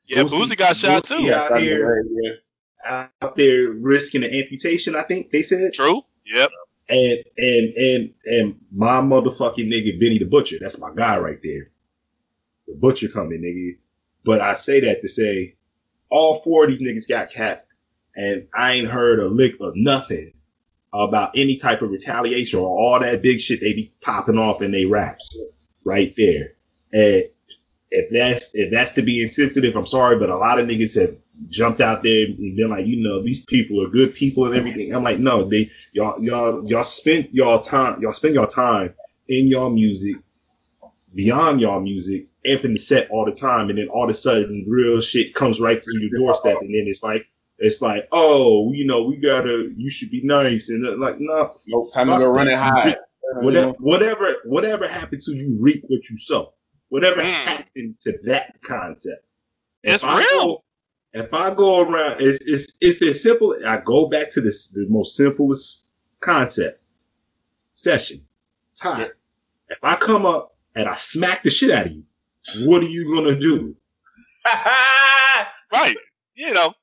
Yeah, 0.06 0.24
Boosie, 0.24 0.28
Boosie 0.30 0.56
got 0.56 0.76
shot 0.76 1.04
Boosie 1.04 1.24
too. 1.24 1.32
Out 1.32 1.62
here, 1.62 2.40
out 2.84 3.36
there 3.36 3.70
risking 3.80 4.24
an 4.24 4.34
amputation. 4.34 4.96
I 4.96 5.02
think 5.04 5.30
they 5.30 5.42
said. 5.42 5.72
True. 5.72 6.02
Yep. 6.26 6.50
And 6.88 7.24
and 7.38 7.74
and 7.76 8.14
and 8.26 8.60
my 8.72 9.00
motherfucking 9.00 9.68
nigga 9.68 10.00
Benny 10.00 10.18
the 10.18 10.24
Butcher. 10.24 10.56
That's 10.60 10.80
my 10.80 10.90
guy 10.94 11.16
right 11.18 11.38
there. 11.44 11.70
The 12.66 12.74
Butcher 12.74 13.08
coming, 13.08 13.40
nigga. 13.40 13.78
But 14.24 14.40
I 14.40 14.54
say 14.54 14.80
that 14.80 15.00
to 15.00 15.08
say, 15.08 15.54
all 16.10 16.40
four 16.40 16.64
of 16.64 16.70
these 16.70 16.82
niggas 16.82 17.08
got 17.08 17.30
capped, 17.30 17.66
and 18.16 18.46
I 18.54 18.72
ain't 18.72 18.88
heard 18.88 19.20
a 19.20 19.26
lick 19.26 19.54
of 19.60 19.74
nothing 19.76 20.32
about 20.92 21.30
any 21.36 21.56
type 21.56 21.82
of 21.82 21.90
retaliation 21.90 22.58
or 22.58 22.66
all 22.66 22.98
that 22.98 23.22
big 23.22 23.40
shit 23.40 23.60
they 23.60 23.72
be 23.72 23.92
popping 24.00 24.38
off 24.38 24.60
in 24.60 24.72
they 24.72 24.84
raps 24.84 25.38
right 25.84 26.12
there. 26.16 26.52
And 26.92 27.24
if 27.90 28.10
that's 28.10 28.54
if 28.54 28.70
that's 28.70 28.92
to 28.94 29.02
be 29.02 29.22
insensitive, 29.22 29.76
I'm 29.76 29.86
sorry, 29.86 30.18
but 30.18 30.30
a 30.30 30.36
lot 30.36 30.58
of 30.58 30.66
niggas 30.66 31.00
have 31.00 31.16
jumped 31.48 31.80
out 31.80 32.02
there 32.02 32.26
and 32.26 32.56
been 32.56 32.70
like, 32.70 32.86
you 32.86 33.02
know, 33.02 33.22
these 33.22 33.44
people 33.44 33.84
are 33.84 33.88
good 33.88 34.14
people 34.14 34.44
and 34.46 34.54
everything. 34.54 34.94
I'm 34.94 35.04
like, 35.04 35.18
no, 35.18 35.44
they 35.44 35.70
y'all 35.92 36.20
y'all 36.22 36.64
y'all 36.68 36.84
spend 36.84 37.28
y'all 37.32 37.60
time 37.60 38.00
y'all 38.00 38.12
spend 38.12 38.34
your 38.34 38.46
time 38.46 38.94
in 39.28 39.46
your 39.46 39.70
music, 39.70 40.16
beyond 41.14 41.60
y'all 41.60 41.80
music, 41.80 42.26
amping 42.46 42.72
the 42.72 42.78
set 42.78 43.10
all 43.10 43.24
the 43.24 43.32
time, 43.32 43.70
and 43.70 43.78
then 43.78 43.88
all 43.88 44.04
of 44.04 44.10
a 44.10 44.14
sudden 44.14 44.64
real 44.68 45.00
shit 45.00 45.34
comes 45.34 45.60
right 45.60 45.80
to 45.82 45.98
your 45.98 46.10
doorstep, 46.18 46.58
and 46.60 46.74
then 46.74 46.84
it's 46.86 47.02
like 47.02 47.26
it's 47.60 47.82
like, 47.82 48.08
oh, 48.10 48.72
you 48.72 48.86
know, 48.86 49.02
we 49.02 49.16
gotta, 49.16 49.70
you 49.76 49.90
should 49.90 50.10
be 50.10 50.22
nice, 50.22 50.70
and 50.70 50.86
uh, 50.86 50.96
like, 50.96 51.16
no, 51.20 51.54
no 51.68 51.88
time 51.92 52.08
to 52.08 52.16
go 52.16 52.30
running 52.30 52.56
high. 52.56 52.96
Whatever, 53.34 53.72
whatever, 53.78 54.36
whatever 54.44 54.88
happened 54.88 55.20
to 55.22 55.34
you, 55.36 55.56
reap 55.60 55.84
what 55.88 56.08
you 56.08 56.16
sow. 56.16 56.54
Whatever 56.88 57.22
happened 57.22 58.00
to 58.00 58.18
that 58.24 58.60
concept? 58.62 59.24
It's 59.84 60.02
real. 60.02 60.24
Go, 60.24 60.64
if 61.12 61.32
I 61.32 61.54
go 61.54 61.82
around, 61.82 62.20
it's 62.20 62.46
it's 62.46 62.76
it's 62.80 63.02
as 63.02 63.22
simple. 63.22 63.54
I 63.66 63.78
go 63.78 64.08
back 64.08 64.30
to 64.30 64.40
this 64.40 64.68
the 64.68 64.86
most 64.88 65.14
simplest 65.16 65.84
concept: 66.20 66.82
session, 67.74 68.26
time. 68.74 69.00
Yeah. 69.00 69.08
If 69.68 69.84
I 69.84 69.96
come 69.96 70.26
up 70.26 70.56
and 70.74 70.88
I 70.88 70.94
smack 70.94 71.42
the 71.42 71.50
shit 71.50 71.70
out 71.70 71.86
of 71.86 71.92
you, 71.92 72.04
what 72.58 72.82
are 72.82 72.88
you 72.88 73.14
gonna 73.14 73.38
do? 73.38 73.76
right. 75.72 75.96
You 76.34 76.54
know, 76.54 76.74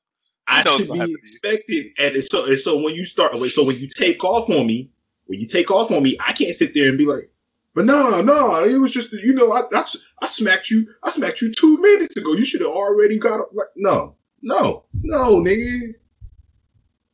I 0.46 0.62
should 0.62 0.90
be 0.90 1.14
expected. 1.18 1.86
And 1.98 2.22
so, 2.24 2.46
and 2.46 2.58
so 2.58 2.80
when 2.80 2.94
you 2.94 3.04
start, 3.04 3.36
so 3.50 3.64
when 3.64 3.76
you 3.76 3.88
take 3.88 4.22
off 4.24 4.48
on 4.48 4.66
me, 4.66 4.90
when 5.26 5.40
you 5.40 5.46
take 5.46 5.70
off 5.70 5.90
on 5.90 6.02
me, 6.02 6.16
I 6.24 6.32
can't 6.32 6.54
sit 6.54 6.74
there 6.74 6.88
and 6.88 6.96
be 6.96 7.06
like, 7.06 7.30
but 7.74 7.84
no, 7.84 8.20
no, 8.22 8.64
it 8.64 8.78
was 8.78 8.92
just 8.92 9.12
you 9.12 9.34
know, 9.34 9.52
I, 9.52 9.62
I, 9.72 9.84
I 10.22 10.26
smacked 10.26 10.70
you, 10.70 10.86
I 11.02 11.10
smacked 11.10 11.42
you 11.42 11.52
two 11.52 11.80
minutes 11.80 12.16
ago. 12.16 12.32
You 12.32 12.44
should 12.44 12.60
have 12.60 12.70
already 12.70 13.18
got 13.18 13.54
like 13.54 13.68
no, 13.76 14.16
no, 14.42 14.84
no, 15.02 15.36
nigga. 15.36 15.94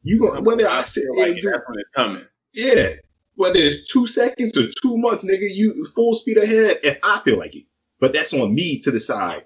You 0.03 0.21
gonna 0.21 0.43
whether 0.43 0.69
I 0.69 0.85
sit 0.85 1.05
there 1.17 1.33
and 1.33 1.41
do 1.41 1.61
coming. 1.95 2.25
Yeah. 2.53 2.91
Whether 3.37 3.59
it's 3.59 3.91
two 3.91 4.07
seconds 4.07 4.57
or 4.57 4.69
two 4.81 4.97
months, 4.97 5.25
nigga, 5.25 5.53
you 5.53 5.85
full 5.95 6.15
speed 6.15 6.37
ahead 6.37 6.79
if 6.85 6.99
I 7.03 7.19
feel 7.21 7.39
like 7.39 7.55
it. 7.57 7.65
But 8.01 8.13
that's 8.13 8.33
on 8.33 8.55
me 8.55 8.79
to 8.81 8.91
decide 8.91 9.45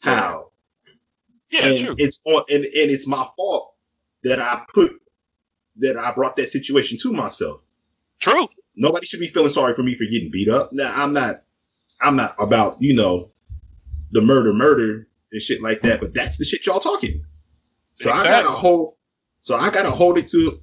how. 0.00 0.50
Yeah, 1.50 1.66
and 1.66 1.78
true. 1.78 1.94
It's 1.98 2.20
on 2.24 2.44
and, 2.48 2.64
and 2.64 2.90
it's 2.90 3.06
my 3.06 3.26
fault 3.36 3.74
that 4.24 4.40
I 4.40 4.62
put 4.74 4.92
that 5.76 5.96
I 5.96 6.12
brought 6.12 6.36
that 6.36 6.48
situation 6.48 6.98
to 7.02 7.12
myself. 7.12 7.62
True. 8.20 8.48
Nobody 8.74 9.06
should 9.06 9.20
be 9.20 9.26
feeling 9.26 9.50
sorry 9.50 9.74
for 9.74 9.82
me 9.82 9.94
for 9.94 10.04
getting 10.04 10.30
beat 10.30 10.48
up. 10.48 10.72
Now 10.72 10.92
I'm 10.94 11.12
not 11.12 11.42
I'm 12.00 12.16
not 12.16 12.34
about, 12.38 12.76
you 12.80 12.94
know, 12.94 13.30
the 14.12 14.20
murder 14.20 14.52
murder 14.52 15.06
and 15.30 15.40
shit 15.42 15.62
like 15.62 15.82
that, 15.82 16.00
but 16.00 16.14
that's 16.14 16.38
the 16.38 16.44
shit 16.44 16.66
y'all 16.66 16.80
talking. 16.80 17.22
So 17.96 18.10
exactly. 18.10 18.28
I 18.28 18.40
gotta 18.42 18.50
hold 18.50 18.94
so 19.42 19.56
I 19.56 19.70
gotta 19.70 19.90
hold 19.90 20.18
it 20.18 20.28
to 20.28 20.60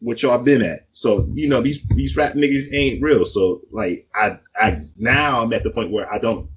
what 0.00 0.22
y'all 0.22 0.42
been 0.42 0.62
at. 0.62 0.80
So, 0.92 1.26
you 1.34 1.48
know, 1.48 1.60
these 1.60 1.82
these 1.90 2.16
rap 2.16 2.34
niggas 2.34 2.72
ain't 2.72 3.02
real. 3.02 3.24
So 3.24 3.60
like 3.70 4.08
I 4.14 4.38
I 4.56 4.82
now 4.96 5.42
I'm 5.42 5.52
at 5.52 5.62
the 5.62 5.70
point 5.70 5.90
where 5.90 6.12
I 6.12 6.18
don't 6.18 6.48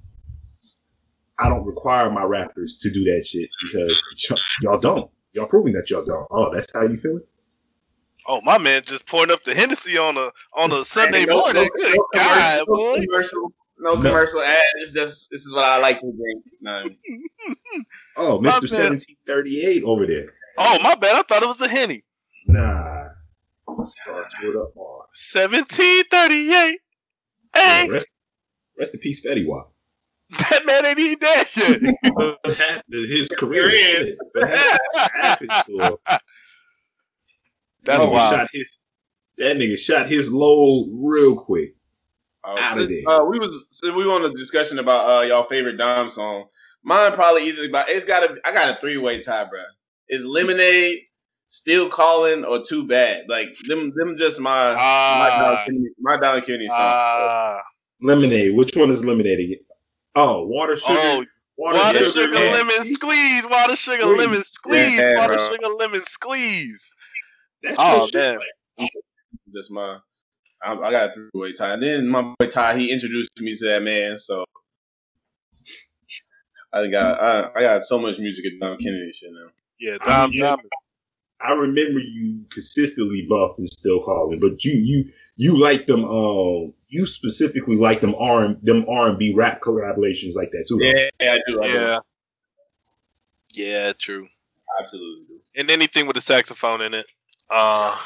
I 1.38 1.48
don't 1.48 1.64
require 1.64 2.10
my 2.10 2.22
rappers 2.22 2.76
to 2.78 2.90
do 2.90 3.04
that 3.04 3.24
shit 3.26 3.50
because 3.62 4.02
y'all 4.62 4.78
don't. 4.78 5.10
Y'all 5.32 5.46
proving 5.46 5.72
that 5.72 5.90
y'all 5.90 6.04
don't. 6.04 6.26
Oh, 6.30 6.52
that's 6.54 6.72
how 6.72 6.82
you 6.82 6.96
feel 6.96 7.16
it? 7.16 7.28
Oh, 8.26 8.40
my 8.42 8.56
man 8.56 8.82
just 8.86 9.04
pouring 9.06 9.30
up 9.30 9.44
the 9.44 9.54
Hennessy 9.54 9.98
on 9.98 10.16
a 10.16 10.30
on 10.54 10.72
a 10.72 10.84
Sunday 10.84 11.24
no, 11.24 11.40
morning. 11.40 11.64
No, 11.64 11.68
Good 11.74 11.96
no 11.96 12.06
God, 12.14 12.66
boy. 12.66 13.00
Commercial, 13.02 13.52
no 13.78 13.96
commercial 13.96 14.42
ads. 14.42 14.62
It's 14.76 14.92
just 14.94 15.28
this 15.30 15.44
is 15.44 15.52
what 15.52 15.64
I 15.64 15.78
like 15.78 15.98
to 15.98 16.12
drink. 16.12 16.44
No. 16.60 16.84
oh, 18.16 18.40
Mister 18.40 18.68
Seventeen 18.68 19.16
Thirty 19.26 19.66
Eight 19.66 19.82
over 19.82 20.06
there. 20.06 20.32
Oh, 20.56 20.78
my 20.82 20.94
bad. 20.94 21.16
I 21.16 21.22
thought 21.22 21.42
it 21.42 21.48
was 21.48 21.56
the 21.56 21.68
Henny. 21.68 22.04
Nah. 22.46 23.08
Starts 23.84 24.34
with 24.40 24.56
up 24.56 24.76
on 24.76 25.02
seventeen 25.12 26.04
thirty 26.10 26.52
eight. 26.52 26.78
Hey, 27.54 27.86
yeah, 27.86 27.92
rest, 27.92 28.08
rest 28.78 28.94
in 28.94 29.00
peace, 29.00 29.24
Fetty 29.24 29.46
Wap. 29.46 29.70
That 30.30 30.66
man 30.66 30.86
ain't 30.86 30.98
even 30.98 31.18
dead 31.18 31.46
yet. 31.56 32.82
His 32.88 33.28
career 33.28 33.70
ended. 33.70 34.18
happened 35.20 35.50
to 35.66 35.78
him? 35.78 35.96
That's 37.84 38.02
oh, 38.02 38.10
wild. 38.10 38.34
Shot 38.34 38.48
his, 38.52 38.78
that 39.38 39.56
nigga 39.56 39.78
shot 39.78 40.08
his 40.08 40.32
low 40.32 40.88
real 40.92 41.36
quick. 41.36 41.76
Uh, 42.42 42.56
out 42.58 42.80
of 42.80 42.88
there. 42.88 43.02
Uh, 43.06 43.24
we 43.24 43.38
was 43.38 43.66
so 43.70 43.92
we 43.94 44.04
on 44.04 44.24
a 44.24 44.30
discussion 44.30 44.78
about 44.78 45.08
uh, 45.08 45.26
y'all 45.26 45.42
favorite 45.42 45.76
Dom 45.76 46.08
song. 46.08 46.46
Mine 46.82 47.12
probably 47.12 47.48
either 47.48 47.64
about 47.64 47.88
it's 47.88 48.04
got 48.04 48.22
a 48.22 48.36
I 48.44 48.52
got 48.52 48.76
a 48.76 48.80
three 48.80 48.96
way 48.96 49.20
tie, 49.20 49.44
bro. 49.44 49.62
It's 50.08 50.24
Lemonade, 50.24 51.00
Still 51.54 51.88
Calling, 51.88 52.44
or 52.44 52.60
Too 52.60 52.84
Bad? 52.84 53.26
Like 53.28 53.56
them, 53.68 53.92
them 53.94 54.16
just 54.16 54.40
my 54.40 54.70
uh, 54.70 54.74
my 56.02 56.16
Don 56.16 56.34
my 56.34 56.40
Kennedy 56.40 56.68
songs. 56.68 56.80
Uh, 56.80 57.60
Lemonade. 58.02 58.56
Which 58.56 58.76
one 58.76 58.90
is 58.90 59.04
Lemonade? 59.04 59.60
Oh, 60.16 60.46
water 60.46 60.74
sugar. 60.74 60.98
Oh, 60.98 61.24
water, 61.56 61.78
water 61.78 61.98
sugar, 61.98 62.34
sugar 62.34 62.34
lemon 62.34 62.82
squeeze. 62.82 63.46
Water 63.48 63.76
sugar 63.76 64.02
squeeze. 64.02 64.18
lemon 64.18 64.42
squeeze. 64.42 64.98
Yeah, 64.98 65.16
water 65.16 65.36
bro. 65.36 65.52
sugar 65.52 65.68
lemon 65.68 66.02
squeeze. 66.02 66.92
That's 67.62 67.76
oh 67.78 68.08
man, 68.12 68.38
that's 69.52 69.70
my. 69.70 69.98
I, 70.60 70.72
I 70.72 70.90
got 70.90 71.10
a 71.10 71.12
three 71.12 71.30
way 71.34 71.52
tie. 71.52 71.74
And 71.74 71.82
then 71.84 72.08
my 72.08 72.22
boy 72.22 72.48
Ty, 72.48 72.78
he 72.78 72.90
introduced 72.90 73.30
me 73.38 73.54
to 73.54 73.64
that 73.66 73.82
man. 73.84 74.18
So 74.18 74.44
I 76.72 76.88
got 76.88 77.22
I, 77.22 77.50
I 77.56 77.62
got 77.62 77.84
so 77.84 78.00
much 78.00 78.18
music 78.18 78.44
at 78.44 78.60
Dom 78.60 78.76
Kennedy 78.76 79.12
shit 79.12 79.30
now. 79.32 79.50
Yeah, 79.78 79.98
Dom. 80.04 80.32
I, 80.34 80.40
Dom. 80.40 80.58
I 81.44 81.52
remember 81.52 81.98
you 81.98 82.44
consistently 82.50 83.26
bumping 83.28 83.66
still 83.66 84.02
calling, 84.02 84.40
but 84.40 84.64
you 84.64 84.72
you 84.72 85.12
you 85.36 85.58
like 85.58 85.86
them. 85.86 86.04
Um, 86.04 86.72
you 86.88 87.06
specifically 87.06 87.76
like 87.76 88.00
them 88.00 88.14
R 88.18 88.44
and 88.44 88.60
them 88.62 88.86
R 88.88 89.08
and 89.08 89.18
B 89.18 89.34
rap 89.34 89.60
collaborations 89.60 90.36
like 90.36 90.50
that 90.52 90.66
too. 90.68 90.78
Yeah, 90.80 91.08
I 91.20 91.40
do. 91.46 91.62
I 91.62 91.66
yeah, 91.66 91.98
do. 93.52 93.62
yeah, 93.62 93.92
true. 93.98 94.28
Absolutely 94.80 95.26
do. 95.26 95.40
And 95.56 95.70
anything 95.70 96.06
with 96.06 96.16
a 96.16 96.20
saxophone 96.20 96.80
in 96.80 96.94
it. 96.94 97.06
Uh, 97.50 97.96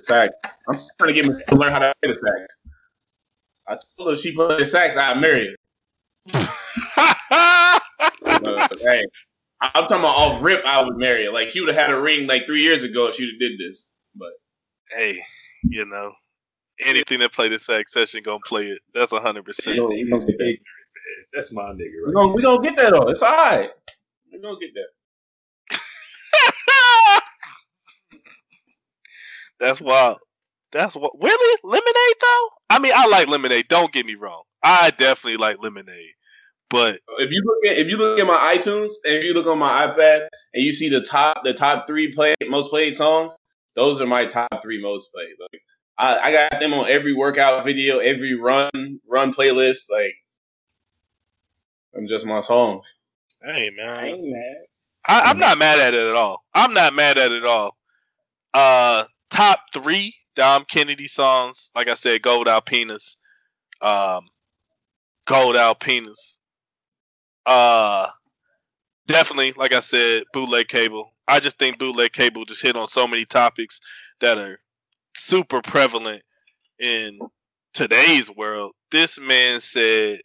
sax. 0.00 0.34
I'm 0.68 0.78
trying 0.98 1.08
to 1.08 1.12
get 1.12 1.26
me 1.26 1.34
to 1.48 1.54
learn 1.54 1.72
how 1.72 1.78
to 1.80 1.94
play 2.02 2.12
the 2.12 2.14
sax. 2.14 2.56
I 3.68 3.78
told 3.96 4.10
her 4.10 4.16
she 4.16 4.32
played 4.32 4.60
the 4.60 4.66
sax, 4.66 4.96
I'd 4.96 5.20
marry 5.20 5.48
her. 5.48 5.56
uh, 7.30 8.68
hey, 8.80 9.04
I'm 9.60 9.84
talking 9.84 9.98
about 9.98 10.16
off 10.16 10.42
rip. 10.42 10.64
I 10.66 10.82
would 10.82 10.96
marry 10.96 11.24
her. 11.24 11.32
Like 11.32 11.50
she 11.50 11.60
would 11.60 11.74
have 11.74 11.88
had 11.88 11.94
a 11.94 12.00
ring 12.00 12.26
like 12.26 12.46
three 12.46 12.62
years 12.62 12.84
ago 12.84 13.08
if 13.08 13.14
she 13.14 13.24
would 13.24 13.32
have 13.32 13.40
did 13.40 13.58
this. 13.58 13.88
But 14.14 14.32
hey, 14.90 15.20
you 15.64 15.86
know, 15.86 16.12
anything 16.84 17.20
that 17.20 17.32
play 17.32 17.48
this 17.48 17.66
sax 17.66 17.92
session 17.92 18.22
gonna 18.22 18.38
play 18.44 18.64
it. 18.64 18.80
That's 18.92 19.12
hundred 19.12 19.44
percent. 19.44 19.78
That's 21.32 21.52
my 21.52 21.62
nigga. 21.62 21.78
Right 22.04 22.06
we 22.06 22.12
gonna 22.12 22.32
we 22.32 22.42
gonna 22.42 22.62
get 22.62 22.76
that 22.76 22.92
though. 22.92 23.08
It's 23.08 23.22
all 23.22 23.30
right. 23.30 23.70
We 24.32 24.40
gonna 24.40 24.58
get 24.60 24.72
that. 25.70 25.80
That's 29.60 29.80
wild. 29.80 30.18
That's 30.72 30.94
what 30.96 31.12
really 31.20 31.60
lemonade 31.64 32.16
though. 32.20 32.48
I 32.68 32.78
mean, 32.78 32.92
I 32.94 33.06
like 33.06 33.28
lemonade. 33.28 33.68
Don't 33.68 33.92
get 33.92 34.04
me 34.04 34.14
wrong. 34.14 34.42
I 34.62 34.90
definitely 34.90 35.38
like 35.38 35.62
lemonade. 35.62 36.15
But 36.68 36.98
if 37.18 37.30
you 37.32 37.42
look 37.44 37.70
at 37.70 37.78
if 37.78 37.88
you 37.88 37.96
look 37.96 38.18
at 38.18 38.26
my 38.26 38.56
iTunes 38.56 38.92
and 39.04 39.14
if 39.14 39.24
you 39.24 39.34
look 39.34 39.46
on 39.46 39.58
my 39.58 39.86
iPad 39.86 40.26
and 40.52 40.64
you 40.64 40.72
see 40.72 40.88
the 40.88 41.00
top 41.00 41.44
the 41.44 41.54
top 41.54 41.86
three 41.86 42.12
play 42.12 42.34
most 42.48 42.70
played 42.70 42.94
songs, 42.94 43.36
those 43.74 44.00
are 44.00 44.06
my 44.06 44.26
top 44.26 44.62
three 44.62 44.82
most 44.82 45.12
played. 45.12 45.34
Like 45.40 45.62
I, 45.98 46.18
I 46.18 46.32
got 46.32 46.60
them 46.60 46.74
on 46.74 46.88
every 46.88 47.14
workout 47.14 47.64
video, 47.64 47.98
every 47.98 48.34
run 48.34 49.00
run 49.08 49.32
playlist. 49.32 49.90
Like 49.90 50.14
I'm 51.96 52.08
just 52.08 52.26
my 52.26 52.40
songs. 52.40 52.96
Hey 53.42 53.70
man, 53.76 53.88
I 53.88 54.06
ain't 54.08 54.24
mad. 54.24 54.56
I, 55.08 55.30
am 55.30 55.38
not 55.38 55.58
mad 55.58 55.78
at 55.78 55.94
it 55.94 56.08
at 56.08 56.16
all. 56.16 56.44
I'm 56.52 56.74
not 56.74 56.94
mad 56.94 57.16
at 57.16 57.30
it 57.30 57.44
at 57.44 57.48
all. 57.48 57.76
Uh, 58.52 59.04
top 59.30 59.60
three 59.72 60.14
Dom 60.34 60.64
Kennedy 60.64 61.06
songs. 61.06 61.70
Like 61.74 61.88
I 61.88 61.94
said, 61.94 62.22
Gold 62.22 62.48
Alpinas. 62.48 63.16
Um, 63.80 64.28
Gold 65.26 65.54
Alpinas. 65.54 66.35
Uh, 67.46 68.08
definitely, 69.06 69.52
like 69.52 69.72
I 69.72 69.80
said, 69.80 70.24
bootleg 70.32 70.68
cable. 70.68 71.12
I 71.28 71.40
just 71.40 71.58
think 71.58 71.78
bootleg 71.78 72.12
cable 72.12 72.44
just 72.44 72.62
hit 72.62 72.76
on 72.76 72.86
so 72.86 73.06
many 73.06 73.24
topics 73.24 73.80
that 74.20 74.38
are 74.38 74.58
super 75.16 75.62
prevalent 75.62 76.22
in 76.80 77.18
today's 77.74 78.30
world. 78.30 78.72
This 78.90 79.18
man 79.20 79.60
said, 79.60 80.20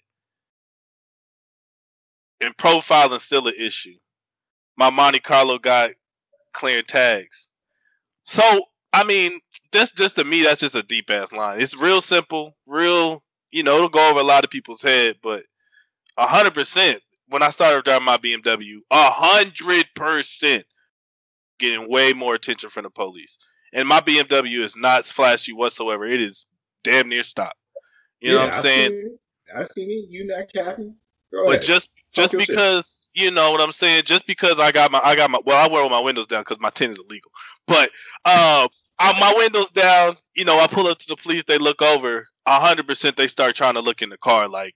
and 2.41 2.55
profiling 2.57 3.19
still 3.19 3.47
an 3.47 3.53
issue. 3.59 3.95
My 4.77 4.89
Monte 4.89 5.19
Carlo 5.19 5.59
got 5.59 5.91
clearing 6.53 6.85
tags. 6.87 7.47
So 8.23 8.63
I 8.93 9.03
mean, 9.05 9.39
that's 9.71 9.91
just 9.91 10.17
to 10.17 10.23
me, 10.23 10.43
that's 10.43 10.59
just 10.61 10.75
a 10.75 10.83
deep 10.83 11.09
ass 11.09 11.31
line. 11.31 11.61
It's 11.61 11.77
real 11.77 12.01
simple, 12.01 12.57
real. 12.65 13.23
You 13.51 13.63
know, 13.63 13.75
it'll 13.77 13.89
go 13.89 14.09
over 14.09 14.19
a 14.19 14.23
lot 14.23 14.43
of 14.43 14.49
people's 14.49 14.81
head, 14.81 15.17
but 15.21 15.43
hundred 16.17 16.53
percent. 16.53 17.01
When 17.31 17.43
I 17.43 17.49
started 17.49 17.83
driving 17.85 18.05
my 18.05 18.17
BMW, 18.17 18.77
a 18.91 19.09
hundred 19.11 19.87
percent 19.95 20.65
getting 21.59 21.89
way 21.89 22.13
more 22.13 22.35
attention 22.35 22.69
from 22.69 22.83
the 22.83 22.89
police. 22.89 23.37
And 23.73 23.87
my 23.87 24.01
BMW 24.01 24.59
is 24.59 24.75
not 24.75 25.05
flashy 25.05 25.53
whatsoever. 25.53 26.05
It 26.05 26.21
is 26.21 26.45
damn 26.83 27.09
near 27.09 27.23
stop. 27.23 27.53
You 28.21 28.29
yeah, 28.29 28.33
know 28.33 28.39
what 28.45 28.53
I'm 28.53 28.59
I've 28.59 28.63
saying? 28.63 28.91
Seen 28.91 29.17
I've 29.55 29.67
seen 29.67 29.89
it. 29.89 30.09
You 30.09 30.25
not 30.25 30.51
capping. 30.53 30.95
Go 31.31 31.45
but 31.45 31.51
ahead. 31.51 31.63
just 31.63 31.89
just 32.13 32.37
because 32.37 33.07
you 33.13 33.31
know 33.31 33.51
what 33.51 33.61
I'm 33.61 33.71
saying, 33.71 34.03
just 34.05 34.27
because 34.27 34.59
I 34.59 34.71
got 34.71 34.91
my 34.91 34.99
I 35.03 35.15
got 35.15 35.31
my 35.31 35.39
well, 35.45 35.57
I 35.57 35.71
wear 35.71 35.89
my 35.89 35.99
windows 35.99 36.27
down 36.27 36.41
because 36.41 36.59
my 36.59 36.69
tin 36.69 36.91
is 36.91 36.99
illegal. 36.99 37.31
But 37.67 37.91
uh, 38.25 38.67
my 38.99 39.33
windows 39.37 39.69
down, 39.69 40.15
you 40.35 40.45
know, 40.45 40.59
I 40.59 40.67
pull 40.67 40.87
up 40.87 40.99
to 40.99 41.07
the 41.07 41.15
police, 41.15 41.43
they 41.45 41.57
look 41.57 41.81
over, 41.81 42.27
hundred 42.47 42.87
percent 42.87 43.17
they 43.17 43.27
start 43.27 43.55
trying 43.55 43.75
to 43.75 43.81
look 43.81 44.01
in 44.01 44.09
the 44.09 44.17
car 44.17 44.47
like, 44.47 44.75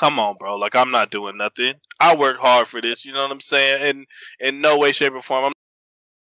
come 0.00 0.18
on, 0.18 0.34
bro, 0.38 0.56
like 0.56 0.74
I'm 0.74 0.90
not 0.90 1.10
doing 1.10 1.36
nothing. 1.36 1.74
I 2.00 2.16
work 2.16 2.38
hard 2.38 2.66
for 2.66 2.80
this, 2.80 3.04
you 3.04 3.12
know 3.12 3.22
what 3.22 3.30
I'm 3.30 3.40
saying? 3.40 3.82
And 3.82 4.06
in 4.40 4.62
no 4.62 4.78
way, 4.78 4.92
shape, 4.92 5.12
or 5.12 5.20
form, 5.20 5.44
I'm 5.44 5.52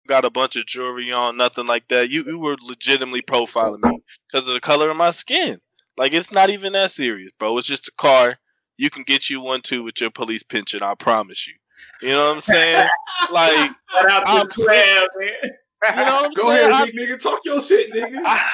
got 0.08 0.26
a 0.26 0.32
bunch 0.32 0.56
of 0.56 0.66
jewelry 0.66 1.12
on, 1.12 1.38
nothing 1.38 1.68
like 1.68 1.88
that. 1.90 2.10
You 2.10 2.24
you 2.26 2.40
were 2.40 2.58
legitimately 2.66 3.22
profiling 3.22 3.84
me 3.84 4.02
because 4.32 4.48
of 4.48 4.56
the 4.56 4.60
color 4.60 4.90
of 4.90 4.98
my 4.98 5.12
skin. 5.12 5.58
Like 5.96 6.14
it's 6.14 6.32
not 6.32 6.50
even 6.50 6.74
that 6.74 6.90
serious, 6.90 7.30
bro. 7.38 7.56
It's 7.60 7.68
just 7.68 7.88
a 7.88 7.92
car. 8.00 8.38
You 8.78 8.90
can 8.90 9.04
get 9.04 9.30
you 9.30 9.42
one 9.42 9.62
too 9.62 9.84
with 9.84 10.02
your 10.02 10.10
police 10.10 10.44
pension. 10.44 10.82
I 10.82 10.96
promise 10.96 11.48
you. 11.48 11.54
You 12.02 12.16
know 12.16 12.30
what 12.30 12.36
I'm 12.38 12.42
saying? 12.42 12.88
like, 13.32 13.72
I'm, 13.94 14.48
twelve, 14.50 15.10
man. 15.20 15.32
You 15.44 15.50
know 15.98 16.16
what 16.16 16.26
I'm 16.26 16.34
Go 16.36 16.50
saying? 16.50 16.72
ahead, 16.72 16.90
I, 16.90 16.92
nigga. 16.92 17.22
Talk 17.22 17.40
your 17.46 17.62
shit, 17.62 17.94
nigga. 17.94 18.22
I, 18.26 18.50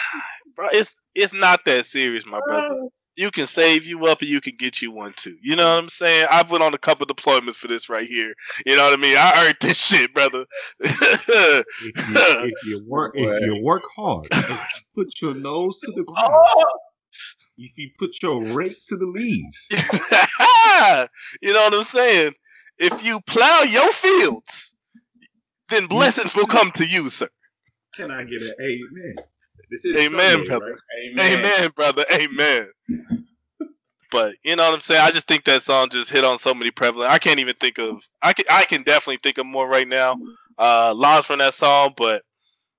bro, 0.54 0.68
it's 0.74 0.98
it's 1.16 1.34
not 1.34 1.64
that 1.64 1.86
serious, 1.86 2.26
my 2.26 2.42
brother. 2.46 2.76
Oh. 2.82 2.92
You 3.16 3.32
can 3.32 3.48
save 3.48 3.86
you 3.86 4.08
up 4.08 4.22
and 4.22 4.30
you 4.30 4.42
can 4.42 4.56
get 4.58 4.82
you 4.82 4.92
one 4.92 5.14
too. 5.16 5.36
You 5.42 5.56
know 5.56 5.76
what 5.76 5.84
I'm 5.84 5.90
saying? 5.90 6.28
I've 6.32 6.50
went 6.50 6.64
on 6.64 6.74
a 6.74 6.78
couple 6.78 7.06
deployments 7.06 7.56
for 7.56 7.68
this 7.68 7.90
right 7.90 8.08
here. 8.08 8.34
You 8.66 8.76
know 8.76 8.84
what 8.84 8.94
I 8.94 9.02
mean? 9.02 9.16
I 9.18 9.46
earned 9.46 9.58
this 9.62 9.78
shit, 9.86 10.14
brother. 10.14 10.46
if, 10.80 11.28
you, 11.28 11.64
if, 11.82 12.66
you, 12.66 12.84
work 12.88 13.14
if 13.16 13.42
you 13.42 13.62
work 13.64 13.84
hard, 13.96 14.28
put 14.96 15.10
your 15.22 15.36
nose 15.36 15.80
to 15.82 15.92
the 15.96 16.04
ground. 16.04 16.34
Oh! 16.34 16.66
If 17.58 17.78
you 17.78 17.92
put 18.00 18.22
your 18.24 18.44
rake 18.44 18.78
to 18.88 18.98
the 18.98 19.06
leaves. 19.06 19.68
you 21.42 21.54
know 21.54 21.62
what 21.62 21.74
I'm 21.74 21.84
saying? 21.84 22.34
If 22.80 23.04
you 23.06 23.22
plow 23.22 23.62
your 23.62 23.92
fields 23.92 24.74
then 25.74 25.88
blessings 25.88 26.36
will 26.36 26.46
come 26.46 26.72
to 26.72 26.86
you, 26.86 27.10
sir. 27.10 27.28
Can 27.96 28.12
I 28.12 28.24
get 28.24 28.42
an 28.42 28.54
amen? 28.62 29.16
This 29.70 29.86
is 29.86 29.96
amen, 29.96 30.32
Sunday, 30.32 30.48
brother. 30.48 30.66
Right? 30.72 31.12
Amen. 31.12 31.40
amen, 31.40 31.72
brother. 31.76 32.06
Amen. 32.14 32.68
but 34.12 34.36
you 34.44 34.56
know 34.56 34.66
what 34.66 34.76
I'm 34.76 34.80
saying? 34.82 35.02
I 35.02 35.12
just 35.12 35.28
think 35.28 35.46
that 35.46 35.64
song 35.64 35.90
just 35.90 36.12
hit 36.12 36.26
on 36.26 36.38
so 36.40 36.54
many 36.54 36.72
prevalent. 36.72 37.12
I 37.12 37.20
can't 37.20 37.40
even 37.40 37.56
think 37.56 37.80
of. 37.80 38.08
I 38.22 38.34
can. 38.34 38.46
I 38.50 38.66
can 38.66 38.84
definitely 38.84 39.20
think 39.24 39.38
of 39.38 39.46
more 39.46 39.68
right 39.68 39.88
now. 39.88 40.18
Uh, 40.58 40.94
lines 40.96 41.26
from 41.26 41.40
that 41.40 41.54
song, 41.54 41.94
but 41.98 42.24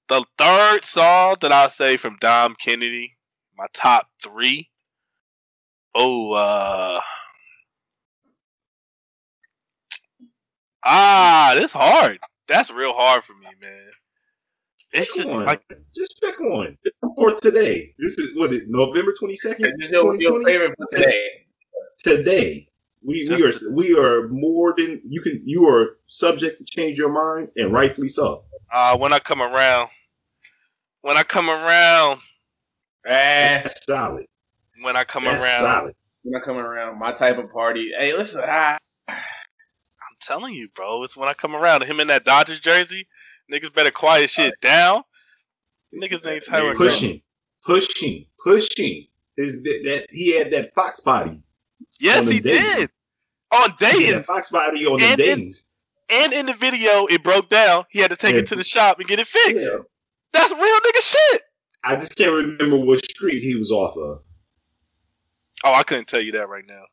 the 0.08 0.24
third 0.38 0.84
song 0.84 1.36
that 1.40 1.52
I 1.52 1.68
say 1.68 1.96
from 1.96 2.16
Dom 2.20 2.54
Kennedy, 2.60 3.16
my 3.56 3.66
top 3.72 4.08
three. 4.22 4.70
Oh, 5.94 6.34
uh, 6.34 7.00
ah, 10.84 11.52
this 11.56 11.72
hard 11.72 12.18
that's 12.48 12.70
real 12.70 12.92
hard 12.94 13.24
for 13.24 13.34
me, 13.34 13.46
man. 13.60 13.93
It's 14.94 15.12
just 15.14 15.28
like 15.28 15.60
just 15.94 16.20
pick 16.22 16.36
one 16.38 16.78
for 17.16 17.34
today. 17.34 17.92
This 17.98 18.16
is 18.16 18.36
what 18.36 18.52
is 18.52 18.68
November 18.68 19.12
twenty 19.18 19.34
second. 19.34 19.74
Your 19.90 20.16
favorite 20.44 20.74
for 20.78 20.86
today. 20.96 21.28
Today, 21.98 22.68
we, 23.02 23.26
we 23.28 23.44
are 23.44 23.52
we 23.74 23.98
are 23.98 24.28
more 24.28 24.72
than 24.76 25.00
you 25.04 25.20
can. 25.20 25.40
You 25.42 25.66
are 25.66 25.98
subject 26.06 26.58
to 26.58 26.64
change 26.64 26.96
your 26.96 27.08
mind, 27.08 27.50
and 27.56 27.72
rightfully 27.72 28.08
so. 28.08 28.44
Uh 28.72 28.96
when 28.96 29.12
I 29.12 29.18
come 29.18 29.42
around, 29.42 29.88
when 31.00 31.16
I 31.16 31.24
come 31.24 31.50
around, 31.50 32.20
that's 33.04 33.84
solid. 33.84 34.26
When 34.82 34.96
I 34.96 35.02
come 35.02 35.24
that's 35.24 35.42
around, 35.42 35.58
solid. 35.58 35.94
When 36.22 36.40
I 36.40 36.44
come 36.44 36.56
around, 36.56 37.00
my 37.00 37.10
type 37.10 37.38
of 37.38 37.50
party. 37.52 37.90
Hey, 37.98 38.16
listen, 38.16 38.42
I'm 39.08 39.18
telling 40.20 40.54
you, 40.54 40.68
bro. 40.68 41.02
It's 41.02 41.16
when 41.16 41.28
I 41.28 41.34
come 41.34 41.56
around. 41.56 41.82
Him 41.82 41.98
in 41.98 42.06
that 42.08 42.24
Dodgers 42.24 42.60
jersey, 42.60 43.08
niggas 43.52 43.74
better 43.74 43.90
quiet 43.90 44.30
shit 44.30 44.54
down. 44.60 45.02
Niggas 45.94 46.26
ain't 46.26 46.44
tired. 46.44 46.76
Pushing, 46.76 47.22
pushing, 47.64 48.26
pushing. 48.42 49.06
Is 49.36 49.62
that, 49.62 49.80
that 49.84 50.06
he 50.10 50.36
had 50.36 50.50
that 50.52 50.74
fox 50.74 51.00
body? 51.00 51.42
Yes, 52.00 52.28
he 52.28 52.40
did. 52.40 52.90
On 53.52 53.72
Dayton's. 53.78 54.26
Fox 54.26 54.50
body 54.50 54.86
on 54.86 55.00
and 55.00 55.12
the 55.12 55.24
Dayton's. 55.24 55.70
And 56.10 56.32
in 56.32 56.46
the 56.46 56.54
video, 56.54 57.06
it 57.06 57.22
broke 57.22 57.48
down. 57.48 57.84
He 57.90 57.98
had 57.98 58.10
to 58.10 58.16
take 58.16 58.34
yeah. 58.34 58.40
it 58.40 58.46
to 58.48 58.56
the 58.56 58.64
shop 58.64 58.98
and 58.98 59.08
get 59.08 59.18
it 59.18 59.26
fixed. 59.26 59.66
Yeah. 59.72 59.78
That's 60.32 60.52
real 60.52 60.60
nigga 60.60 61.00
shit. 61.00 61.42
I 61.82 61.96
just 61.96 62.16
can't 62.16 62.32
remember 62.32 62.78
what 62.78 63.04
street 63.04 63.42
he 63.42 63.54
was 63.54 63.70
off 63.70 63.96
of. 63.96 64.22
Oh, 65.64 65.72
I 65.72 65.82
couldn't 65.82 66.08
tell 66.08 66.20
you 66.20 66.32
that 66.32 66.48
right 66.48 66.64
now 66.66 66.84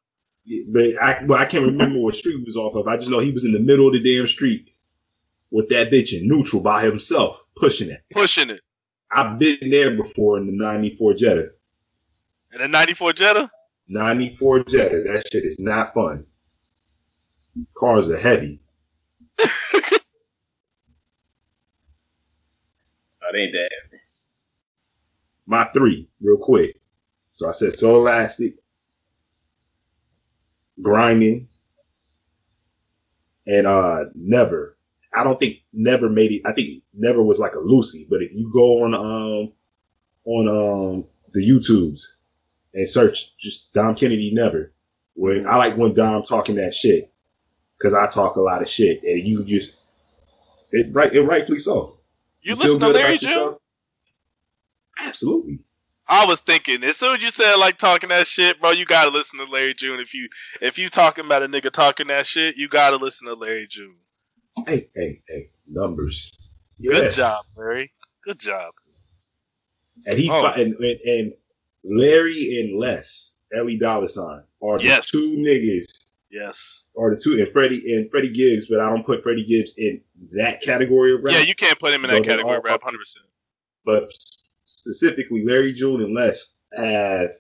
but 0.70 0.86
I 1.02 1.24
well, 1.26 1.40
I 1.40 1.46
can't 1.46 1.66
remember 1.66 2.00
what 2.00 2.16
street 2.16 2.38
he 2.38 2.44
was 2.44 2.58
off 2.58 2.76
of. 2.76 2.88
I 2.88 2.96
just 2.98 3.10
know 3.10 3.20
he 3.20 3.32
was 3.32 3.46
in 3.46 3.52
the 3.52 3.60
middle 3.60 3.88
of 3.88 3.94
the 3.94 4.00
damn 4.00 4.28
street 4.28 4.71
with 5.52 5.70
that 5.70 5.92
bitch 5.92 6.14
in 6.14 6.28
neutral 6.28 6.62
by 6.62 6.84
himself, 6.84 7.44
pushing 7.56 7.90
it. 7.90 8.02
Pushing 8.12 8.50
it. 8.50 8.62
I've 9.12 9.38
been 9.38 9.70
there 9.70 9.96
before 9.96 10.38
in 10.38 10.46
the 10.48 10.54
94 10.54 11.14
Jetta. 11.16 11.50
In 12.54 12.62
the 12.62 12.68
94 12.68 13.14
Jetta? 13.14 13.52
94 13.90 14.64
Jetta. 14.64 15.04
That 15.04 15.28
shit 15.32 15.44
is 15.44 15.60
not 15.60 15.94
fun. 15.94 16.26
Cars 17.78 18.10
are 18.10 18.18
heavy. 18.18 18.62
that 19.38 20.02
ain't 23.36 23.54
that. 23.54 23.70
My 25.46 25.66
three, 25.66 26.08
real 26.22 26.38
quick. 26.38 26.78
So 27.32 27.50
I 27.50 27.52
said 27.52 27.74
so 27.74 27.96
elastic, 27.96 28.56
grinding, 30.82 31.50
and 33.48 33.68
uh 33.68 34.06
never. 34.16 34.78
I 35.14 35.24
don't 35.24 35.40
think 35.40 35.58
never 35.74 36.10
made 36.10 36.32
it. 36.32 36.42
I 36.46 36.54
think 36.54 36.84
never 36.94 37.22
was 37.22 37.40
like 37.40 37.54
a 37.54 37.60
Lucy, 37.60 38.08
but 38.10 38.22
if 38.22 38.32
you 38.34 38.50
go 38.52 38.84
on 38.84 38.94
um 38.94 39.54
on 40.26 40.48
um 40.48 41.08
the 41.34 41.48
YouTubes 41.48 42.02
and 42.74 42.88
search 42.88 43.38
just 43.38 43.74
Dom 43.74 43.96
Kennedy 43.96 44.32
never. 44.34 44.72
When 45.16 45.46
I 45.46 45.58
like 45.58 45.78
when 45.78 45.94
Dom 45.94 46.24
talking 46.24 46.56
that 46.56 46.74
shit 46.74 47.12
because 47.78 47.94
I 47.94 48.08
talk 48.08 48.36
a 48.36 48.42
lot 48.42 48.62
of 48.62 48.70
shit 48.70 49.04
and 49.04 49.20
you 49.20 49.44
just 49.44 49.78
it 50.72 50.94
right 50.94 51.14
it 51.14 51.22
rightfully 51.22 51.60
so. 51.60 51.98
You, 52.42 52.52
you 52.52 52.56
listen 52.56 52.80
to 52.80 52.88
Larry 52.88 53.18
June? 53.18 53.56
Absolutely. 55.00 55.60
I 56.08 56.26
was 56.26 56.40
thinking 56.42 56.84
as 56.84 56.98
soon 56.98 57.16
as 57.16 57.24
you 57.24 57.32
said 57.32 57.56
like 57.56 57.78
talking 57.78 58.10
that 58.10 58.28
shit, 58.28 58.62
bro, 58.62 58.72
you 58.72 58.86
gotta 58.86 59.10
listen 59.10 59.40
to 59.40 59.52
Larry 59.52 59.74
June. 59.74 60.00
If 60.00 60.14
you 60.14 60.30
if 60.62 60.80
you 60.80 60.90
talking 60.90 61.26
about 61.26 61.44
a 61.44 61.48
nigga 61.48 61.72
talking 61.72 62.08
that 62.08 62.26
shit, 62.26 62.56
you 62.56 62.70
gotta 62.70 62.96
listen 62.96 63.28
to 63.28 63.34
Larry 63.34 63.68
June. 63.68 63.96
Hey, 64.66 64.88
hey, 64.96 65.22
hey, 65.28 65.50
numbers. 65.68 66.32
Good 66.82 67.04
yes. 67.04 67.16
job, 67.16 67.46
Larry. 67.56 67.92
Good 68.24 68.40
job. 68.40 68.74
And 70.06 70.18
he's 70.18 70.32
oh. 70.32 70.48
and, 70.48 70.76
and, 70.76 71.34
Larry 71.84 72.60
and 72.60 72.80
Les, 72.80 73.38
Ellie 73.58 73.78
Dollar 73.78 74.08
Sign, 74.08 74.44
are 74.62 74.78
the 74.78 74.84
yes. 74.84 75.10
two 75.10 75.36
niggas. 75.38 75.86
Yes. 76.30 76.84
Are 76.98 77.14
the 77.14 77.20
two 77.20 77.40
and 77.40 77.52
Freddie 77.52 77.94
and 77.94 78.10
Freddie 78.10 78.32
Gibbs, 78.32 78.68
but 78.68 78.80
I 78.80 78.90
don't 78.90 79.06
put 79.06 79.24
Freddie 79.24 79.46
Gibbs 79.46 79.78
in 79.78 80.02
that 80.34 80.62
category 80.62 81.14
of 81.14 81.24
rap. 81.24 81.34
Yeah, 81.34 81.42
you 81.42 81.56
can't 81.56 81.80
put 81.80 81.94
him 81.94 82.06
in 82.06 82.12
that 82.12 82.24
category 82.24 82.58
of 82.58 82.64
rap, 82.64 82.82
hundred 82.84 83.00
percent. 83.00 83.26
But 83.84 84.12
specifically, 84.66 85.44
Larry 85.44 85.74
June 85.74 86.02
and 86.02 86.14
Les 86.14 86.56
have 86.78 87.32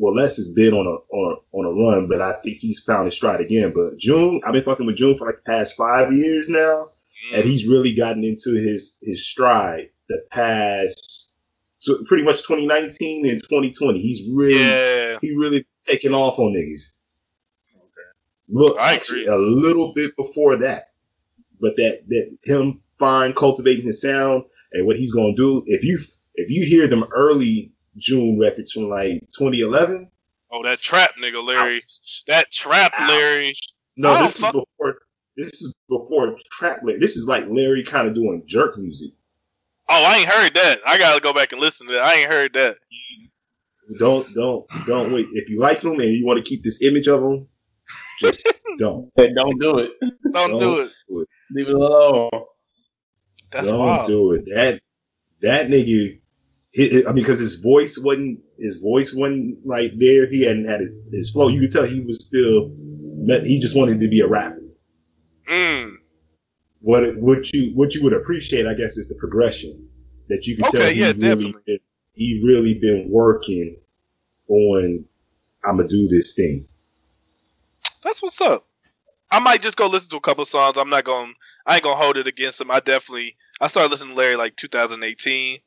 well, 0.00 0.14
Les 0.14 0.36
has 0.36 0.50
been 0.52 0.72
on 0.72 0.86
a 0.86 1.14
on 1.14 1.36
a, 1.36 1.56
on 1.56 1.64
a 1.66 1.70
run, 1.70 2.08
but 2.08 2.22
I 2.22 2.32
think 2.42 2.56
he's 2.56 2.80
found 2.80 3.04
his 3.04 3.14
stride 3.14 3.40
again. 3.40 3.72
But 3.74 3.98
June, 3.98 4.40
I've 4.46 4.54
been 4.54 4.62
fucking 4.62 4.86
with 4.86 4.96
June 4.96 5.14
for 5.14 5.26
like 5.26 5.36
the 5.36 5.42
past 5.42 5.76
five 5.76 6.10
years 6.10 6.48
now, 6.48 6.88
mm. 7.30 7.36
and 7.36 7.44
he's 7.44 7.68
really 7.68 7.94
gotten 7.94 8.24
into 8.24 8.54
his 8.54 8.96
his 9.02 9.24
stride 9.24 9.90
the 10.08 10.24
past 10.30 11.20
so 11.80 12.02
pretty 12.04 12.22
much 12.22 12.38
2019 12.38 13.28
and 13.28 13.38
2020. 13.42 14.00
He's 14.00 14.26
really 14.32 14.58
yeah. 14.58 15.18
he 15.20 15.36
really 15.36 15.66
taking 15.86 16.14
off 16.14 16.38
on 16.38 16.54
niggas. 16.54 16.94
Okay. 17.76 18.08
Look, 18.48 18.78
I 18.78 18.94
actually 18.94 19.26
agree. 19.26 19.34
a 19.34 19.38
little 19.38 19.92
bit 19.94 20.16
before 20.16 20.56
that, 20.56 20.92
but 21.60 21.76
that 21.76 22.04
that 22.08 22.38
him 22.44 22.80
fine 22.98 23.34
cultivating 23.34 23.84
his 23.84 24.00
sound 24.00 24.44
and 24.72 24.86
what 24.86 24.96
he's 24.96 25.12
gonna 25.12 25.34
do. 25.34 25.62
If 25.66 25.84
you 25.84 25.98
if 26.36 26.50
you 26.50 26.64
hear 26.64 26.86
them 26.86 27.04
early 27.12 27.72
June 28.00 28.38
records 28.38 28.72
from 28.72 28.88
like 28.88 29.20
2011. 29.38 30.10
Oh, 30.50 30.62
that 30.64 30.80
trap 30.80 31.12
nigga, 31.20 31.44
Larry. 31.44 31.76
Ouch. 31.76 32.24
That 32.26 32.50
trap, 32.50 32.92
Ouch. 32.96 33.08
Larry. 33.08 33.52
No, 33.96 34.22
this 34.22 34.36
is 34.36 34.44
before. 34.46 34.98
This 35.36 35.62
is 35.62 35.74
before 35.88 36.36
trap. 36.50 36.80
Larry. 36.82 36.98
This 36.98 37.16
is 37.16 37.26
like 37.26 37.46
Larry 37.48 37.84
kind 37.84 38.08
of 38.08 38.14
doing 38.14 38.42
jerk 38.46 38.76
music. 38.78 39.12
Oh, 39.88 40.04
I 40.06 40.18
ain't 40.18 40.28
heard 40.28 40.54
that. 40.54 40.80
I 40.86 40.98
gotta 40.98 41.20
go 41.20 41.32
back 41.32 41.52
and 41.52 41.60
listen 41.60 41.86
to 41.88 41.92
that. 41.94 42.02
I 42.02 42.14
ain't 42.14 42.30
heard 42.30 42.52
that. 42.54 42.76
Don't, 43.98 44.32
don't, 44.34 44.64
don't 44.86 45.12
wait. 45.12 45.26
If 45.32 45.50
you 45.50 45.58
like 45.58 45.82
him 45.82 45.98
and 45.98 46.14
you 46.14 46.24
want 46.24 46.38
to 46.38 46.48
keep 46.48 46.62
this 46.62 46.80
image 46.80 47.08
of 47.08 47.22
him, 47.22 47.48
just 48.20 48.46
don't. 48.78 49.12
don't 49.16 49.60
do 49.60 49.78
it. 49.78 49.92
Don't, 50.32 50.50
don't 50.50 50.58
do, 50.58 50.80
it. 50.82 50.90
do, 51.08 51.20
it. 51.22 51.28
Leave 51.50 51.68
it 51.68 51.74
alone. 51.74 52.30
That's 53.50 53.68
don't 53.68 53.78
wild. 53.80 54.06
do 54.06 54.32
it. 54.34 54.44
That 54.46 54.80
that 55.42 55.68
nigga 55.68 56.19
I 56.78 57.02
mean, 57.06 57.14
because 57.14 57.40
his 57.40 57.56
voice 57.56 57.98
wasn't 57.98 58.40
his 58.58 58.76
voice 58.76 59.12
wasn't 59.12 59.66
like 59.66 59.92
there. 59.98 60.26
He 60.26 60.42
hadn't 60.42 60.66
had 60.66 60.80
his 61.10 61.30
flow. 61.30 61.48
You 61.48 61.60
could 61.60 61.72
tell 61.72 61.84
he 61.84 62.00
was 62.00 62.24
still. 62.24 62.70
He 63.44 63.58
just 63.58 63.76
wanted 63.76 64.00
to 64.00 64.08
be 64.08 64.20
a 64.20 64.26
rapper. 64.26 64.62
Mm. 65.48 65.96
What 66.80 67.16
what 67.16 67.52
you 67.52 67.72
what 67.74 67.94
you 67.94 68.04
would 68.04 68.12
appreciate, 68.12 68.66
I 68.66 68.74
guess, 68.74 68.96
is 68.96 69.08
the 69.08 69.16
progression 69.16 69.88
that 70.28 70.46
you 70.46 70.56
can 70.56 70.66
okay, 70.66 70.78
tell. 70.78 70.90
He 70.90 71.00
yeah, 71.00 71.12
really 71.16 71.54
been, 71.66 71.78
he 72.12 72.42
really 72.44 72.74
been 72.74 73.10
working 73.10 73.76
on. 74.48 75.04
I'm 75.64 75.76
gonna 75.76 75.88
do 75.88 76.06
this 76.06 76.34
thing. 76.34 76.66
That's 78.04 78.22
what's 78.22 78.40
up. 78.40 78.62
I 79.32 79.40
might 79.40 79.60
just 79.60 79.76
go 79.76 79.88
listen 79.88 80.08
to 80.10 80.16
a 80.16 80.20
couple 80.20 80.44
songs. 80.44 80.76
I'm 80.78 80.88
not 80.88 81.04
gonna. 81.04 81.32
I 81.66 81.74
ain't 81.74 81.84
gonna 81.84 81.96
hold 81.96 82.16
it 82.16 82.28
against 82.28 82.60
him. 82.60 82.70
I 82.70 82.78
definitely. 82.78 83.36
I 83.60 83.66
started 83.66 83.90
listening 83.90 84.14
to 84.14 84.18
Larry 84.18 84.36
like 84.36 84.54
2018 84.54 85.58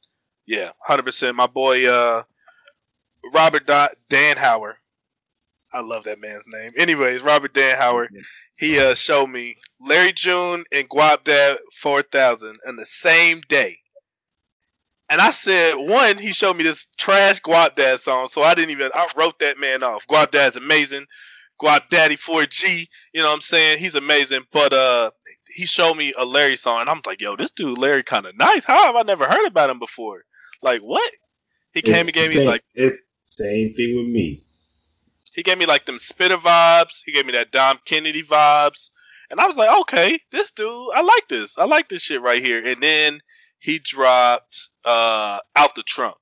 yeah, 0.46 0.72
hundred 0.80 1.04
percent. 1.04 1.36
My 1.36 1.48
boy 1.48 1.88
uh, 1.90 2.24
Robert 3.34 3.66
Danhauer. 3.66 4.74
I 5.74 5.82
love 5.82 6.04
that 6.04 6.22
man's 6.22 6.46
name. 6.48 6.72
Anyways, 6.78 7.24
Robert 7.24 7.54
Danhauer, 7.54 8.08
he 8.58 8.80
uh, 8.80 8.94
showed 8.94 9.28
me 9.28 9.58
Larry 9.82 10.14
June 10.14 10.64
and 10.72 10.88
Guapdad 10.90 11.58
four 11.82 12.02
thousand 12.04 12.58
in 12.68 12.76
the 12.76 12.86
same 12.86 13.42
day. 13.48 13.78
And 15.10 15.20
I 15.22 15.32
said, 15.32 15.76
one, 15.76 16.18
he 16.18 16.34
showed 16.34 16.58
me 16.58 16.64
this 16.64 16.88
trash 16.98 17.42
Guapdad 17.42 18.00
song, 18.00 18.30
so 18.30 18.42
I 18.44 18.54
didn't 18.56 18.72
even 18.72 18.92
I 18.94 19.08
wrote 19.16 19.40
that 19.40 19.60
man 19.60 19.84
off. 19.84 20.08
Guapdad's 20.08 20.56
amazing. 20.58 21.06
Guap 21.62 21.90
Daddy 21.90 22.16
4G, 22.18 22.88
you 23.14 23.22
know 23.22 23.28
what 23.28 23.36
I'm 23.36 23.42
saying? 23.42 23.78
He's 23.80 23.96
amazing. 23.96 24.42
But 24.52 24.74
uh 24.74 25.12
he 25.56 25.66
showed 25.66 25.96
me 25.96 26.14
a 26.18 26.26
Larry 26.26 26.58
song 26.58 26.82
and 26.82 26.90
I'm 26.90 27.02
like, 27.06 27.22
yo, 27.22 27.36
this 27.36 27.52
dude 27.52 27.78
Larry 27.78 28.04
kinda 28.04 28.34
nice. 28.38 28.64
How 28.64 28.86
have 28.86 28.96
I 28.96 29.04
never 29.04 29.26
heard 29.26 29.46
about 29.48 29.70
him 29.70 29.80
before? 29.80 30.24
Like 30.64 30.82
what? 30.82 31.12
He 31.74 31.82
came 31.82 32.08
it's 32.08 32.08
and 32.08 32.14
gave 32.14 32.28
same, 32.30 32.42
me 32.42 32.48
like 32.48 32.64
it, 32.74 32.94
same 33.24 33.74
thing 33.74 33.98
with 33.98 34.08
me. 34.08 34.42
He 35.34 35.44
gave 35.44 35.58
me 35.58 35.66
like 35.66 35.86
them 35.86 35.98
Spitta 35.98 36.38
vibes. 36.38 37.02
He 37.06 37.12
gave 37.12 37.26
me 37.26 37.34
that 37.34 37.52
Dom 37.52 37.80
Kennedy 37.86 38.24
vibes, 38.24 38.90
and 39.30 39.40
I 39.40 39.48
was 39.48 39.58
like, 39.58 39.70
okay, 39.82 40.20
this 40.32 40.52
dude, 40.52 40.90
I 40.96 41.02
like 41.02 41.28
this. 41.28 41.58
I 41.58 41.66
like 41.66 41.90
this 41.90 42.04
shit 42.04 42.22
right 42.22 42.42
here. 42.42 42.66
And 42.66 42.82
then 42.82 43.20
he 43.60 43.80
dropped 43.80 44.70
uh 44.86 45.40
out 45.56 45.76
the 45.76 45.84
trunk 45.84 46.16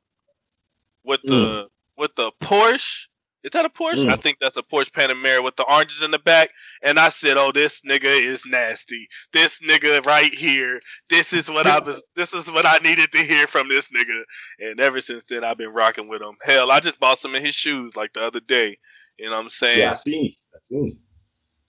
with 1.03 1.21
the 1.23 1.33
mm. 1.33 1.67
with 1.97 2.15
the 2.15 2.31
Porsche 2.41 3.07
is 3.43 3.51
that 3.51 3.65
a 3.65 3.69
Porsche? 3.69 4.05
Mm. 4.05 4.09
I 4.09 4.15
think 4.17 4.37
that's 4.39 4.57
a 4.57 4.61
Porsche 4.61 4.91
Panamera 4.91 5.43
with 5.43 5.55
the 5.55 5.63
oranges 5.63 6.03
in 6.03 6.11
the 6.11 6.19
back. 6.19 6.51
And 6.83 6.99
I 6.99 7.09
said, 7.09 7.37
"Oh, 7.37 7.51
this 7.51 7.81
nigga 7.81 8.03
is 8.03 8.45
nasty. 8.45 9.07
This 9.33 9.61
nigga 9.61 10.05
right 10.05 10.33
here. 10.33 10.79
This 11.09 11.33
is 11.33 11.49
what 11.49 11.65
I 11.65 11.79
was. 11.79 12.03
This 12.15 12.33
is 12.33 12.51
what 12.51 12.67
I 12.67 12.77
needed 12.77 13.11
to 13.11 13.17
hear 13.19 13.47
from 13.47 13.67
this 13.67 13.89
nigga." 13.89 14.23
And 14.59 14.79
ever 14.79 15.01
since 15.01 15.25
then, 15.25 15.43
I've 15.43 15.57
been 15.57 15.73
rocking 15.73 16.07
with 16.07 16.21
him. 16.21 16.35
Hell, 16.43 16.71
I 16.71 16.79
just 16.79 16.99
bought 16.99 17.17
some 17.17 17.33
of 17.33 17.41
his 17.41 17.55
shoes 17.55 17.95
like 17.95 18.13
the 18.13 18.21
other 18.21 18.41
day. 18.41 18.77
You 19.17 19.25
know 19.25 19.35
what 19.35 19.43
I'm 19.43 19.49
saying? 19.49 19.79
Yeah, 19.79 19.91
I 19.91 19.95
seen. 19.95 20.33
I 20.53 20.57
seen. 20.61 20.99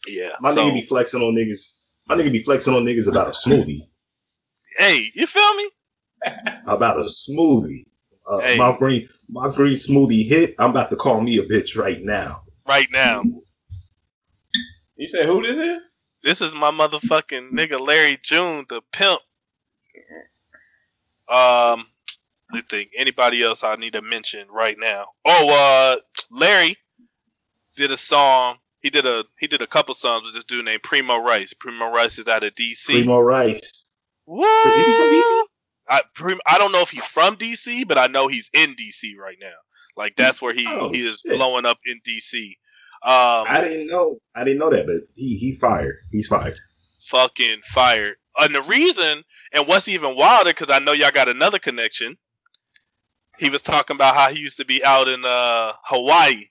Yeah, 0.07 0.31
my 0.41 0.53
so, 0.53 0.68
nigga 0.68 0.75
be 0.75 0.83
flexing 0.83 1.23
on 1.23 1.35
niggas. 1.35 1.73
My 2.09 2.16
nigga 2.16 2.33
be 2.33 2.43
flexing 2.43 2.75
on 2.75 2.85
niggas 2.85 3.09
about 3.09 3.29
a 3.29 3.31
smoothie. 3.31 3.89
Hey, 4.77 5.11
you 5.14 5.27
feel 5.27 5.55
me? 5.55 5.70
about 6.66 6.99
a 6.99 7.05
smoothie. 7.05 7.85
Uh, 8.29 8.39
hey. 8.41 8.77
Green, 8.79 9.09
my 9.33 9.51
green 9.51 9.74
smoothie 9.74 10.26
hit. 10.26 10.55
I'm 10.59 10.70
about 10.70 10.91
to 10.91 10.97
call 10.97 11.20
me 11.20 11.39
a 11.39 11.43
bitch 11.43 11.76
right 11.76 12.03
now. 12.03 12.43
Right 12.68 12.89
now. 12.93 13.22
You 14.97 15.07
said 15.07 15.26
who 15.26 15.43
this 15.43 15.57
is? 15.57 15.83
This 16.22 16.41
is 16.41 16.55
my 16.55 16.70
motherfucking 16.70 17.51
nigga 17.51 17.80
Larry 17.80 18.18
June, 18.22 18.64
the 18.68 18.83
pimp. 18.93 19.20
Um, 21.28 21.87
I 22.53 22.61
think 22.68 22.91
anybody 22.97 23.43
else 23.43 23.64
I 23.64 23.74
need 23.76 23.95
to 23.95 24.03
mention 24.03 24.47
right 24.53 24.76
now. 24.78 25.07
Oh, 25.24 25.97
uh, 25.97 26.01
Larry 26.30 26.76
did 27.76 27.91
a 27.91 27.97
song. 27.97 28.57
He 28.83 28.91
did 28.91 29.07
a 29.07 29.24
he 29.39 29.47
did 29.47 29.62
a 29.62 29.66
couple 29.66 29.95
songs 29.95 30.24
with 30.24 30.35
this 30.35 30.45
dude 30.45 30.64
named 30.64 30.83
Premo 30.83 31.24
Rice. 31.24 31.55
Premo 31.55 31.93
Rice 31.93 32.18
is 32.18 32.28
out 32.28 32.45
of 32.45 32.55
DC. 32.55 32.87
Premo 32.87 33.24
Rice. 33.24 33.97
What? 34.26 34.66
Is 34.66 34.87
he 34.87 34.93
from 34.93 35.07
DC? 35.07 35.43
I 35.89 36.03
I 36.47 36.59
don't 36.59 36.72
know 36.72 36.83
if 36.83 36.91
he's 36.91 37.07
from 37.07 37.37
DC, 37.37 37.87
but 37.87 37.99
I 37.99 38.07
know 38.07 38.28
he's 38.28 38.51
in 38.55 38.74
DC 38.74 39.16
right 39.18 39.39
now. 39.41 39.53
Like 39.97 40.16
that's 40.16 40.41
where 40.41 40.55
he 40.55 40.66
oh, 40.68 40.91
he 40.91 41.01
is 41.01 41.22
shit. 41.24 41.37
blowing 41.37 41.66
up 41.66 41.78
in 41.87 42.01
DC. 42.07 42.47
Um, 43.05 43.47
I 43.49 43.61
didn't 43.61 43.89
know. 43.89 44.18
I 44.35 44.45
didn't 44.45 44.61
know 44.61 44.70
that, 44.70 44.87
but 44.87 44.97
he 45.14 45.37
he 45.37 45.55
fired. 45.55 45.97
He's 46.11 46.28
fired. 46.28 46.59
Fucking 47.01 47.61
fired. 47.64 48.16
And 48.39 48.55
the 48.55 48.62
reason, 48.62 49.22
and 49.53 49.66
what's 49.66 49.89
even 49.89 50.16
wilder, 50.16 50.51
because 50.51 50.70
I 50.70 50.78
know 50.78 50.93
y'all 50.93 51.11
got 51.11 51.28
another 51.28 51.59
connection. 51.59 52.16
He 53.39 53.51
was 53.51 53.61
talking 53.61 53.97
about 53.97 54.14
how 54.14 54.30
he 54.30 54.39
used 54.39 54.59
to 54.59 54.64
be 54.64 54.85
out 54.85 55.09
in 55.09 55.24
uh, 55.24 55.72
Hawaii 55.85 56.45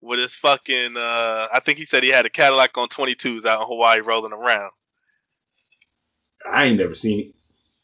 with 0.00 0.20
his 0.20 0.36
fucking. 0.36 0.96
Uh, 0.96 1.48
I 1.52 1.60
think 1.60 1.78
he 1.78 1.84
said 1.84 2.04
he 2.04 2.10
had 2.10 2.26
a 2.26 2.30
Cadillac 2.30 2.78
on 2.78 2.88
22s 2.88 3.44
out 3.44 3.60
in 3.60 3.66
Hawaii 3.66 4.00
rolling 4.00 4.32
around. 4.32 4.70
I 6.50 6.66
ain't 6.66 6.78
never 6.78 6.94
seen 6.94 7.20
it 7.20 7.34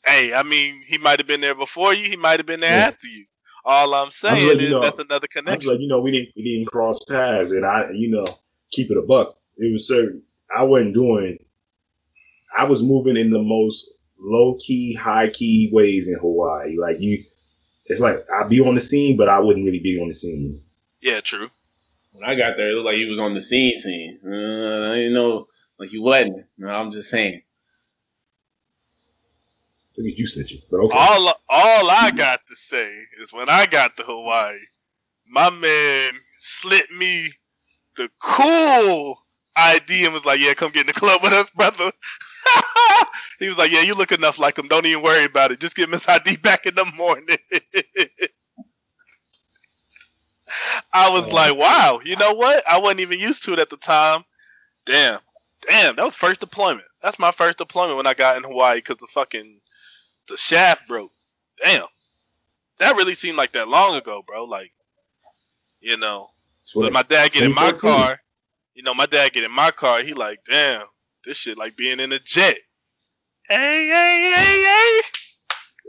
hey, 0.08 0.34
I 0.34 0.42
mean, 0.42 0.80
he 0.86 0.98
might 0.98 1.18
have 1.18 1.26
been 1.26 1.40
there 1.40 1.54
before 1.54 1.94
you. 1.94 2.08
He 2.08 2.16
might 2.16 2.38
have 2.38 2.46
been 2.46 2.60
there 2.60 2.78
yeah. 2.78 2.86
after 2.88 3.06
you. 3.06 3.24
All 3.64 3.94
I'm 3.94 4.10
saying 4.10 4.50
I'm 4.50 4.60
is 4.60 4.70
know, 4.70 4.80
that's 4.80 4.98
another 4.98 5.26
connection. 5.26 5.70
like, 5.70 5.80
you 5.80 5.88
know, 5.88 6.00
we 6.00 6.10
didn't 6.10 6.30
we 6.36 6.42
didn't 6.42 6.70
cross 6.70 7.04
paths, 7.04 7.52
and 7.52 7.66
I, 7.66 7.90
you 7.90 8.10
know, 8.10 8.26
keep 8.70 8.90
it 8.90 8.96
a 8.96 9.02
buck. 9.02 9.36
It 9.58 9.72
was 9.72 9.86
certain. 9.86 10.22
I 10.56 10.62
wasn't 10.62 10.94
doing. 10.94 11.38
I 12.56 12.64
was 12.64 12.82
moving 12.82 13.16
in 13.16 13.30
the 13.30 13.42
most 13.42 13.90
low 14.18 14.56
key, 14.64 14.94
high 14.94 15.28
key 15.28 15.68
ways 15.72 16.08
in 16.08 16.14
Hawaii. 16.14 16.76
Like 16.78 16.98
you, 17.00 17.22
it's 17.86 18.00
like 18.00 18.18
I'd 18.34 18.48
be 18.48 18.60
on 18.60 18.74
the 18.74 18.80
scene, 18.80 19.16
but 19.16 19.28
I 19.28 19.38
wouldn't 19.38 19.66
really 19.66 19.80
be 19.80 20.00
on 20.00 20.08
the 20.08 20.14
scene. 20.14 20.62
Yeah, 21.02 21.20
true. 21.20 21.50
When 22.12 22.28
I 22.28 22.34
got 22.34 22.56
there, 22.56 22.70
it 22.70 22.74
looked 22.74 22.86
like 22.86 22.96
he 22.96 23.08
was 23.08 23.18
on 23.18 23.34
the 23.34 23.42
scene. 23.42 23.76
Scene. 23.76 24.18
Uh, 24.24 24.92
I 24.92 24.94
didn't 24.94 25.14
know, 25.14 25.46
like 25.78 25.90
he 25.90 25.98
wasn't. 25.98 26.46
No, 26.56 26.68
I'm 26.68 26.90
just 26.90 27.10
saying. 27.10 27.42
Look 29.98 30.12
at 30.12 30.18
you 30.18 30.26
snitching. 30.26 30.62
But 30.70 30.78
okay. 30.78 30.96
All 30.96 31.28
all 31.48 31.90
I 31.90 32.12
got 32.12 32.46
to 32.46 32.54
say 32.54 32.88
is 33.20 33.32
when 33.32 33.48
I 33.48 33.66
got 33.66 33.96
to 33.96 34.04
Hawaii, 34.04 34.60
my 35.26 35.50
man 35.50 36.12
slit 36.38 36.88
me 36.92 37.32
the 37.96 38.08
cool 38.20 39.18
ID 39.56 40.04
and 40.04 40.14
was 40.14 40.24
like, 40.24 40.38
"Yeah, 40.38 40.54
come 40.54 40.70
get 40.70 40.82
in 40.82 40.86
the 40.86 40.92
club 40.92 41.20
with 41.20 41.32
us, 41.32 41.50
brother." 41.50 41.90
he 43.40 43.48
was 43.48 43.58
like, 43.58 43.72
"Yeah, 43.72 43.80
you 43.80 43.96
look 43.96 44.12
enough 44.12 44.38
like 44.38 44.56
him. 44.56 44.68
Don't 44.68 44.86
even 44.86 45.02
worry 45.02 45.24
about 45.24 45.50
it. 45.50 45.58
Just 45.58 45.74
give 45.74 45.88
him 45.88 45.94
his 45.94 46.06
ID 46.06 46.36
back 46.36 46.66
in 46.66 46.76
the 46.76 46.84
morning." 46.96 47.38
I 50.92 51.10
was 51.10 51.26
oh. 51.26 51.34
like, 51.34 51.56
wow, 51.56 52.00
you 52.04 52.16
know 52.16 52.34
what? 52.34 52.62
I 52.70 52.78
wasn't 52.78 53.00
even 53.00 53.18
used 53.18 53.42
to 53.44 53.52
it 53.52 53.58
at 53.58 53.68
the 53.68 53.76
time. 53.76 54.24
Damn, 54.86 55.18
damn, 55.68 55.96
that 55.96 56.04
was 56.04 56.14
first 56.14 56.38
deployment. 56.38 56.86
That's 57.02 57.18
my 57.18 57.32
first 57.32 57.58
deployment 57.58 57.96
when 57.96 58.06
I 58.06 58.14
got 58.14 58.36
in 58.36 58.44
Hawaii 58.44 58.78
because 58.78 58.98
the 58.98 59.08
fucking 59.08 59.60
the 60.28 60.36
shaft 60.36 60.86
broke. 60.88 61.10
Damn, 61.62 61.86
that 62.78 62.96
really 62.96 63.14
seemed 63.14 63.36
like 63.36 63.52
that 63.52 63.68
long 63.68 63.96
ago, 63.96 64.22
bro. 64.26 64.44
Like, 64.44 64.72
you 65.80 65.96
know, 65.96 66.28
but 66.74 66.92
my 66.92 67.02
dad 67.02 67.32
get 67.32 67.44
in 67.44 67.54
my 67.54 67.72
car. 67.72 68.20
You 68.74 68.84
know, 68.84 68.94
my 68.94 69.06
dad 69.06 69.32
get 69.32 69.44
in 69.44 69.50
my 69.50 69.70
car. 69.72 70.02
He 70.02 70.14
like, 70.14 70.38
damn, 70.48 70.86
this 71.24 71.36
shit 71.36 71.58
like 71.58 71.76
being 71.76 71.98
in 71.98 72.12
a 72.12 72.18
jet. 72.20 72.56
Hey, 73.48 73.88
hey, 73.88 74.32
hey, 74.34 74.62
hey. 74.62 75.00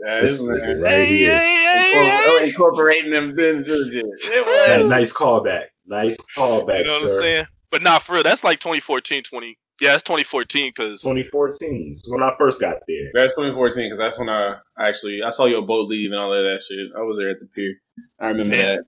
Yeah, 0.02 0.20
this 0.20 0.40
is 0.40 0.48
right 0.48 0.90
hey, 0.90 1.06
here. 1.06 1.38
Hey, 1.38 1.92
hey, 1.92 2.20
oh, 2.24 2.40
incorporating 2.42 3.10
them 3.10 3.36
things. 3.36 3.68
nice 3.68 5.12
callback. 5.12 5.66
Nice 5.86 6.16
callback. 6.36 6.78
You 6.78 6.84
know 6.84 6.92
what 6.92 7.02
sir. 7.02 7.16
I'm 7.16 7.22
saying? 7.22 7.46
But 7.70 7.82
not 7.82 7.90
nah, 7.90 7.98
for 7.98 8.14
real. 8.14 8.22
That's 8.22 8.42
like 8.42 8.60
2014, 8.60 9.22
20. 9.24 9.56
Yeah, 9.80 9.94
it's 9.94 10.02
2014 10.02 10.72
because 10.76 11.00
2014 11.02 11.92
is 11.92 12.04
when 12.08 12.22
I 12.22 12.34
first 12.38 12.60
got 12.60 12.78
there. 12.86 13.10
That's 13.14 13.34
2014 13.34 13.86
because 13.86 13.98
that's 13.98 14.18
when 14.18 14.28
I 14.28 14.56
actually 14.78 15.22
I 15.22 15.30
saw 15.30 15.46
your 15.46 15.62
boat 15.62 15.88
leave 15.88 16.12
and 16.12 16.20
all 16.20 16.32
of 16.32 16.44
that 16.44 16.62
shit. 16.62 16.88
I 16.96 17.02
was 17.02 17.16
there 17.16 17.30
at 17.30 17.40
the 17.40 17.46
pier. 17.46 17.76
I 18.18 18.28
remember 18.28 18.56
Damn. 18.56 18.76
that. 18.76 18.84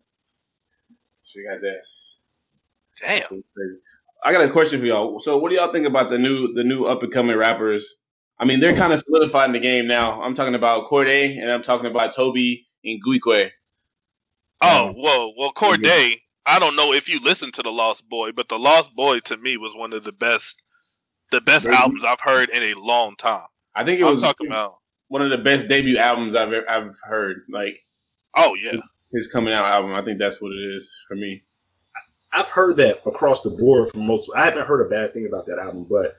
She 1.25 1.43
got 1.45 1.61
that. 1.61 1.81
Damn. 3.01 3.43
I 4.25 4.33
got 4.33 4.45
a 4.45 4.51
question 4.51 4.81
for 4.81 4.87
y'all. 4.87 5.19
So, 5.19 5.39
what 5.39 5.51
do 5.51 5.57
y'all 5.57 5.73
think 5.73 5.87
about 5.87 6.11
the 6.11 6.19
new 6.19 6.53
the 6.53 6.63
new 6.63 6.85
up 6.85 7.03
and 7.03 7.13
coming 7.13 7.37
rappers? 7.37 7.97
I 8.39 8.45
mean, 8.45 8.61
they're 8.61 8.75
kind 8.75 8.93
of 8.93 9.01
solidified 9.01 9.49
in 9.49 9.53
the 9.53 9.61
game 9.61 9.87
now. 9.87 10.21
I'm 10.23 10.35
talking 10.35 10.55
about 10.55 10.87
Cordae 10.87 11.41
and 11.41 11.51
I'm 11.51 11.63
talking 11.63 11.91
about 11.91 12.15
Toby 12.15 12.67
and 12.85 13.01
Guique. 13.03 13.53
Oh, 14.61 14.93
whoa, 14.97 15.33
well, 15.37 15.53
Cordae. 15.53 16.17
I 16.45 16.59
don't 16.59 16.75
know 16.75 16.93
if 16.93 17.09
you 17.09 17.21
listen 17.21 17.53
to 17.53 17.63
the 17.63 17.71
Lost 17.71 18.09
Boy, 18.09 18.33
but 18.33 18.49
the 18.49 18.59
Lost 18.59 18.95
Boy 18.95 19.21
to 19.21 19.37
me 19.37 19.57
was 19.57 19.75
one 19.77 19.93
of 19.93 20.03
the 20.03 20.13
best, 20.13 20.62
the 21.33 21.41
best 21.41 21.67
albums 21.67 22.05
I've 22.05 22.21
heard 22.21 22.51
in 22.51 22.63
a 22.63 22.75
long 22.75 23.17
time. 23.17 23.47
I 23.75 23.83
think 23.83 24.01
it 24.01 24.05
I'm 24.05 24.13
was 24.13 24.21
talking 24.21 24.47
about 24.47 24.77
one 25.09 25.23
of 25.23 25.31
the 25.31 25.39
best 25.39 25.67
debut 25.67 25.97
albums 25.97 26.37
I've 26.37 26.53
ever, 26.53 26.71
I've 26.71 26.95
heard. 27.03 27.41
Like, 27.51 27.81
oh 28.37 28.55
yeah, 28.55 28.77
his 29.13 29.27
coming 29.27 29.53
out 29.53 29.65
album. 29.65 29.93
I 29.93 30.03
think 30.03 30.19
that's 30.19 30.41
what 30.41 30.53
it 30.53 30.63
is 30.63 30.95
for 31.09 31.17
me. 31.17 31.43
I've 32.33 32.49
heard 32.49 32.77
that 32.77 33.01
across 33.07 33.43
the 33.43 33.51
board 33.51 33.91
from 33.91 34.07
most. 34.07 34.31
I 34.37 34.45
haven't 34.45 34.67
heard 34.67 34.87
a 34.87 34.89
bad 34.89 35.13
thing 35.13 35.27
about 35.27 35.47
that 35.47 35.59
album, 35.59 35.87
but 35.91 36.13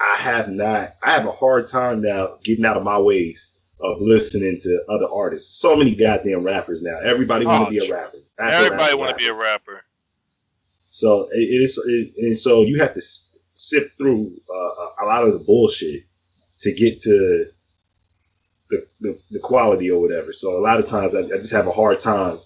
I 0.00 0.16
have 0.16 0.48
not. 0.48 0.92
I 1.02 1.12
have 1.12 1.26
a 1.26 1.32
hard 1.32 1.66
time 1.66 2.00
now 2.00 2.36
getting 2.44 2.64
out 2.64 2.76
of 2.76 2.84
my 2.84 2.98
ways 2.98 3.46
of 3.80 4.00
listening 4.00 4.58
to 4.60 4.84
other 4.88 5.06
artists. 5.10 5.58
So 5.58 5.74
many 5.74 5.94
goddamn 5.94 6.44
rappers 6.44 6.82
now. 6.82 6.98
Everybody 7.00 7.46
want 7.46 7.68
to 7.70 7.76
oh, 7.76 7.80
be 7.80 7.86
a 7.86 7.92
rapper. 7.92 8.18
Everybody 8.38 8.94
want 8.94 9.10
to 9.10 9.16
be 9.16 9.28
a 9.28 9.34
rapper. 9.34 9.82
So 10.90 11.28
it, 11.32 11.40
it 11.40 11.62
is, 11.62 11.78
it, 11.86 12.12
and 12.24 12.38
so 12.38 12.62
you 12.62 12.78
have 12.80 12.94
to 12.94 13.02
sift 13.60 13.98
through 13.98 14.32
uh, 14.52 14.86
a 15.02 15.04
lot 15.04 15.24
of 15.24 15.34
the 15.34 15.44
bullshit 15.44 16.02
to 16.60 16.72
get 16.72 16.98
to 17.00 17.46
the, 18.70 18.86
the, 19.00 19.20
the 19.32 19.38
quality 19.40 19.90
or 19.90 20.00
whatever. 20.00 20.32
So 20.32 20.56
a 20.56 20.62
lot 20.62 20.80
of 20.80 20.86
times 20.86 21.14
I, 21.14 21.20
I 21.20 21.36
just 21.36 21.52
have 21.52 21.66
a 21.66 21.72
hard 21.72 22.00
time 22.00 22.38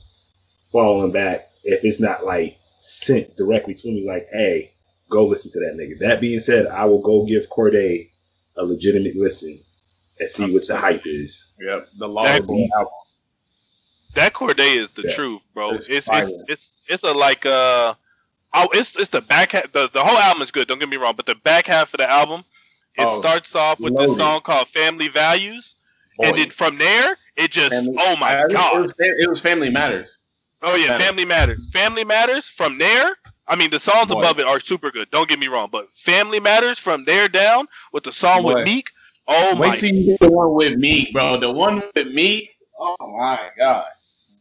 following 0.73 1.13
back 1.13 1.47
if 1.63 1.85
it's 1.85 2.01
not 2.01 2.25
like 2.25 2.57
sent 2.79 3.37
directly 3.37 3.75
to 3.75 3.89
me, 3.89 4.07
like, 4.07 4.27
hey, 4.33 4.73
go 5.09 5.27
listen 5.27 5.53
to 5.53 5.61
that 5.61 5.77
nigga. 5.77 5.99
That 6.01 6.21
being 6.21 6.41
said, 6.41 6.67
I 6.67 6.85
will 6.85 7.01
go 7.01 7.25
give 7.27 7.49
Cordae 7.49 8.09
a 8.57 8.65
legitimate 8.65 9.15
listen 9.17 9.57
and 10.19 10.31
see 10.31 10.53
what 10.53 10.67
the 10.67 10.77
hype 10.77 11.07
is. 11.07 11.55
Yep, 11.61 11.89
the 11.99 12.09
long 12.09 12.27
album. 12.27 12.93
That 14.15 14.33
Cordae 14.33 14.77
is 14.77 14.91
the 14.91 15.03
yeah. 15.03 15.15
truth, 15.15 15.43
bro. 15.55 15.71
It's 15.71 15.89
it's, 15.89 16.09
it's 16.11 16.33
it's, 16.49 16.71
it's 16.89 17.03
a 17.05 17.13
like 17.13 17.47
uh 17.47 17.95
oh 18.55 18.69
it's 18.73 18.97
it's 18.97 19.11
the 19.11 19.21
back 19.21 19.53
half 19.53 19.71
the, 19.73 19.89
the 19.93 20.03
whole 20.03 20.17
album 20.17 20.43
is 20.43 20.51
good, 20.51 20.69
don't 20.69 20.79
get 20.79 20.89
me 20.89 20.97
wrong, 20.97 21.15
but 21.17 21.27
the 21.27 21.35
back 21.37 21.67
half 21.67 21.93
of 21.95 21.99
the 21.99 22.09
album 22.09 22.45
it 22.97 23.07
oh, 23.09 23.17
starts 23.17 23.55
off 23.57 23.81
with 23.81 23.93
loaded. 23.93 24.11
this 24.11 24.17
song 24.17 24.41
called 24.43 24.69
Family 24.69 25.09
Values. 25.09 25.75
Boy. 26.17 26.29
And 26.29 26.39
then 26.39 26.51
from 26.51 26.79
there, 26.79 27.17
it 27.37 27.51
just 27.51 27.71
family, 27.71 27.97
oh 27.99 28.17
my 28.17 28.45
I, 28.45 28.49
god. 28.49 28.77
It 28.77 28.81
was, 28.81 28.93
it 28.99 29.29
was, 29.29 29.41
Family 29.41 29.69
Matters. 29.69 30.17
Oh 30.63 30.77
yeah, 30.77 30.97
Family 30.97 31.25
Matters. 31.25 31.73
Family 31.73 32.05
Matters. 32.05 32.47
From 32.47 32.79
there, 32.79 33.17
I 33.49 33.57
mean 33.57 33.71
the 33.71 33.81
songs 33.81 34.07
Boy. 34.07 34.21
above 34.21 34.39
it 34.39 34.47
are 34.47 34.61
super 34.61 34.93
good. 34.93 35.11
Don't 35.11 35.29
get 35.29 35.41
me 35.41 35.49
wrong, 35.49 35.71
but 35.73 35.93
Family 35.93 36.39
Matters 36.39 36.79
from 36.79 37.05
there 37.05 37.29
down 37.29 37.67
with 37.93 38.05
the 38.05 38.13
song 38.13 38.43
Boy. 38.43 38.55
with 38.55 38.65
Meek. 38.65 38.91
Oh 39.27 39.57
Wait 39.59 39.69
my! 39.69 39.77
till 39.77 39.93
you 39.93 40.07
get 40.07 40.21
the 40.21 40.31
one 40.31 40.55
with 40.55 40.79
Meek, 40.79 41.13
bro. 41.13 41.37
The 41.37 41.51
one 41.51 41.83
with 41.97 42.13
Meek. 42.13 42.51
Oh 42.79 42.97
my 43.01 43.41
god 43.59 43.87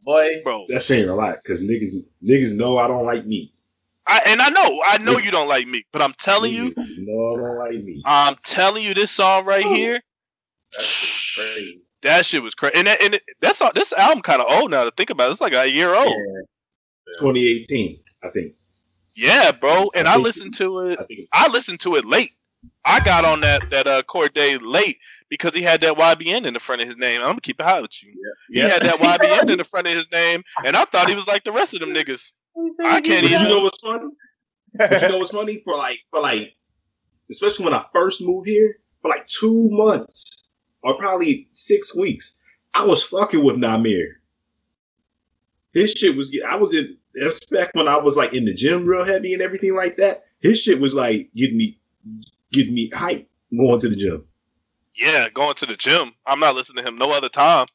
boy. 0.03 0.41
Bro, 0.43 0.66
that's 0.70 0.86
saying 0.86 1.09
a 1.09 1.16
lot 1.16 1.38
because 1.41 1.64
niggas 1.64 1.95
niggas 2.24 2.55
know 2.55 2.78
I 2.78 2.88
don't 2.88 3.05
like 3.05 3.26
meat. 3.26 3.51
I, 4.06 4.22
and 4.28 4.41
I 4.41 4.49
know, 4.49 4.82
I 4.88 4.97
know 4.97 5.18
you 5.18 5.32
don't 5.32 5.47
like 5.47 5.68
meat, 5.68 5.86
but 5.93 6.01
I'm 6.01 6.14
telling 6.14 6.54
you, 6.54 6.74
no, 6.76 7.34
I 7.34 7.38
don't 7.38 7.58
like 7.58 7.84
meat. 7.84 8.01
I'm 8.06 8.36
telling 8.43 8.84
you, 8.84 8.93
this 8.93 9.12
song 9.12 9.45
right 9.45 9.66
here, 9.66 10.01
that's 10.74 11.34
crazy. 11.36 11.82
That 12.01 12.26
shit 12.26 12.43
was 12.43 12.54
crazy, 12.54 12.78
and, 12.78 12.88
that, 12.88 13.01
and 13.01 13.16
it, 13.16 13.24
that's 13.39 13.62
all, 13.62 13.72
this 13.74 13.93
album 13.93 14.22
kind 14.22 14.41
of 14.41 14.47
old 14.49 14.72
now 14.72 14.84
to 14.84 14.91
think 14.91 15.10
about. 15.10 15.30
It. 15.30 15.32
It's 15.32 15.41
like 15.41 15.54
a 15.54 15.70
year 15.70 15.95
old. 15.95 16.08
Yeah. 16.08 16.41
2018, 17.20 17.97
I 18.24 18.30
think. 18.30 18.54
Yeah, 19.16 19.51
bro. 19.51 19.89
And 19.95 20.08
I, 20.08 20.16
I 20.16 20.18
listened 20.18 20.56
to 20.56 20.80
it. 20.89 20.99
I, 21.34 21.45
I, 21.45 21.47
listened 21.49 21.80
to 21.82 21.95
it 21.95 22.06
late. 22.06 22.32
I 22.84 22.99
got 22.99 23.26
on 23.26 23.41
that 23.41 23.70
that 23.70 23.88
uh, 23.88 24.01
Cordae 24.04 24.60
late, 24.62 24.97
because 25.30 25.56
he 25.56 25.62
had 25.62 25.82
that 25.82 25.95
YBN 25.95 26.45
in 26.45 26.54
the 26.54 26.60
front 26.60 26.82
of 26.82 26.88
his 26.88 26.97
name. 26.97 27.22
I'm 27.22 27.30
gonna 27.30 27.41
keep 27.41 27.60
it 27.60 27.66
high 27.66 27.82
with 27.82 28.04
you. 28.04 28.14
Yeah. 28.49 28.64
He 28.64 28.70
had 28.70 28.82
that 28.84 28.95
YBN 28.95 29.49
in 29.51 29.58
the 29.58 29.64
front 29.64 29.88
of 29.88 29.93
his 29.93 30.12
name, 30.12 30.43
and 30.66 30.76
I 30.76 30.86
thought 30.86 31.10
he 31.10 31.16
was 31.16 31.28
like 31.28 31.43
the 31.43 31.51
rest 31.51 31.74
of 31.74 31.80
them 31.80 31.93
niggas. 31.93 32.32
I 32.58 33.01
can't 33.01 33.26
even. 33.26 33.41
You 33.41 33.49
know 33.49 33.60
what's 33.62 33.82
funny? 33.82 34.10
but 34.74 35.01
you 35.01 35.10
know 35.10 35.18
what's 35.20 35.32
funny? 35.32 35.62
For 35.64 35.76
like, 35.76 35.99
for 36.12 36.22
like, 36.22 36.56
especially 37.30 37.66
when 37.66 37.74
I 37.74 37.86
first 37.93 38.22
moved 38.22 38.47
here, 38.47 38.78
for 39.01 39.10
like 39.10 39.28
two 39.28 39.70
months 39.72 40.24
or 40.82 40.97
probably 40.97 41.49
six 41.54 41.95
weeks, 41.95 42.38
I 42.74 42.86
was 42.86 43.04
fucking 43.04 43.43
with 43.43 43.56
Namir. 43.56 44.08
His 45.74 45.91
shit 45.91 46.16
was. 46.16 46.36
I 46.47 46.56
was 46.56 46.74
in. 46.74 46.95
That's 47.16 47.45
Back 47.45 47.72
when 47.74 47.88
I 47.88 47.97
was 47.97 48.18
like 48.18 48.34
in 48.34 48.45
the 48.45 48.54
gym 48.54 48.86
real 48.86 49.04
heavy 49.04 49.34
and 49.34 49.41
everything 49.41 49.76
like 49.76 49.97
that. 49.97 50.24
His 50.41 50.60
shit 50.60 50.80
was 50.80 50.93
like 50.93 51.30
getting 51.36 51.58
me, 51.58 51.80
getting 52.51 52.74
me 52.74 52.89
hype 52.93 53.30
going 53.56 53.80
to 53.80 53.89
the 53.89 53.95
gym. 53.95 54.26
Yeah, 54.95 55.30
going 55.30 55.56
to 55.56 55.66
the 55.66 55.76
gym. 55.76 56.12
I'm 56.26 56.39
not 56.39 56.56
listening 56.56 56.84
to 56.84 56.89
him 56.89 56.97
no 56.97 57.12
other 57.12 57.30
time. 57.30 57.68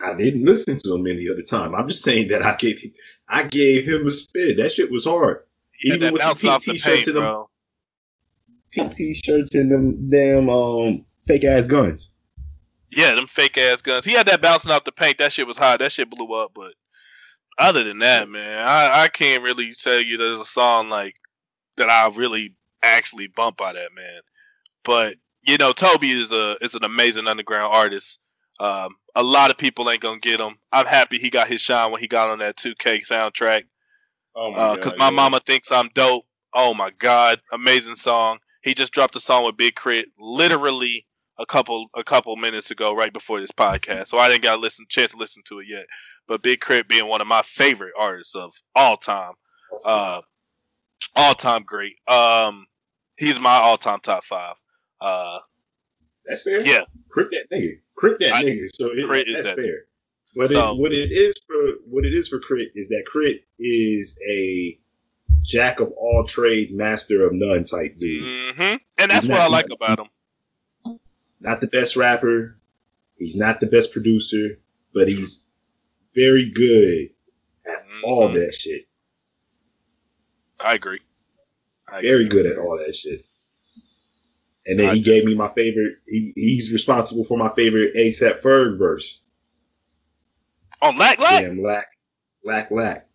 I 0.00 0.14
didn't 0.14 0.44
listen 0.44 0.78
to 0.84 0.94
him 0.94 1.06
any 1.06 1.28
other 1.28 1.42
time. 1.42 1.74
I'm 1.74 1.88
just 1.88 2.04
saying 2.04 2.28
that 2.28 2.42
I 2.42 2.54
gave 2.56 2.80
I 3.28 3.42
gave 3.42 3.86
him 3.86 4.06
a 4.06 4.10
spin. 4.10 4.56
That 4.56 4.72
shit 4.72 4.90
was 4.90 5.04
hard. 5.06 5.44
Even 5.82 6.12
with 6.12 6.22
the 6.22 6.34
pink 6.34 6.62
t-shirts 6.62 7.04
the 7.04 7.12
paint, 7.12 7.16
and 7.16 7.16
them 7.16 7.44
pink 8.70 8.94
t-shirts 8.94 9.54
and 9.54 9.70
them 9.70 10.10
damn 10.10 10.48
um 10.48 11.04
fake 11.26 11.44
ass 11.44 11.66
guns. 11.66 12.12
Yeah, 12.90 13.14
them 13.14 13.26
fake 13.26 13.58
ass 13.58 13.82
guns. 13.82 14.04
He 14.04 14.12
had 14.12 14.26
that 14.26 14.40
bouncing 14.40 14.70
off 14.70 14.84
the 14.84 14.92
paint. 14.92 15.18
That 15.18 15.32
shit 15.32 15.46
was 15.46 15.56
hot. 15.56 15.80
That 15.80 15.92
shit 15.92 16.10
blew 16.10 16.32
up. 16.32 16.52
But 16.54 16.72
other 17.58 17.84
than 17.84 17.98
that, 17.98 18.28
man, 18.28 18.66
I, 18.66 19.04
I 19.04 19.08
can't 19.08 19.42
really 19.42 19.72
tell 19.82 20.00
you 20.00 20.16
there's 20.16 20.40
a 20.40 20.44
song 20.44 20.88
like 20.88 21.16
that 21.76 21.90
I 21.90 22.08
really 22.14 22.54
actually 22.82 23.28
bump 23.28 23.56
by 23.56 23.72
that 23.72 23.90
man. 23.94 24.20
But 24.84 25.16
you 25.46 25.58
know, 25.58 25.72
Toby 25.72 26.10
is 26.10 26.30
a 26.32 26.56
is 26.60 26.74
an 26.74 26.84
amazing 26.84 27.26
underground 27.26 27.72
artist. 27.72 28.20
Um, 28.60 28.94
a 29.14 29.22
lot 29.22 29.50
of 29.50 29.58
people 29.58 29.90
ain't 29.90 30.00
gonna 30.00 30.18
get 30.18 30.40
him. 30.40 30.56
I'm 30.72 30.86
happy 30.86 31.18
he 31.18 31.30
got 31.30 31.48
his 31.48 31.60
shine 31.60 31.90
when 31.90 32.00
he 32.00 32.08
got 32.08 32.30
on 32.30 32.38
that 32.38 32.56
2K 32.56 33.06
soundtrack. 33.06 33.64
Oh 34.34 34.50
my 34.50 34.76
Because 34.76 34.92
uh, 34.92 34.96
my 34.96 35.06
yeah. 35.06 35.10
mama 35.10 35.40
thinks 35.40 35.72
I'm 35.72 35.88
dope. 35.94 36.24
Oh 36.54 36.74
my 36.74 36.90
god, 36.98 37.40
amazing 37.52 37.96
song. 37.96 38.38
He 38.62 38.74
just 38.74 38.92
dropped 38.92 39.16
a 39.16 39.20
song 39.20 39.44
with 39.44 39.56
Big 39.56 39.76
K.R.I.T. 39.76 40.10
literally 40.18 41.06
a 41.38 41.46
couple 41.46 41.86
a 41.94 42.02
couple 42.02 42.34
minutes 42.36 42.70
ago, 42.70 42.94
right 42.94 43.12
before 43.12 43.40
this 43.40 43.52
podcast. 43.52 44.08
So 44.08 44.18
I 44.18 44.28
didn't 44.28 44.42
got 44.42 44.58
a 44.58 44.60
listen 44.60 44.86
chance 44.88 45.12
to 45.12 45.18
listen 45.18 45.42
to 45.46 45.60
it 45.60 45.68
yet. 45.68 45.86
But 46.26 46.42
Big 46.42 46.60
K.R.I.T. 46.60 46.86
being 46.88 47.08
one 47.08 47.20
of 47.20 47.26
my 47.26 47.42
favorite 47.42 47.92
artists 47.98 48.34
of 48.34 48.52
all 48.74 48.96
time, 48.96 49.32
uh, 49.84 50.20
all 51.16 51.34
time 51.34 51.62
great. 51.62 51.96
Um, 52.08 52.66
he's 53.16 53.38
my 53.38 53.56
all 53.56 53.78
time 53.78 54.00
top 54.02 54.24
five. 54.24 54.54
Uh, 55.00 55.38
that's 56.28 56.42
fair. 56.42 56.60
Yeah, 56.60 56.84
K.R.I.T. 57.14 57.36
that 57.36 57.50
nigga, 57.50 57.78
K.R.I.T. 58.00 58.16
that 58.26 58.34
I, 58.34 58.44
nigga. 58.44 58.68
So 58.74 58.90
it, 58.92 59.26
that's 59.32 59.48
that. 59.48 59.56
fair. 59.56 59.84
What 60.34 60.50
so, 60.50 60.72
it 60.72 60.78
what 60.78 60.92
it 60.92 61.10
is 61.10 61.34
for 61.46 61.56
what 61.86 62.04
it 62.04 62.14
is 62.14 62.28
for 62.28 62.38
K.R.I.T. 62.38 62.70
is 62.74 62.88
that 62.90 63.04
K.R.I.T. 63.12 63.44
is 63.58 64.18
a 64.28 64.78
jack 65.42 65.80
of 65.80 65.90
all 65.92 66.24
trades, 66.24 66.72
master 66.72 67.26
of 67.26 67.32
none 67.32 67.64
type 67.64 67.98
dude. 67.98 68.22
Mm-hmm. 68.22 68.76
And 68.98 69.10
that's 69.10 69.26
what 69.26 69.40
I 69.40 69.48
like 69.48 69.66
about 69.72 70.00
him. 70.00 70.98
Not 71.40 71.60
the 71.60 71.68
best 71.68 71.96
rapper. 71.96 72.56
He's 73.16 73.36
not 73.36 73.60
the 73.60 73.66
best 73.66 73.92
producer, 73.92 74.58
but 74.94 75.08
he's 75.08 75.46
very 76.14 76.50
good 76.50 77.10
at 77.66 77.84
mm-hmm. 77.84 78.04
all 78.04 78.28
that 78.28 78.54
shit. 78.54 78.86
I 80.60 80.74
agree. 80.74 81.00
I 81.86 82.02
very 82.02 82.26
agree. 82.26 82.42
good 82.42 82.46
at 82.46 82.58
all 82.58 82.76
that 82.78 82.94
shit. 82.94 83.24
And 84.68 84.78
then 84.78 84.94
he 84.94 85.00
gave 85.00 85.24
me 85.24 85.34
my 85.34 85.48
favorite. 85.48 85.96
He, 86.06 86.32
he's 86.36 86.70
responsible 86.72 87.24
for 87.24 87.38
my 87.38 87.48
favorite 87.56 87.94
ASAP 87.96 88.42
Ferg 88.42 88.78
verse. 88.78 89.24
On 90.82 90.96
Lac 90.96 91.18
Lac? 91.18 91.40
Damn, 91.40 91.62
Lac. 91.62 91.86
Lac 92.44 92.70
Lac. 92.70 93.08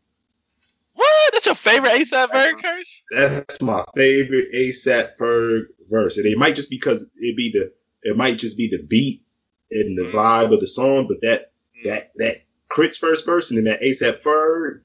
What? 0.95 1.33
That's 1.33 1.45
your 1.45 1.55
favorite 1.55 1.93
ASAP 1.93 2.29
Ferg 2.29 2.61
curse? 2.61 3.03
That's 3.11 3.61
my 3.61 3.85
favorite 3.95 4.47
ASAP 4.53 5.15
Ferg 5.15 5.65
verse, 5.91 6.17
and 6.17 6.25
it 6.25 6.37
might 6.39 6.55
just 6.55 6.71
be 6.71 6.77
because 6.77 7.09
it 7.17 7.37
be 7.37 7.51
the 7.51 7.71
it 8.01 8.17
might 8.17 8.39
just 8.39 8.57
be 8.57 8.67
the 8.67 8.81
beat 8.83 9.21
and 9.69 9.97
the 9.97 10.03
mm. 10.03 10.11
vibe 10.11 10.53
of 10.53 10.59
the 10.59 10.67
song, 10.67 11.05
but 11.07 11.21
that 11.21 11.51
mm. 11.77 11.89
that 11.89 12.11
that 12.15 12.37
K.R.I.T.'s 12.75 12.97
first 12.97 13.25
verse 13.27 13.51
and 13.51 13.57
then 13.57 13.65
that 13.65 13.81
ASAP 13.81 14.23
Ferg, 14.23 14.81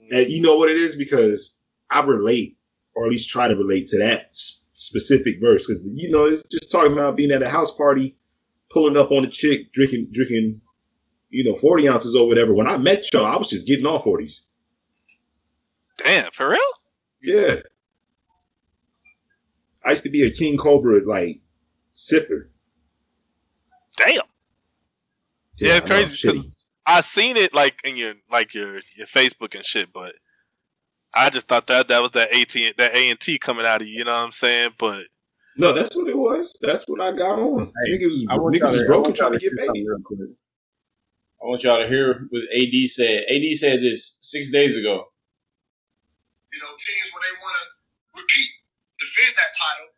mm. 0.00 0.16
and 0.16 0.30
you 0.30 0.40
know 0.40 0.56
what 0.56 0.70
it 0.70 0.76
is 0.76 0.94
because 0.94 1.58
I 1.90 2.00
relate 2.00 2.56
or 2.94 3.04
at 3.04 3.10
least 3.10 3.28
try 3.28 3.48
to 3.48 3.56
relate 3.56 3.88
to 3.88 3.98
that 3.98 4.34
specific 4.76 5.40
verse 5.40 5.66
because 5.66 5.82
you 5.84 6.10
know 6.10 6.26
it's 6.26 6.42
just 6.50 6.70
talking 6.70 6.92
about 6.92 7.16
being 7.16 7.32
at 7.32 7.42
a 7.42 7.48
house 7.48 7.72
party, 7.72 8.16
pulling 8.70 8.96
up 8.96 9.10
on 9.10 9.24
a 9.24 9.30
chick, 9.30 9.72
drinking 9.72 10.08
drinking, 10.12 10.60
you 11.30 11.44
know, 11.44 11.56
forty 11.56 11.88
ounces 11.88 12.14
or 12.14 12.28
whatever. 12.28 12.54
When 12.54 12.68
I 12.68 12.76
met 12.76 13.12
y'all, 13.12 13.26
I 13.26 13.36
was 13.36 13.48
just 13.48 13.66
getting 13.66 13.86
all 13.86 13.98
forties. 13.98 14.46
Damn, 15.98 16.30
for 16.30 16.50
real? 16.50 16.58
Yeah. 17.22 17.56
I 19.84 19.90
used 19.90 20.02
to 20.02 20.10
be 20.10 20.22
a 20.22 20.30
King 20.30 20.56
Cobra 20.56 21.00
like 21.06 21.40
sipper. 21.94 22.48
Damn. 23.96 24.14
Yeah, 24.14 24.20
yeah 25.58 25.76
it's 25.76 25.86
crazy 25.86 26.18
because 26.22 26.46
I 26.86 27.00
seen 27.00 27.36
it 27.36 27.54
like 27.54 27.80
in 27.84 27.96
your 27.96 28.14
like 28.30 28.52
your 28.52 28.80
your 28.94 29.06
Facebook 29.06 29.54
and 29.54 29.64
shit, 29.64 29.92
but 29.92 30.14
I 31.16 31.30
just 31.30 31.48
thought 31.48 31.66
that 31.68 31.88
that 31.88 32.02
was 32.02 32.10
that 32.12 32.32
AT 32.32 32.76
that 32.76 32.94
A 32.94 33.10
and 33.10 33.18
T 33.18 33.38
coming 33.38 33.64
out 33.64 33.80
of 33.80 33.88
you. 33.88 33.98
You 33.98 34.04
know 34.04 34.12
what 34.12 34.26
I'm 34.26 34.32
saying? 34.32 34.72
But 34.78 35.06
no, 35.56 35.72
that's 35.72 35.96
what 35.96 36.08
it 36.08 36.16
was. 36.16 36.54
That's 36.60 36.84
what 36.86 37.00
I 37.00 37.12
got 37.12 37.38
on. 37.40 37.72
Hey, 37.86 37.96
niggas, 37.96 38.24
I 38.28 38.36
niggas 38.36 38.72
was 38.72 38.84
broken 38.84 39.14
trying 39.14 39.32
to 39.32 39.38
get 39.38 39.56
paid. 39.56 39.86
I 41.40 41.44
want 41.48 41.64
y'all 41.64 41.80
to 41.80 41.88
hear 41.88 42.28
what 42.28 42.42
AD 42.52 42.76
said. 42.90 43.24
AD 43.32 43.44
said 43.56 43.80
this 43.80 44.18
six 44.20 44.50
days 44.50 44.76
ago. 44.76 45.08
You 46.52 46.60
know, 46.60 46.72
teams 46.76 47.08
when 47.12 47.22
they 47.24 47.34
want 47.40 47.56
to 47.56 48.20
repeat, 48.20 48.50
defend 49.00 49.32
that 49.36 49.52
title, 49.56 49.88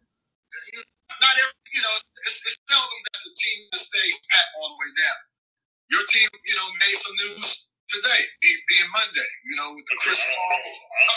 not 1.23 1.35
every, 1.39 1.55
you 1.75 1.83
know, 1.83 1.95
it's, 2.27 2.43
it's 2.47 2.59
seldom 2.67 3.01
that 3.11 3.21
the 3.23 3.35
team 3.35 3.59
stays 3.75 4.19
pat 4.27 4.47
all 4.59 4.75
the 4.75 4.79
way 4.83 4.91
down. 4.95 5.19
Your 5.91 6.05
team, 6.11 6.29
you 6.47 6.55
know, 6.59 6.67
made 6.83 6.99
some 6.99 7.15
news 7.23 7.68
today, 7.89 8.23
being, 8.41 8.61
being 8.69 8.89
Monday, 8.93 9.31
you 9.49 9.55
know, 9.57 9.73
with 9.73 9.87
the 9.89 9.97
Chris 10.01 10.21
Paul. 10.21 10.61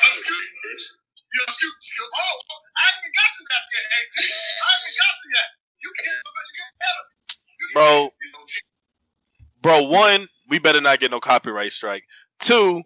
Excuse 0.09 1.01
you 1.33 1.39
know, 1.39 1.43
excuse, 1.47 1.73
excuse, 1.77 2.09
oh, 2.13 2.39
I 2.75 2.81
haven't 2.91 3.15
got 3.15 3.31
to 3.37 3.43
that 3.49 3.63
yet, 3.71 3.85
AD. 3.95 4.17
I 4.19 4.69
haven't 4.75 4.95
got 4.99 5.13
to 5.21 5.27
that. 5.31 5.49
You 5.81 5.89
get, 5.97 6.05
you 6.11 6.53
get 6.59 6.71
better. 6.81 7.05
bro, 7.73 8.09
bro, 9.61 9.89
one, 9.89 10.27
we 10.49 10.59
better 10.59 10.81
not 10.81 10.99
get 10.99 11.11
no 11.11 11.19
copyright 11.19 11.71
strike. 11.71 12.03
Two, 12.39 12.83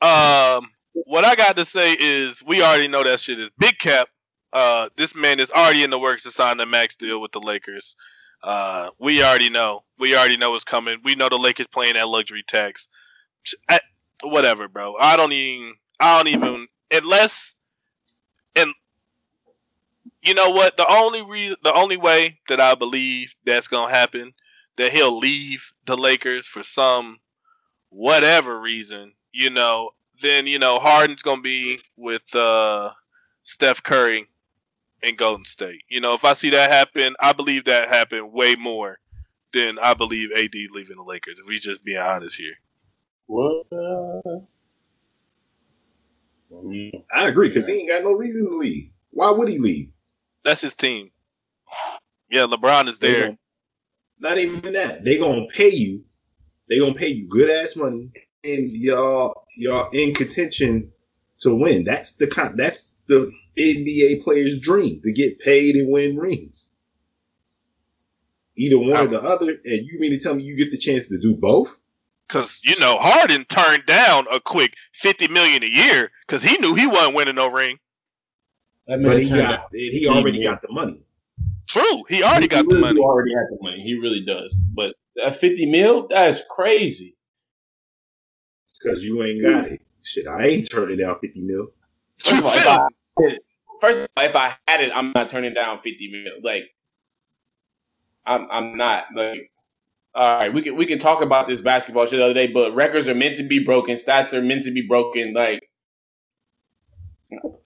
um, 0.00 0.70
what 0.92 1.24
I 1.24 1.34
got 1.34 1.56
to 1.56 1.64
say 1.64 1.96
is 1.98 2.42
we 2.46 2.62
already 2.62 2.88
know 2.88 3.02
that 3.02 3.20
shit 3.20 3.38
is 3.38 3.50
big 3.58 3.78
cap. 3.78 4.08
Uh, 4.52 4.88
this 4.96 5.14
man 5.14 5.40
is 5.40 5.50
already 5.50 5.82
in 5.82 5.90
the 5.90 5.98
works 5.98 6.22
to 6.22 6.30
sign 6.30 6.56
the 6.56 6.66
max 6.66 6.94
deal 6.94 7.20
with 7.20 7.32
the 7.32 7.40
Lakers. 7.40 7.96
Uh, 8.44 8.90
we 9.00 9.22
already 9.22 9.50
know. 9.50 9.80
We 9.98 10.16
already 10.16 10.36
know 10.36 10.52
what's 10.52 10.64
coming. 10.64 10.98
We 11.02 11.16
know 11.16 11.28
the 11.28 11.36
Lakers 11.36 11.66
playing 11.66 11.94
that 11.94 12.08
luxury 12.08 12.44
tax. 12.46 12.86
Whatever, 14.22 14.68
bro. 14.68 14.96
I 14.98 15.16
don't 15.16 15.32
even. 15.32 15.74
I 16.00 16.16
don't 16.16 16.28
even. 16.28 16.66
Unless, 16.90 17.54
and 18.56 18.72
you 20.22 20.34
know 20.34 20.50
what? 20.50 20.76
The 20.76 20.86
only 20.90 21.22
reason, 21.22 21.56
the 21.62 21.74
only 21.74 21.96
way 21.96 22.40
that 22.48 22.60
I 22.60 22.74
believe 22.74 23.34
that's 23.44 23.68
gonna 23.68 23.92
happen, 23.92 24.32
that 24.76 24.92
he'll 24.92 25.16
leave 25.16 25.72
the 25.86 25.96
Lakers 25.96 26.46
for 26.46 26.62
some 26.62 27.18
whatever 27.90 28.60
reason, 28.60 29.12
you 29.32 29.50
know, 29.50 29.90
then 30.22 30.46
you 30.46 30.58
know 30.58 30.78
Harden's 30.78 31.22
gonna 31.22 31.42
be 31.42 31.78
with 31.96 32.34
uh, 32.34 32.90
Steph 33.44 33.82
Curry 33.82 34.26
in 35.02 35.16
Golden 35.16 35.44
State. 35.44 35.82
You 35.88 36.00
know, 36.00 36.14
if 36.14 36.24
I 36.24 36.34
see 36.34 36.50
that 36.50 36.70
happen, 36.70 37.14
I 37.20 37.32
believe 37.32 37.64
that 37.64 37.88
happened 37.88 38.32
way 38.32 38.56
more 38.56 38.98
than 39.52 39.78
I 39.78 39.94
believe 39.94 40.30
AD 40.32 40.54
leaving 40.72 40.96
the 40.96 41.04
Lakers. 41.04 41.38
If 41.38 41.46
we 41.46 41.58
just 41.58 41.84
being 41.84 41.98
honest 41.98 42.36
here. 42.36 42.54
What? 43.28 43.66
I 47.14 47.28
agree 47.28 47.48
because 47.48 47.68
he 47.68 47.74
ain't 47.74 47.90
got 47.90 48.02
no 48.02 48.12
reason 48.12 48.46
to 48.46 48.56
leave. 48.56 48.90
Why 49.10 49.30
would 49.30 49.48
he 49.48 49.58
leave? 49.58 49.90
That's 50.44 50.62
his 50.62 50.74
team. 50.74 51.10
Yeah, 52.30 52.46
LeBron 52.46 52.88
is 52.88 52.98
there. 52.98 53.26
Gonna, 53.26 53.38
not 54.18 54.38
even 54.38 54.72
that. 54.72 55.04
They 55.04 55.18
gonna 55.18 55.46
pay 55.46 55.70
you. 55.70 56.04
They 56.68 56.78
gonna 56.78 56.94
pay 56.94 57.08
you 57.08 57.28
good 57.28 57.50
ass 57.50 57.76
money, 57.76 58.10
and 58.44 58.70
y'all 58.72 59.46
y'all 59.56 59.90
in 59.90 60.14
contention 60.14 60.90
to 61.40 61.54
win. 61.54 61.84
That's 61.84 62.12
the 62.16 62.26
kind. 62.28 62.58
That's 62.58 62.88
the 63.08 63.30
NBA 63.58 64.24
player's 64.24 64.58
dream 64.58 65.00
to 65.02 65.12
get 65.12 65.38
paid 65.40 65.76
and 65.76 65.92
win 65.92 66.16
rings. 66.16 66.68
Either 68.56 68.78
one 68.78 68.96
I, 68.96 69.04
or 69.04 69.08
the 69.08 69.22
other, 69.22 69.50
and 69.50 69.86
you 69.86 70.00
mean 70.00 70.12
to 70.12 70.18
tell 70.18 70.34
me 70.34 70.44
you 70.44 70.56
get 70.56 70.70
the 70.70 70.78
chance 70.78 71.08
to 71.08 71.18
do 71.20 71.34
both? 71.34 71.74
Because 72.28 72.60
you 72.62 72.78
know 72.78 72.98
Harden 72.98 73.44
turned 73.46 73.86
down 73.86 74.26
a 74.30 74.38
quick 74.38 74.74
fifty 74.92 75.28
million 75.28 75.62
a 75.62 75.66
year 75.66 76.10
because 76.26 76.42
he 76.42 76.58
knew 76.58 76.74
he 76.74 76.86
wasn't 76.86 77.14
winning 77.14 77.36
no 77.36 77.50
ring. 77.50 77.78
But 78.86 79.20
he 79.20 79.28
got 79.28 79.68
he 79.72 80.06
already 80.08 80.42
got 80.42 80.62
the 80.62 80.70
money. 80.70 81.02
True, 81.66 82.04
he 82.08 82.22
already 82.22 82.44
he, 82.44 82.48
got 82.48 82.66
really 82.66 82.76
the 82.76 82.80
money. 82.80 83.00
Already 83.00 83.34
had 83.34 83.46
the 83.50 83.58
money. 83.60 83.82
He 83.82 83.98
really 83.98 84.20
does. 84.20 84.58
But 84.74 84.94
that 85.16 85.34
fifty 85.36 85.66
mil, 85.66 86.06
that's 86.08 86.42
crazy. 86.50 87.16
because 88.82 89.02
you 89.02 89.22
ain't 89.22 89.42
got 89.42 89.66
it. 89.72 89.80
Shit, 90.02 90.26
I 90.26 90.46
ain't 90.46 90.70
turning 90.70 90.98
down 90.98 91.18
fifty 91.20 91.40
mil. 91.40 91.68
First 92.18 92.38
of 92.38 92.46
all, 92.46 92.52
if 92.54 92.66
I, 92.66 93.38
first 93.80 94.04
of 94.04 94.08
all, 94.16 94.24
if 94.24 94.36
I 94.36 94.52
had 94.66 94.80
it, 94.80 94.90
I'm 94.94 95.12
not 95.14 95.28
turning 95.28 95.54
down 95.54 95.78
fifty 95.78 96.10
mil. 96.10 96.32
Like, 96.42 96.64
I'm 98.24 98.46
I'm 98.50 98.76
not 98.76 99.06
like 99.14 99.50
all 100.14 100.38
right, 100.38 100.52
we 100.52 100.62
can 100.62 100.76
we 100.76 100.86
can 100.86 100.98
talk 100.98 101.22
about 101.22 101.46
this 101.46 101.60
basketball 101.60 102.06
shit 102.06 102.18
the 102.18 102.24
other 102.24 102.34
day, 102.34 102.46
but 102.46 102.74
records 102.74 103.08
are 103.08 103.14
meant 103.14 103.36
to 103.36 103.42
be 103.42 103.58
broken, 103.58 103.94
stats 103.96 104.32
are 104.32 104.42
meant 104.42 104.64
to 104.64 104.70
be 104.70 104.86
broken. 104.86 105.34
Like 105.34 105.60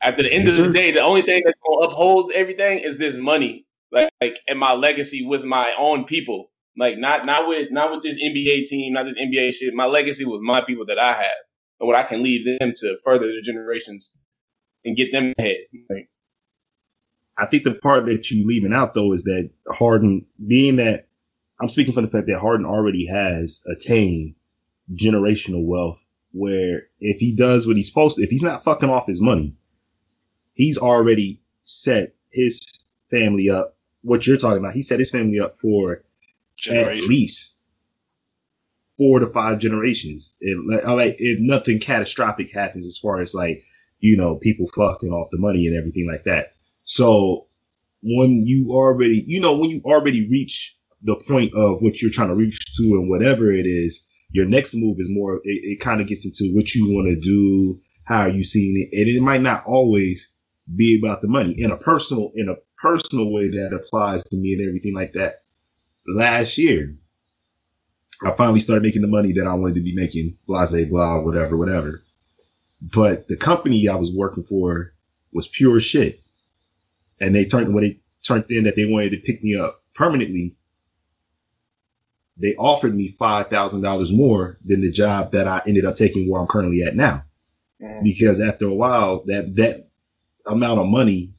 at 0.01 0.17
the 0.17 0.31
end 0.33 0.49
of 0.49 0.57
the 0.57 0.73
day, 0.73 0.91
the 0.91 1.01
only 1.01 1.23
thing 1.23 1.43
that's 1.45 1.57
gonna 1.67 1.87
uphold 1.87 2.33
everything 2.35 2.81
is 2.81 2.99
this 2.99 3.17
money, 3.17 3.67
like, 3.91 4.11
like 4.21 4.39
and 4.49 4.59
my 4.59 4.73
legacy 4.73 5.25
with 5.25 5.45
my 5.45 5.73
own 5.79 6.05
people. 6.05 6.51
Like 6.77 6.99
not 6.99 7.27
not 7.27 7.47
with 7.47 7.71
not 7.71 7.93
with 7.93 8.03
this 8.03 8.23
NBA 8.23 8.65
team, 8.65 8.93
not 8.95 9.05
this 9.05 9.19
NBA 9.19 9.55
shit. 9.55 9.75
My 9.75 9.87
legacy 9.87 10.25
with 10.25 10.41
my 10.41 10.61
people 10.63 10.87
that 10.87 10.99
I 10.99 11.13
have, 11.13 11.37
and 11.81 11.87
what 11.87 11.97
I 11.97 12.03
can 12.03 12.23
leave 12.23 12.45
them 12.59 12.73
to 12.75 12.97
further 13.05 13.27
the 13.27 13.43
generations 13.43 14.17
and 14.85 14.97
get 14.97 15.13
them 15.13 15.33
ahead. 15.39 15.59
Like, 15.91 16.09
I 17.39 17.47
think 17.47 17.65
the 17.65 17.75
part 17.75 18.07
that 18.07 18.31
you 18.31 18.47
leaving 18.47 18.73
out 18.73 18.95
though 18.95 19.13
is 19.13 19.25
that 19.25 19.51
Harden, 19.69 20.27
being 20.47 20.77
that 20.77 21.09
I'm 21.63 21.69
speaking 21.69 21.95
from 21.95 22.05
the 22.05 22.11
fact 22.11 22.27
that 22.27 22.41
Harden 22.41 22.67
already 22.67 23.07
has 23.07 23.65
attained 23.71 24.35
generational 24.95 25.65
wealth 25.65 26.05
where 26.33 26.89
if 26.99 27.21
he 27.21 27.37
does 27.37 27.69
what 27.69 27.77
he's 27.77 27.87
supposed 27.87 28.17
to, 28.17 28.23
if 28.25 28.31
he's 28.31 28.43
not 28.43 28.65
fucking 28.65 28.91
off 28.91 29.07
his 29.07 29.23
money, 29.23 29.55
he's 30.55 30.77
already 30.77 31.41
set 31.63 32.15
his 32.33 32.61
family 33.11 33.49
up. 33.49 33.77
What 34.01 34.27
you're 34.27 34.39
talking 34.39 34.59
about, 34.59 34.73
he 34.73 34.83
set 34.83 34.99
his 34.99 35.13
family 35.13 35.39
up 35.39 35.57
for 35.57 36.03
at 36.69 36.97
least 37.05 37.61
four 38.99 39.21
to 39.21 39.29
five 39.29 39.61
generations. 39.61 40.37
It, 40.41 40.59
like 40.85 41.15
if 41.19 41.39
nothing 41.41 41.79
catastrophic 41.79 42.53
happens 42.53 42.89
as 42.89 42.99
far 42.99 43.21
as 43.21 43.35
like 43.35 43.63
you 44.01 44.17
know 44.17 44.35
people 44.37 44.67
fucking 44.75 45.13
off 45.13 45.29
the 45.31 45.39
money 45.39 45.69
and 45.69 45.77
everything 45.77 46.09
like 46.09 46.25
that. 46.25 46.55
So 46.83 47.47
when 48.03 48.43
you 48.43 48.73
already, 48.73 49.23
you 49.29 49.41
know, 49.41 49.57
when 49.57 49.71
you 49.71 49.81
already 49.85 50.29
reach 50.29 50.77
the 51.03 51.17
point 51.27 51.53
of 51.55 51.83
what 51.83 52.01
you're 52.01 52.11
trying 52.11 52.29
to 52.29 52.35
reach 52.35 52.59
to 52.77 52.83
and 52.95 53.09
whatever 53.09 53.51
it 53.51 53.67
is, 53.67 54.07
your 54.31 54.47
next 54.47 54.75
move 54.75 54.97
is 54.99 55.11
more, 55.11 55.37
it, 55.45 55.61
it 55.65 55.81
kind 55.81 56.01
of 56.01 56.07
gets 56.07 56.25
into 56.25 56.55
what 56.55 56.75
you 56.75 56.95
want 56.95 57.09
to 57.09 57.21
do, 57.21 57.81
how 58.05 58.21
are 58.21 58.29
you 58.29 58.45
seeing 58.45 58.75
it? 58.77 58.97
And 58.97 59.09
it 59.09 59.23
might 59.23 59.43
not 59.43 59.65
always 59.67 60.33
be 60.77 60.99
about 61.03 61.21
the 61.21 61.29
money 61.29 61.55
in 61.59 61.71
a 61.71 61.77
personal, 61.77 62.31
in 62.35 62.49
a 62.49 62.57
personal 62.81 63.33
way 63.33 63.49
that 63.51 63.73
applies 63.75 64.25
to 64.25 64.37
me 64.37 64.55
and 64.55 64.67
everything 64.67 64.95
like 64.95 65.13
that. 65.13 65.37
Last 66.07 66.59
year, 66.59 66.95
I 68.25 68.31
finally 68.33 68.61
started 68.61 68.83
making 68.83 69.03
the 69.03 69.09
money 69.09 69.33
that 69.33 69.47
I 69.47 69.55
wanted 69.55 69.75
to 69.77 69.83
be 69.83 69.95
making, 69.95 70.37
blah, 70.47 70.67
blah, 70.89 71.21
whatever, 71.21 71.57
whatever. 71.57 72.03
But 72.95 73.29
the 73.29 73.37
company 73.37 73.89
I 73.89 73.97
was 73.97 74.13
working 74.13 74.43
for 74.45 74.93
was 75.33 75.49
pure 75.49 75.81
shit. 75.81 76.21
And 77.21 77.35
they 77.35 77.45
turned, 77.45 77.75
when 77.75 77.85
they 77.85 77.99
turned 78.25 78.45
in 78.51 78.65
that 78.65 78.77
they 78.77 78.87
wanted 78.87 79.11
to 79.11 79.19
pick 79.19 79.43
me 79.43 79.57
up 79.57 79.81
permanently, 79.95 80.57
they 82.37 82.55
offered 82.57 82.95
me 82.95 83.09
five 83.09 83.49
thousand 83.49 83.83
dollars 83.83 84.13
more 84.13 84.57
than 84.65 84.81
the 84.81 84.91
job 84.91 85.33
that 85.33 85.47
I 85.47 85.63
ended 85.67 85.85
up 85.85 85.97
taking 85.97 86.31
where 86.31 86.41
I'm 86.41 86.47
currently 86.47 86.83
at 86.83 86.97
now. 86.97 87.25
Mm. 87.81 88.03
Because 88.03 88.41
after 88.41 88.67
a 88.67 88.75
while, 88.75 89.23
that 89.27 89.55
that 89.57 89.87
amount 90.47 90.81
of 90.81 90.87
money, 90.87 91.33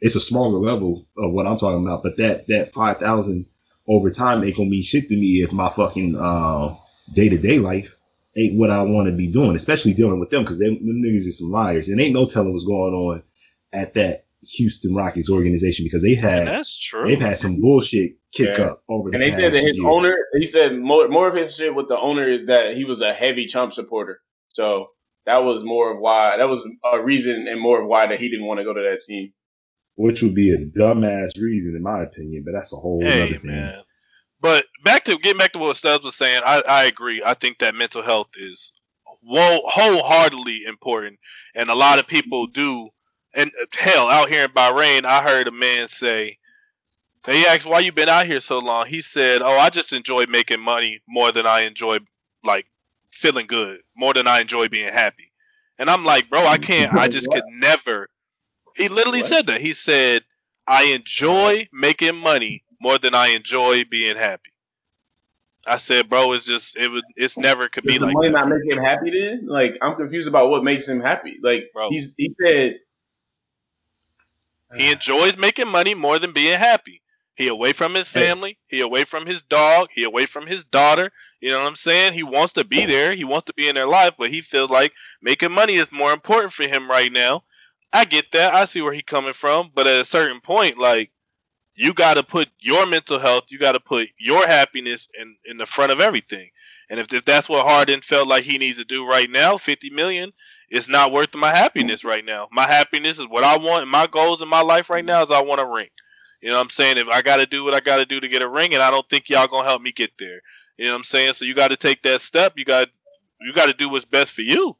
it's 0.00 0.16
a 0.16 0.20
smaller 0.20 0.58
level 0.58 1.06
of 1.16 1.32
what 1.32 1.46
I'm 1.46 1.56
talking 1.56 1.84
about. 1.84 2.02
But 2.02 2.16
that 2.16 2.46
that 2.48 2.68
five 2.68 2.98
thousand 2.98 3.46
over 3.86 4.10
time 4.10 4.42
ain't 4.42 4.56
gonna 4.56 4.68
mean 4.68 4.82
shit 4.82 5.08
to 5.08 5.16
me 5.16 5.42
if 5.42 5.52
my 5.52 5.68
fucking 5.68 6.14
day 7.12 7.28
to 7.28 7.38
day 7.38 7.58
life 7.58 7.96
ain't 8.36 8.58
what 8.58 8.70
I 8.70 8.82
want 8.82 9.06
to 9.06 9.12
be 9.12 9.30
doing, 9.30 9.54
especially 9.54 9.94
dealing 9.94 10.18
with 10.18 10.30
them 10.30 10.42
because 10.42 10.58
them, 10.58 10.74
them 10.74 11.02
niggas 11.02 11.26
is 11.26 11.38
some 11.38 11.50
liars 11.50 11.88
and 11.88 12.00
ain't 12.00 12.14
no 12.14 12.26
telling 12.26 12.50
what's 12.50 12.64
going 12.64 12.94
on 12.94 13.22
at 13.72 13.94
that 13.94 14.23
Houston 14.54 14.94
Rockets 14.94 15.30
organization 15.30 15.84
because 15.84 16.02
they 16.02 16.14
had 16.14 16.46
that's 16.46 16.78
true. 16.78 17.08
They've 17.08 17.20
had 17.20 17.38
some 17.38 17.60
bullshit 17.60 18.12
kick 18.32 18.58
yeah. 18.58 18.64
up 18.64 18.82
over. 18.88 19.10
There. 19.10 19.20
And 19.20 19.22
the 19.22 19.36
they 19.36 19.42
said 19.42 19.52
that 19.54 19.62
his 19.62 19.76
year. 19.76 19.88
owner, 19.88 20.16
he 20.34 20.46
said 20.46 20.78
more 20.78 21.08
more 21.08 21.28
of 21.28 21.34
his 21.34 21.56
shit 21.56 21.74
with 21.74 21.88
the 21.88 21.98
owner 21.98 22.28
is 22.28 22.46
that 22.46 22.76
he 22.76 22.84
was 22.84 23.00
a 23.00 23.12
heavy 23.12 23.46
Trump 23.46 23.72
supporter. 23.72 24.20
So 24.48 24.88
that 25.26 25.44
was 25.44 25.64
more 25.64 25.92
of 25.92 26.00
why 26.00 26.36
that 26.36 26.48
was 26.48 26.68
a 26.92 27.02
reason 27.02 27.46
and 27.48 27.60
more 27.60 27.82
of 27.82 27.88
why 27.88 28.06
that 28.06 28.18
he 28.18 28.28
didn't 28.28 28.46
want 28.46 28.58
to 28.58 28.64
go 28.64 28.72
to 28.72 28.80
that 28.80 29.00
team. 29.00 29.32
Which 29.96 30.22
would 30.22 30.34
be 30.34 30.52
a 30.52 30.58
dumbass 30.58 31.40
reason 31.40 31.76
in 31.76 31.82
my 31.82 32.02
opinion, 32.02 32.42
but 32.44 32.52
that's 32.52 32.72
a 32.72 32.76
whole 32.76 33.00
hey, 33.00 33.22
other 33.22 33.38
thing. 33.38 33.50
Man. 33.50 33.82
But 34.40 34.66
back 34.84 35.04
to 35.04 35.16
getting 35.18 35.38
back 35.38 35.52
to 35.52 35.58
what 35.58 35.76
Stubbs 35.76 36.04
was 36.04 36.16
saying, 36.16 36.42
I, 36.44 36.62
I 36.68 36.84
agree. 36.84 37.22
I 37.24 37.34
think 37.34 37.58
that 37.60 37.74
mental 37.74 38.02
health 38.02 38.28
is 38.36 38.72
wholeheartedly 39.26 40.64
important, 40.66 41.18
and 41.54 41.70
a 41.70 41.74
lot 41.74 41.98
of 41.98 42.06
people 42.06 42.46
do 42.46 42.90
and 43.34 43.50
uh, 43.60 43.66
hell, 43.74 44.08
out 44.08 44.28
here 44.28 44.44
in 44.44 44.50
Bahrain, 44.50 45.04
I 45.04 45.22
heard 45.22 45.48
a 45.48 45.52
man 45.52 45.88
say, 45.88 46.38
they 47.24 47.46
asked 47.46 47.66
why 47.66 47.80
you 47.80 47.90
been 47.90 48.08
out 48.08 48.26
here 48.26 48.40
so 48.40 48.58
long. 48.58 48.86
He 48.86 49.00
said, 49.00 49.42
"Oh, 49.42 49.58
I 49.58 49.70
just 49.70 49.92
enjoy 49.92 50.26
making 50.26 50.60
money 50.60 51.00
more 51.08 51.32
than 51.32 51.46
I 51.46 51.60
enjoy 51.62 51.98
like 52.44 52.66
feeling 53.10 53.46
good, 53.46 53.80
more 53.96 54.12
than 54.12 54.26
I 54.26 54.40
enjoy 54.40 54.68
being 54.68 54.92
happy." 54.92 55.32
And 55.78 55.88
I'm 55.88 56.04
like, 56.04 56.28
"Bro, 56.28 56.46
I 56.46 56.58
can't. 56.58 56.92
I 56.92 57.08
just 57.08 57.30
could 57.30 57.44
never." 57.48 58.08
He 58.76 58.88
literally 58.88 59.20
what? 59.20 59.28
said 59.28 59.46
that. 59.46 59.60
He 59.60 59.72
said, 59.72 60.22
"I 60.66 60.84
enjoy 60.92 61.68
making 61.72 62.16
money 62.16 62.62
more 62.80 62.98
than 62.98 63.14
I 63.14 63.28
enjoy 63.28 63.84
being 63.84 64.16
happy." 64.16 64.52
I 65.66 65.78
said, 65.78 66.10
"Bro, 66.10 66.32
it's 66.32 66.44
just 66.44 66.76
it 66.76 66.90
would 66.90 67.04
it's 67.16 67.38
never 67.38 67.68
could 67.68 67.84
Does 67.84 67.94
be 67.94 67.98
like 67.98 68.14
money 68.14 68.28
that. 68.28 68.34
not 68.34 68.48
make 68.50 68.70
him 68.70 68.84
happy 68.84 69.10
then? 69.10 69.46
Like 69.46 69.78
I'm 69.80 69.96
confused 69.96 70.28
about 70.28 70.50
what 70.50 70.62
makes 70.62 70.86
him 70.86 71.00
happy. 71.00 71.38
Like 71.42 71.70
Bro. 71.72 71.88
he's 71.88 72.14
he 72.18 72.34
said 72.44 72.80
he 74.76 74.90
enjoys 74.90 75.36
making 75.36 75.68
money 75.68 75.94
more 75.94 76.18
than 76.18 76.32
being 76.32 76.58
happy. 76.58 77.02
He 77.36 77.48
away 77.48 77.72
from 77.72 77.94
his 77.94 78.08
family. 78.08 78.58
He 78.68 78.80
away 78.80 79.04
from 79.04 79.26
his 79.26 79.42
dog. 79.42 79.88
He 79.92 80.04
away 80.04 80.26
from 80.26 80.46
his 80.46 80.64
daughter. 80.64 81.10
You 81.40 81.50
know 81.50 81.58
what 81.58 81.66
I'm 81.66 81.74
saying? 81.74 82.12
He 82.12 82.22
wants 82.22 82.52
to 82.54 82.64
be 82.64 82.86
there. 82.86 83.14
He 83.14 83.24
wants 83.24 83.46
to 83.46 83.54
be 83.54 83.68
in 83.68 83.74
their 83.74 83.86
life, 83.86 84.14
but 84.16 84.30
he 84.30 84.40
feels 84.40 84.70
like 84.70 84.92
making 85.20 85.50
money 85.50 85.74
is 85.74 85.90
more 85.90 86.12
important 86.12 86.52
for 86.52 86.62
him 86.62 86.88
right 86.88 87.12
now. 87.12 87.42
I 87.92 88.04
get 88.04 88.30
that. 88.32 88.54
I 88.54 88.64
see 88.66 88.82
where 88.82 88.92
he's 88.92 89.02
coming 89.02 89.32
from, 89.32 89.70
but 89.74 89.86
at 89.86 90.00
a 90.00 90.04
certain 90.04 90.40
point, 90.40 90.78
like 90.78 91.10
you 91.74 91.92
got 91.92 92.14
to 92.14 92.22
put 92.22 92.48
your 92.60 92.86
mental 92.86 93.18
health, 93.18 93.44
you 93.48 93.58
got 93.58 93.72
to 93.72 93.80
put 93.80 94.08
your 94.18 94.46
happiness 94.46 95.08
in 95.20 95.36
in 95.44 95.58
the 95.58 95.66
front 95.66 95.92
of 95.92 96.00
everything. 96.00 96.50
And 96.90 97.00
if, 97.00 97.12
if 97.12 97.24
that's 97.24 97.48
what 97.48 97.66
Harden 97.66 98.02
felt 98.02 98.28
like 98.28 98.44
he 98.44 98.58
needs 98.58 98.78
to 98.78 98.84
do 98.84 99.08
right 99.08 99.30
now, 99.30 99.56
50 99.56 99.90
million, 99.90 100.32
it's 100.70 100.88
not 100.88 101.12
worth 101.12 101.34
my 101.34 101.50
happiness 101.50 102.04
right 102.04 102.24
now. 102.24 102.48
My 102.52 102.66
happiness 102.66 103.18
is 103.18 103.28
what 103.28 103.44
I 103.44 103.56
want. 103.56 103.88
My 103.88 104.06
goals 104.06 104.42
in 104.42 104.48
my 104.48 104.62
life 104.62 104.90
right 104.90 105.04
now 105.04 105.22
is 105.22 105.30
I 105.30 105.42
want 105.42 105.60
a 105.60 105.66
ring. 105.66 105.88
You 106.40 106.50
know 106.50 106.56
what 106.56 106.64
I'm 106.64 106.70
saying? 106.70 106.98
If 106.98 107.08
I 107.08 107.22
got 107.22 107.36
to 107.36 107.46
do 107.46 107.64
what 107.64 107.74
I 107.74 107.80
got 107.80 107.96
to 107.96 108.06
do 108.06 108.20
to 108.20 108.28
get 108.28 108.42
a 108.42 108.48
ring, 108.48 108.74
and 108.74 108.82
I 108.82 108.90
don't 108.90 109.08
think 109.08 109.28
y'all 109.28 109.46
gonna 109.46 109.66
help 109.66 109.80
me 109.82 109.92
get 109.92 110.10
there. 110.18 110.40
You 110.76 110.86
know 110.86 110.92
what 110.92 110.98
I'm 110.98 111.04
saying? 111.04 111.34
So 111.34 111.44
you 111.44 111.54
got 111.54 111.68
to 111.68 111.76
take 111.76 112.02
that 112.02 112.20
step. 112.20 112.54
You 112.56 112.64
got 112.64 112.88
you 113.40 113.52
got 113.52 113.66
to 113.66 113.72
do 113.72 113.88
what's 113.88 114.04
best 114.04 114.32
for 114.32 114.42
you. 114.42 114.76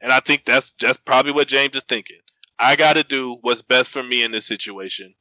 And 0.00 0.12
I 0.12 0.20
think 0.20 0.44
that's 0.44 0.72
that's 0.78 0.98
probably 0.98 1.32
what 1.32 1.48
James 1.48 1.74
is 1.74 1.82
thinking. 1.84 2.18
I 2.58 2.76
got 2.76 2.94
to 2.94 3.02
do 3.02 3.38
what's 3.40 3.62
best 3.62 3.90
for 3.90 4.02
me 4.02 4.22
in 4.22 4.30
this 4.30 4.46
situation. 4.46 5.14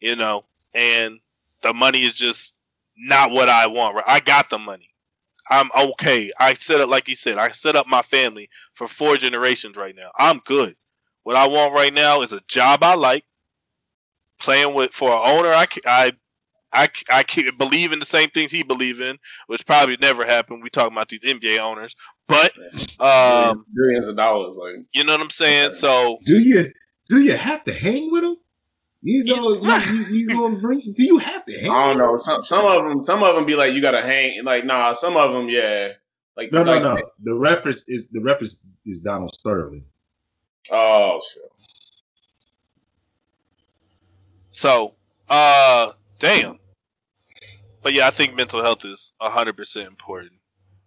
You 0.00 0.16
know, 0.16 0.44
and 0.74 1.18
the 1.62 1.74
money 1.74 2.02
is 2.04 2.14
just 2.14 2.54
not 2.96 3.30
what 3.30 3.48
I 3.48 3.66
want. 3.66 3.96
Right? 3.96 4.04
I 4.06 4.20
got 4.20 4.48
the 4.48 4.58
money. 4.58 4.90
I'm 5.50 5.70
okay. 5.76 6.30
I 6.38 6.54
set 6.54 6.80
up, 6.80 6.88
like 6.90 7.08
you 7.08 7.16
said, 7.16 7.38
I 7.38 7.50
set 7.50 7.76
up 7.76 7.86
my 7.86 8.02
family 8.02 8.48
for 8.74 8.86
four 8.88 9.16
generations 9.16 9.76
right 9.76 9.94
now. 9.94 10.10
I'm 10.16 10.40
good. 10.44 10.76
What 11.22 11.36
I 11.36 11.46
want 11.46 11.74
right 11.74 11.92
now 11.92 12.22
is 12.22 12.32
a 12.32 12.40
job 12.48 12.82
I 12.82 12.94
like, 12.94 13.24
playing 14.38 14.74
with 14.74 14.92
for 14.92 15.10
an 15.10 15.20
owner. 15.38 15.48
I 15.48 15.66
I 15.86 16.12
I 16.72 16.88
I 17.10 17.24
believe 17.58 17.92
in 17.92 17.98
the 17.98 18.06
same 18.06 18.30
things 18.30 18.52
he 18.52 18.62
believe 18.62 19.00
in, 19.00 19.18
which 19.46 19.66
probably 19.66 19.96
never 20.00 20.24
happened. 20.24 20.62
We 20.62 20.70
talking 20.70 20.96
about 20.96 21.08
these 21.08 21.20
NBA 21.20 21.58
owners, 21.58 21.94
but 22.28 22.52
um, 23.00 23.64
billions 23.74 24.08
of 24.08 24.16
dollars, 24.16 24.58
like 24.58 24.76
you 24.94 25.04
know 25.04 25.12
what 25.12 25.20
I'm 25.20 25.30
saying. 25.30 25.72
So 25.72 26.18
do 26.24 26.38
you 26.38 26.72
do 27.08 27.20
you 27.20 27.36
have 27.36 27.64
to 27.64 27.72
hang 27.72 28.10
with 28.10 28.22
them? 28.22 28.36
You 29.00 29.22
know, 29.24 29.54
you, 29.54 29.92
you, 29.92 30.04
you 30.10 30.28
gonna 30.28 30.56
bring? 30.56 30.80
Do 30.96 31.04
you 31.04 31.18
have 31.18 31.44
to 31.46 31.60
hang? 31.60 31.70
I 31.70 31.88
don't 31.88 31.98
know. 31.98 32.16
Some 32.16 32.40
some 32.40 32.64
of 32.66 32.88
them, 32.88 33.02
some 33.02 33.22
of 33.22 33.36
them 33.36 33.46
be 33.46 33.54
like, 33.54 33.72
you 33.72 33.80
gotta 33.80 34.02
hang. 34.02 34.44
Like, 34.44 34.64
nah. 34.64 34.92
Some 34.92 35.16
of 35.16 35.32
them, 35.32 35.48
yeah. 35.48 35.92
Like, 36.36 36.52
no, 36.52 36.62
like, 36.62 36.82
no, 36.82 36.96
no. 36.96 37.02
The 37.22 37.34
reference 37.34 37.88
is 37.88 38.08
the 38.08 38.20
reference 38.20 38.64
is 38.84 39.00
Donald 39.00 39.34
Sterling. 39.34 39.84
Oh, 40.70 41.20
sure. 41.32 41.44
So, 44.50 44.94
uh, 45.28 45.92
damn. 46.18 46.58
But 47.84 47.92
yeah, 47.92 48.08
I 48.08 48.10
think 48.10 48.36
mental 48.36 48.62
health 48.62 48.84
is 48.84 49.12
hundred 49.20 49.56
percent 49.56 49.86
important. 49.86 50.32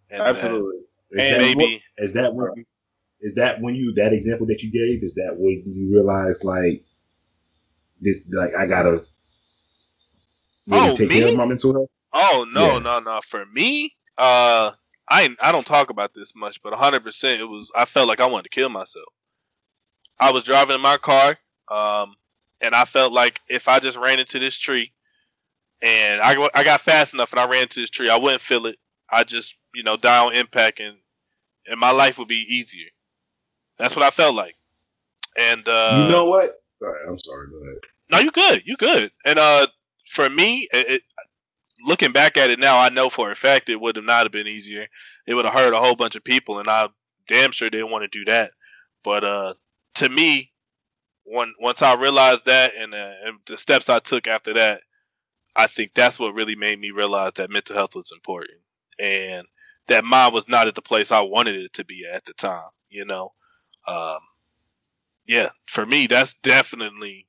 And, 0.10 0.22
Absolutely. 0.22 0.82
And 1.18 1.38
maybe 1.42 1.82
is 1.98 2.14
that 2.14 2.34
when 2.34 2.66
is 3.22 3.36
that 3.36 3.62
when 3.62 3.76
you 3.76 3.94
that 3.94 4.14
example 4.14 4.46
that 4.48 4.62
you 4.62 4.72
gave 4.72 5.02
is 5.04 5.16
that 5.16 5.36
when 5.38 5.64
you 5.66 5.92
realize 5.92 6.44
like 6.44 6.84
this 8.02 8.22
like 8.32 8.54
I 8.56 8.66
gotta 8.66 9.04
really 10.68 10.90
oh, 10.90 10.96
take 10.96 11.10
me? 11.10 11.20
care 11.20 11.30
of 11.30 11.36
my 11.36 11.46
mental 11.46 11.74
health? 11.74 11.90
Oh 12.14 12.46
no, 12.52 12.74
yeah. 12.74 12.80
no, 12.80 13.00
no. 13.00 13.22
For 13.24 13.46
me, 13.46 13.94
uh 14.18 14.72
I 15.10 15.30
I 15.42 15.52
don't 15.52 15.66
talk 15.66 15.90
about 15.90 16.14
this 16.14 16.36
much, 16.36 16.62
but 16.62 16.72
100 16.72 17.04
percent 17.04 17.42
it 17.42 17.46
was 17.48 17.72
I 17.76 17.86
felt 17.86 18.08
like 18.08 18.20
I 18.20 18.26
wanted 18.26 18.44
to 18.44 18.50
kill 18.50 18.70
myself. 18.70 19.08
I 20.20 20.32
was 20.32 20.44
driving 20.44 20.76
in 20.76 20.82
my 20.82 20.98
car, 20.98 21.38
um, 21.70 22.16
and 22.62 22.76
I 22.76 22.86
felt 22.86 23.12
like 23.12 23.40
if 23.50 23.68
I 23.68 23.80
just 23.80 23.98
ran 23.98 24.20
into 24.20 24.38
this 24.38 24.58
tree, 24.58 24.92
and 25.82 26.22
I 26.22 26.50
I 26.54 26.64
got 26.64 26.82
fast 26.82 27.14
enough 27.14 27.32
and 27.32 27.40
I 27.40 27.48
ran 27.48 27.64
into 27.64 27.80
this 27.80 27.90
tree, 27.90 28.10
I 28.10 28.18
wouldn't 28.18 28.42
feel 28.42 28.66
it. 28.68 28.78
I 29.10 29.24
just 29.24 29.56
you 29.74 29.84
know 29.84 29.98
die 29.98 30.26
on 30.26 30.34
impact 30.34 30.80
and 30.80 30.98
and 31.68 31.80
my 31.80 31.92
life 31.92 32.18
would 32.18 32.28
be 32.28 32.46
easier. 32.48 32.90
That's 33.78 33.96
what 33.96 34.06
I 34.06 34.12
felt 34.12 34.36
like. 34.36 34.56
And 35.38 35.68
uh, 35.68 36.04
you 36.04 36.12
know 36.12 36.26
what? 36.26 36.61
I'm 36.88 37.18
sorry. 37.18 37.48
Go 37.50 37.58
ahead. 37.58 37.78
No, 38.12 38.20
you 38.20 38.32
good. 38.32 38.64
You 38.66 38.78
good. 38.78 39.12
And 39.26 39.40
uh, 39.40 39.68
for 40.08 40.30
me, 40.30 40.68
it, 40.72 41.04
looking 41.86 42.12
back 42.12 42.38
at 42.38 42.50
it 42.50 42.60
now, 42.60 42.78
I 42.78 42.90
know 42.90 43.10
for 43.10 43.32
a 43.32 43.36
fact 43.36 43.70
it 43.70 43.80
would 43.80 43.96
have 43.96 44.06
not 44.06 44.24
have 44.24 44.32
been 44.32 44.48
easier. 44.48 44.88
It 45.28 45.36
would 45.36 45.46
have 45.46 45.54
hurt 45.54 45.74
a 45.74 45.80
whole 45.80 45.96
bunch 45.96 46.16
of 46.16 46.24
people, 46.24 46.60
and 46.60 46.70
I 46.70 46.90
damn 47.28 47.52
sure 47.52 47.70
didn't 47.70 47.92
want 47.92 48.04
to 48.04 48.20
do 48.20 48.26
that. 48.26 48.52
But 49.04 49.24
uh, 49.24 49.54
to 49.96 50.10
me, 50.10 50.52
once 51.26 51.82
I 51.82 51.96
realized 51.96 52.46
that 52.46 52.74
and, 52.78 52.94
uh, 52.94 53.14
and 53.26 53.38
the 53.48 53.58
steps 53.58 53.90
I 53.90 54.00
took 54.00 54.28
after 54.28 54.54
that, 54.54 54.82
I 55.56 55.68
think 55.68 55.92
that's 55.94 56.20
what 56.20 56.34
really 56.34 56.56
made 56.56 56.80
me 56.80 56.92
realize 56.92 57.34
that 57.36 57.50
mental 57.50 57.76
health 57.76 57.96
was 57.96 58.12
important 58.12 58.60
and 59.00 59.46
that 59.88 60.06
mine 60.06 60.34
was 60.34 60.48
not 60.48 60.68
at 60.68 60.76
the 60.76 60.82
place 60.82 61.12
I 61.12 61.22
wanted 61.22 61.56
it 61.56 61.74
to 61.74 61.86
be 61.86 62.06
at 62.12 62.26
the 62.26 62.34
time. 62.34 62.70
You 62.90 63.06
know, 63.06 63.34
um, 63.88 64.20
yeah, 65.32 65.48
for 65.68 65.86
me, 65.86 66.08
that's 66.08 66.36
definitely 66.44 67.26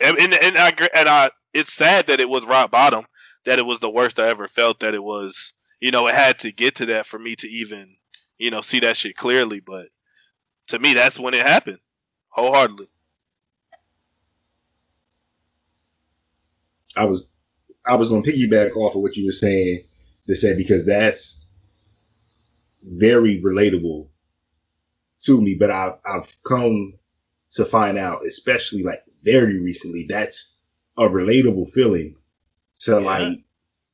and 0.00 0.18
and, 0.18 0.34
and 0.34 0.58
I 0.58 0.72
and 0.96 1.08
I 1.08 1.30
it's 1.54 1.72
sad 1.72 2.08
that 2.08 2.18
it 2.18 2.28
was 2.28 2.44
rock 2.44 2.72
bottom, 2.72 3.04
that 3.44 3.60
it 3.60 3.64
was 3.64 3.78
the 3.78 3.88
worst 3.88 4.18
I 4.18 4.26
ever 4.26 4.48
felt. 4.48 4.80
That 4.80 4.94
it 4.94 5.04
was, 5.04 5.54
you 5.80 5.92
know, 5.92 6.08
it 6.08 6.16
had 6.16 6.40
to 6.40 6.50
get 6.50 6.74
to 6.76 6.86
that 6.86 7.06
for 7.06 7.20
me 7.20 7.36
to 7.36 7.46
even, 7.46 7.94
you 8.38 8.50
know, 8.50 8.62
see 8.62 8.80
that 8.80 8.96
shit 8.96 9.16
clearly. 9.16 9.60
But 9.60 9.90
to 10.68 10.80
me, 10.80 10.92
that's 10.92 11.20
when 11.20 11.34
it 11.34 11.46
happened, 11.46 11.78
wholeheartedly. 12.30 12.88
I 16.96 17.04
was, 17.04 17.30
I 17.86 17.94
was 17.94 18.08
to 18.08 18.14
piggyback 18.22 18.74
off 18.74 18.96
of 18.96 19.02
what 19.02 19.16
you 19.16 19.24
were 19.24 19.30
saying 19.30 19.84
to 20.26 20.34
say 20.34 20.56
because 20.56 20.84
that's 20.84 21.46
very 22.82 23.40
relatable 23.40 24.08
to 25.20 25.40
me. 25.40 25.54
But 25.54 25.70
I've 25.70 25.94
I've 26.04 26.32
come 26.42 26.94
to 27.52 27.64
find 27.64 27.98
out, 27.98 28.26
especially 28.26 28.82
like 28.82 29.02
very 29.22 29.60
recently, 29.60 30.06
that's 30.08 30.56
a 30.96 31.02
relatable 31.02 31.70
feeling 31.70 32.16
to 32.80 32.92
yeah. 32.92 32.98
like 32.98 33.38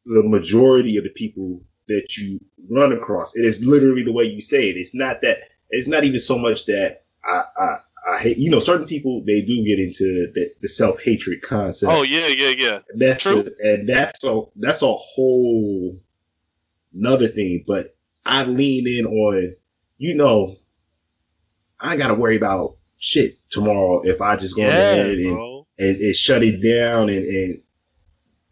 the 0.04 0.22
majority 0.22 0.96
of 0.96 1.04
the 1.04 1.10
people 1.10 1.62
that 1.88 2.16
you 2.16 2.40
run 2.70 2.92
across. 2.92 3.36
It 3.36 3.44
is 3.44 3.64
literally 3.64 4.02
the 4.02 4.12
way 4.12 4.24
you 4.24 4.40
say 4.40 4.70
it. 4.70 4.76
It's 4.76 4.94
not 4.94 5.20
that. 5.22 5.38
It's 5.70 5.88
not 5.88 6.04
even 6.04 6.18
so 6.18 6.36
much 6.38 6.66
that 6.66 7.00
I, 7.24 7.42
I, 7.56 7.78
I 8.14 8.18
hate. 8.18 8.36
You 8.36 8.50
know, 8.50 8.60
certain 8.60 8.86
people 8.86 9.22
they 9.24 9.40
do 9.42 9.64
get 9.64 9.78
into 9.78 10.30
the, 10.34 10.52
the 10.60 10.68
self 10.68 11.02
hatred 11.02 11.42
concept. 11.42 11.92
Oh 11.92 12.02
yeah, 12.02 12.28
yeah, 12.28 12.50
yeah. 12.50 12.80
And 12.90 13.00
that's 13.00 13.22
True. 13.22 13.48
A, 13.62 13.74
and 13.74 13.88
that's 13.88 14.24
a 14.24 14.42
that's 14.56 14.82
a 14.82 14.92
whole 14.92 15.98
another 16.94 17.28
thing. 17.28 17.64
But 17.66 17.94
I 18.24 18.44
lean 18.44 18.86
in 18.86 19.06
on, 19.06 19.54
you 19.98 20.14
know, 20.14 20.56
I 21.80 21.96
got 21.96 22.08
to 22.08 22.14
worry 22.14 22.36
about 22.36 22.76
shit 23.02 23.34
tomorrow 23.50 24.00
if 24.02 24.20
I 24.22 24.36
just 24.36 24.54
go 24.54 24.62
yeah, 24.62 24.68
ahead 24.68 25.18
and, 25.18 25.64
and, 25.76 25.96
and, 25.96 26.14
shut 26.14 26.44
it 26.44 26.62
down 26.62 27.08
and, 27.08 27.24
and 27.26 27.60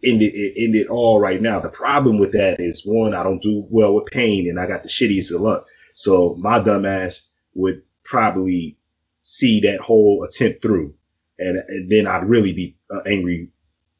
end 0.05 0.22
it, 0.22 0.55
end 0.57 0.74
it 0.74 0.88
all 0.88 1.20
right 1.20 1.40
now. 1.40 1.61
The 1.61 1.68
problem 1.68 2.18
with 2.18 2.32
that 2.32 2.59
is 2.59 2.82
one, 2.84 3.14
I 3.14 3.22
don't 3.22 3.40
do 3.40 3.64
well 3.70 3.94
with 3.94 4.07
pain, 4.07 4.48
and 4.48 4.59
I 4.59 4.66
got 4.66 4.82
the 4.82 4.88
shittiest 4.88 5.32
of 5.32 5.40
luck. 5.40 5.64
So 5.94 6.34
my 6.40 6.59
dumbass 6.59 7.28
would 7.55 7.80
probably 8.03 8.76
see 9.22 9.61
that 9.61 9.78
whole 9.80 10.24
attempt 10.24 10.62
through, 10.62 10.94
and, 11.38 11.59
and 11.68 11.88
then 11.88 12.09
I'd 12.09 12.24
really 12.24 12.53
be 12.53 12.76
an 12.90 13.03
angry 13.07 13.53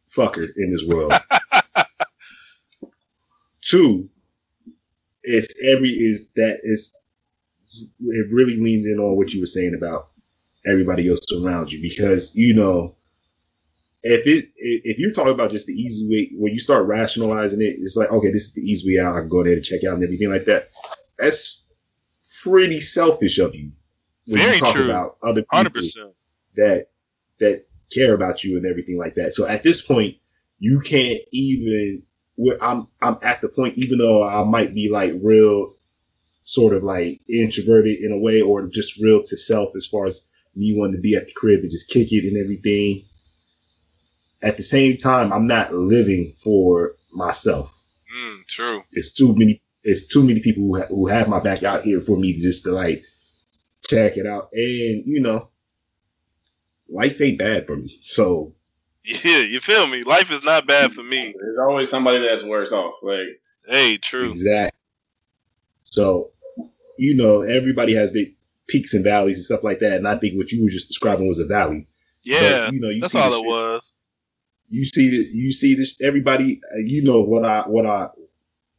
fucker 0.09 0.49
in 0.57 0.73
this 0.73 0.85
world. 0.85 1.13
Two, 3.63 4.09
it's 5.23 5.55
every 5.65 5.91
is 5.91 6.31
that 6.35 6.59
is 6.65 6.93
it 8.01 8.27
really 8.33 8.57
leans 8.57 8.85
in 8.87 8.99
on 8.99 9.17
what 9.17 9.33
you 9.33 9.39
were 9.39 9.47
saying 9.47 9.77
about 9.77 10.10
everybody 10.67 11.09
else 11.09 11.21
around 11.33 11.73
you 11.73 11.81
because 11.81 12.35
you 12.37 12.55
know 12.55 12.95
if 14.03 14.27
it 14.27 14.51
if 14.57 14.99
you're 14.99 15.13
talking 15.13 15.33
about 15.33 15.51
just 15.51 15.67
the 15.67 15.73
easy 15.75 16.09
way 16.09 16.31
when 16.39 16.53
you 16.53 16.61
start 16.61 16.87
rationalizing 16.87 17.61
it, 17.61 17.77
it's 17.79 17.97
like 17.97 18.11
okay, 18.11 18.31
this 18.31 18.45
is 18.45 18.55
the 18.55 18.63
easy 18.63 18.95
way 18.95 19.03
out. 19.03 19.17
I 19.17 19.21
can 19.21 19.29
go 19.29 19.43
there 19.45 19.55
to 19.55 19.61
check 19.61 19.85
out 19.85 19.95
and 19.95 20.05
everything 20.05 20.31
like 20.31 20.47
that. 20.47 20.69
That's 21.19 21.63
pretty 22.43 22.81
selfish 22.81 23.39
of 23.39 23.55
you 23.55 23.73
when 24.27 24.39
Very 24.39 24.55
you 24.55 24.61
talk 24.61 24.75
true. 24.75 24.87
about 24.87 25.17
other 25.23 25.43
people 25.43 25.81
100%. 25.81 26.13
that 26.57 26.87
that 27.41 27.67
care 27.93 28.15
about 28.15 28.43
you 28.45 28.57
and 28.57 28.65
everything 28.65 28.99
like 28.99 29.15
that. 29.15 29.35
So 29.35 29.47
at 29.47 29.63
this 29.63 29.83
point, 29.83 30.17
you 30.59 30.81
can't 30.81 31.21
even. 31.33 32.03
I'm 32.63 32.89
I'm 33.03 33.19
at 33.23 33.43
the 33.43 33.49
point, 33.49 33.77
even 33.77 33.99
though 33.99 34.27
I 34.27 34.43
might 34.45 34.75
be 34.75 34.89
like 34.89 35.13
real, 35.23 35.75
sort 36.45 36.75
of 36.75 36.83
like 36.83 37.21
introverted 37.29 38.01
in 38.01 38.13
a 38.13 38.19
way, 38.19 38.41
or 38.41 38.67
just 38.69 38.99
real 38.99 39.23
to 39.23 39.37
self 39.37 39.77
as 39.77 39.85
far 39.85 40.07
as 40.07 40.27
me 40.55 40.75
wanting 40.77 40.97
to 40.97 41.01
be 41.01 41.15
at 41.15 41.27
the 41.27 41.33
crib 41.35 41.61
and 41.61 41.71
just 41.71 41.91
kick 41.91 42.13
it 42.13 42.27
and 42.27 42.37
everything 42.37 43.03
at 44.43 44.57
the 44.57 44.63
same 44.63 44.97
time, 44.97 45.33
I'm 45.33 45.47
not 45.47 45.75
living 45.75 46.33
for 46.43 46.95
myself. 47.13 47.77
Mm, 48.15 48.47
true. 48.47 48.83
It's 48.93 49.13
too 49.13 49.35
many. 49.37 49.61
It's 49.83 50.07
too 50.07 50.23
many 50.23 50.41
people 50.41 50.65
who, 50.65 50.79
ha- 50.79 50.87
who 50.89 51.07
have 51.07 51.29
my 51.29 51.41
back 51.41 51.63
out 51.63 51.83
here 51.83 52.01
for 52.01 52.17
me 52.19 52.35
to 52.35 52.41
just 52.41 52.65
to 52.65 52.73
like 52.73 53.03
check 53.89 54.17
it 54.17 54.27
out. 54.27 54.49
And 54.53 55.05
you 55.07 55.21
know, 55.21 55.49
life 56.89 57.21
ain't 57.21 57.39
bad 57.39 57.67
for 57.67 57.77
me. 57.77 57.99
So 58.05 58.55
yeah, 59.05 59.39
you 59.39 59.61
feel 59.61 59.87
me? 59.87 60.03
Life 60.03 60.31
is 60.31 60.43
not 60.43 60.67
bad 60.67 60.93
for 60.93 61.03
me. 61.03 61.35
There's 61.39 61.59
always 61.59 61.91
somebody 61.91 62.19
that's 62.19 62.43
worse 62.43 62.73
off. 62.73 62.95
Like, 63.03 63.41
hey, 63.67 63.97
true. 63.99 64.31
Exactly. 64.31 64.79
So, 65.85 66.31
you 66.99 67.17
know, 67.17 67.41
everybody 67.41 67.95
has 67.95 68.13
the 68.13 68.35
peaks 68.71 68.95
and 68.95 69.05
valleys 69.05 69.37
and 69.37 69.45
stuff 69.45 69.65
like 69.65 69.81
that. 69.81 69.95
And 69.95 70.09
I 70.09 70.17
think 70.17 70.37
what 70.37 70.53
you 70.53 70.63
were 70.63 70.71
just 70.71 70.89
describing 70.89 71.29
was 71.29 71.41
a 71.41 71.47
valley. 71.47 71.87
Yeah, 72.23 72.67
but, 72.67 72.75
you 72.75 72.81
know, 72.81 72.89
you 72.91 73.01
that's 73.01 73.15
all 73.15 73.33
it 73.33 73.37
shit. 73.37 73.47
was 73.47 73.95
you 74.71 74.85
see 74.85 75.11
that 75.11 75.31
you 75.35 75.53
see 75.53 75.75
this 75.75 76.01
everybody 76.01 76.61
uh, 76.75 76.79
you 76.79 77.03
know 77.03 77.23
what 77.23 77.45
i 77.45 77.63
what 77.63 77.85
i 77.85 78.07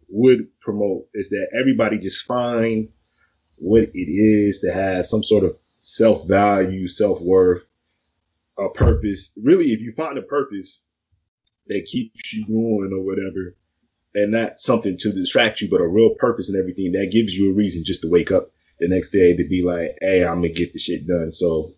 would 0.07 0.47
promote 0.61 1.05
is 1.13 1.29
that 1.29 1.47
everybody 1.57 1.99
just 1.99 2.25
find 2.25 2.89
what 3.57 3.83
it 3.83 4.09
is 4.09 4.59
to 4.59 4.71
have 4.71 5.05
some 5.05 5.23
sort 5.23 5.43
of 5.43 5.55
self-value 5.81 6.87
self-worth 6.87 7.65
a 8.57 8.69
purpose 8.69 9.37
really 9.43 9.65
if 9.65 9.81
you 9.81 9.91
find 9.91 10.17
a 10.17 10.23
purpose 10.23 10.83
that 11.67 11.85
keeps 11.85 12.33
you 12.33 12.45
going 12.47 12.91
or 12.93 13.05
whatever 13.05 13.55
and 14.15 14.31
not 14.31 14.59
something 14.59 14.97
to 14.97 15.11
distract 15.11 15.61
you 15.61 15.69
but 15.69 15.81
a 15.81 15.87
real 15.87 16.15
purpose 16.15 16.49
and 16.49 16.59
everything 16.59 16.91
that 16.91 17.11
gives 17.11 17.37
you 17.37 17.51
a 17.51 17.55
reason 17.55 17.83
just 17.85 18.01
to 18.01 18.09
wake 18.09 18.31
up 18.31 18.45
the 18.81 18.89
next 18.89 19.11
day 19.11 19.35
to 19.35 19.47
be 19.47 19.63
like 19.63 19.97
hey 20.01 20.25
i'm 20.25 20.41
gonna 20.41 20.49
get 20.49 20.73
the 20.73 20.79
shit 20.79 21.07
done 21.07 21.31
so 21.31 21.71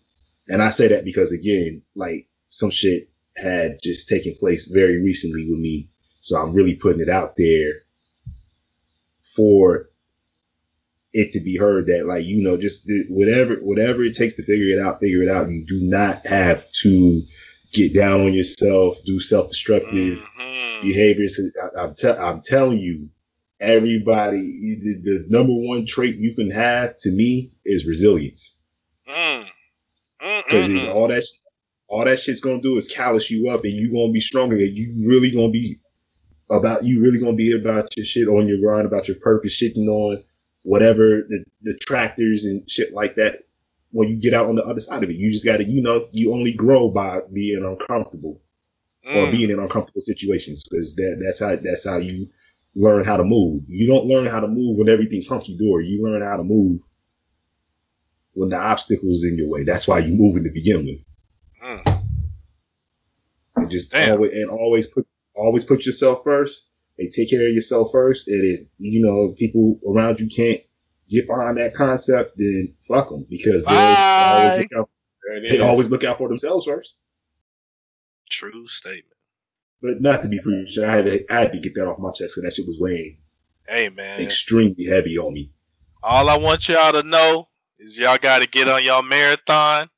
and 0.48 0.60
i 0.60 0.68
say 0.68 0.88
that 0.88 1.04
because 1.04 1.30
again 1.30 1.80
like 1.94 2.26
some 2.48 2.70
shit 2.70 3.08
had 3.36 3.78
just 3.82 4.08
taken 4.08 4.34
place 4.38 4.66
very 4.66 5.02
recently 5.02 5.48
with 5.50 5.58
me. 5.58 5.88
So 6.20 6.38
I'm 6.38 6.54
really 6.54 6.76
putting 6.76 7.00
it 7.00 7.08
out 7.08 7.36
there 7.36 7.72
for 9.36 9.86
it 11.12 11.32
to 11.32 11.40
be 11.40 11.56
heard 11.56 11.86
that 11.86 12.06
like 12.06 12.24
you 12.24 12.42
know 12.42 12.56
just 12.56 12.90
whatever 13.08 13.56
whatever 13.56 14.02
it 14.02 14.16
takes 14.16 14.34
to 14.36 14.42
figure 14.42 14.76
it 14.76 14.84
out 14.84 14.98
figure 14.98 15.22
it 15.22 15.28
out 15.28 15.48
you 15.48 15.64
do 15.64 15.78
not 15.80 16.26
have 16.26 16.64
to 16.72 17.22
get 17.72 17.94
down 17.94 18.20
on 18.20 18.32
yourself 18.32 18.96
do 19.06 19.20
self-destructive 19.20 20.18
mm-hmm. 20.18 20.82
behaviors 20.82 21.40
I, 21.78 21.84
am 21.84 21.94
te- 21.94 22.08
I'm 22.08 22.42
telling 22.42 22.78
you 22.78 23.08
everybody 23.64 24.40
the, 24.40 25.00
the, 25.02 25.26
number 25.28 25.52
one 25.52 25.86
trait 25.86 26.16
you 26.16 26.34
can 26.34 26.50
have 26.50 26.98
to 26.98 27.10
me 27.10 27.50
is 27.64 27.86
resilience 27.86 28.56
because 29.06 30.68
mm. 30.68 30.94
all 30.94 31.08
that 31.08 31.24
all 31.88 32.04
that 32.04 32.18
shit's 32.18 32.40
gonna 32.40 32.60
do 32.60 32.76
is 32.76 32.88
callous 32.88 33.30
you 33.30 33.50
up 33.50 33.64
and 33.64 33.72
you 33.72 33.92
gonna 33.92 34.12
be 34.12 34.20
stronger 34.20 34.56
and 34.56 34.76
you 34.76 35.08
really 35.08 35.30
gonna 35.30 35.50
be 35.50 35.78
about 36.50 36.84
you 36.84 37.00
really 37.00 37.18
gonna 37.18 37.34
be 37.34 37.52
about 37.52 37.96
your 37.96 38.04
shit 38.04 38.28
on 38.28 38.46
your 38.46 38.58
grind 38.58 38.86
about 38.86 39.08
your 39.08 39.16
purpose 39.18 39.60
shitting 39.60 39.88
on 39.88 40.22
whatever 40.62 41.26
the, 41.28 41.44
the 41.62 41.74
tractors 41.78 42.44
and 42.44 42.68
shit 42.70 42.92
like 42.92 43.14
that 43.16 43.40
when 43.92 44.08
you 44.08 44.20
get 44.20 44.34
out 44.34 44.48
on 44.48 44.54
the 44.54 44.64
other 44.64 44.80
side 44.80 45.02
of 45.02 45.10
it 45.10 45.16
you 45.16 45.30
just 45.30 45.44
gotta 45.44 45.64
you 45.64 45.80
know 45.80 46.06
you 46.12 46.32
only 46.32 46.52
grow 46.52 46.88
by 46.88 47.20
being 47.32 47.64
uncomfortable 47.64 48.40
mm. 49.06 49.16
or 49.16 49.30
being 49.30 49.50
in 49.50 49.58
uncomfortable 49.58 50.00
situations 50.00 50.64
because 50.68 50.94
that 50.96 51.20
that's 51.22 51.40
how 51.40 51.56
that's 51.56 51.86
how 51.86 51.96
you 51.96 52.28
learn 52.76 53.04
how 53.04 53.16
to 53.16 53.24
move 53.24 53.62
you 53.68 53.86
don't 53.86 54.06
learn 54.06 54.26
how 54.26 54.40
to 54.40 54.48
move 54.48 54.76
when 54.76 54.88
everything's 54.88 55.28
hunky-dory 55.28 55.86
you 55.86 56.02
learn 56.04 56.22
how 56.22 56.36
to 56.36 56.44
move 56.44 56.80
when 58.34 58.48
the 58.48 58.56
obstacles 58.56 59.24
in 59.24 59.36
your 59.38 59.48
way 59.48 59.62
that's 59.64 59.86
why 59.86 59.98
you 59.98 60.12
move 60.14 60.36
in 60.36 60.44
to 60.44 60.50
begin 60.50 60.84
with 60.84 61.00
Mm. 61.64 62.02
And 63.56 63.70
just 63.70 63.92
Damn. 63.92 64.12
always 64.12 64.32
and 64.32 64.50
always 64.50 64.86
put 64.86 65.06
always 65.34 65.64
put 65.64 65.86
yourself 65.86 66.20
first 66.22 66.68
and 66.98 67.10
take 67.10 67.30
care 67.30 67.46
of 67.46 67.54
yourself 67.54 67.88
first. 67.90 68.28
And 68.28 68.44
if 68.44 68.66
you 68.78 69.04
know 69.04 69.34
people 69.38 69.80
around 69.88 70.20
you 70.20 70.28
can't 70.28 70.60
get 71.08 71.26
behind 71.26 71.56
that 71.56 71.74
concept, 71.74 72.36
then 72.36 72.74
fuck 72.86 73.08
them 73.08 73.26
because 73.30 73.64
they 73.64 73.96
always 74.18 74.58
look 74.58 74.72
out. 74.76 74.90
They 75.48 75.60
always 75.60 75.90
look 75.90 76.04
out 76.04 76.18
for 76.18 76.28
themselves 76.28 76.66
first. 76.66 76.98
True 78.28 78.66
statement. 78.68 79.13
But 79.84 80.00
not 80.00 80.22
to 80.22 80.28
be 80.28 80.40
preached, 80.40 80.78
I 80.78 80.90
had 80.90 81.04
to, 81.04 81.30
I 81.30 81.40
had 81.40 81.52
to 81.52 81.58
get 81.58 81.74
that 81.74 81.86
off 81.86 81.98
my 81.98 82.08
chest 82.08 82.34
because 82.34 82.42
that 82.44 82.54
shit 82.54 82.66
was 82.66 82.80
weighing. 82.80 83.18
Hey 83.68 83.90
man, 83.90 84.18
extremely 84.22 84.86
heavy 84.86 85.18
on 85.18 85.34
me. 85.34 85.50
All 86.02 86.30
I 86.30 86.38
want 86.38 86.70
y'all 86.70 86.92
to 86.92 87.02
know 87.02 87.48
is 87.78 87.98
y'all 87.98 88.16
got 88.16 88.40
to 88.40 88.48
get 88.48 88.66
on 88.66 88.82
y'all 88.82 89.02
marathon 89.02 89.90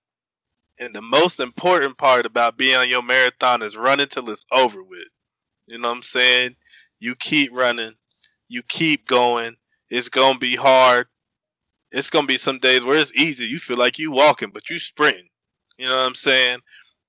and 0.81 0.93
the 0.93 1.01
most 1.01 1.39
important 1.39 1.97
part 1.99 2.27
about 2.27 2.59
being 2.59 2.75
on 2.75 2.89
your 2.89 3.03
marathon 3.03 3.63
is 3.63 3.77
running 3.77 4.09
till 4.09 4.29
it's 4.29 4.45
over 4.51 4.83
with. 4.83 5.07
You 5.69 5.79
know 5.79 5.89
what 5.89 5.99
I'm 5.99 6.03
saying? 6.03 6.57
You 6.99 7.15
keep 7.15 7.53
running, 7.53 7.95
you 8.49 8.65
keep 8.65 9.07
going. 9.07 9.55
It's 9.89 10.09
gonna 10.09 10.41
be 10.41 10.57
hard. 10.57 11.07
It's 11.93 12.11
gonna 12.11 12.27
be 12.27 12.39
some 12.39 12.59
days 12.59 12.83
where 12.85 12.97
it's 12.97 13.17
easy. 13.17 13.45
You 13.45 13.61
feel 13.61 13.79
like 13.79 14.01
you 14.01 14.11
walking, 14.11 14.51
but 14.51 14.69
you 14.69 14.81
sprinting. 14.81 15.29
You 15.79 15.87
know 15.87 15.97
what 15.97 16.07
I'm 16.07 16.17
saying? 16.17 16.59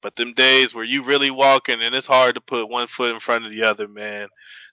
But 0.07 0.15
them 0.15 0.31
days 0.31 0.73
where 0.73 0.85
you 0.85 1.03
really 1.03 1.31
walking 1.31 1.81
and 1.81 1.93
it's 1.93 2.07
hard 2.07 2.35
to 2.35 2.39
put 2.39 2.69
one 2.69 2.87
foot 2.87 3.13
in 3.13 3.19
front 3.19 3.45
of 3.45 3.51
the 3.51 3.63
other, 3.63 3.89
man, 3.89 4.29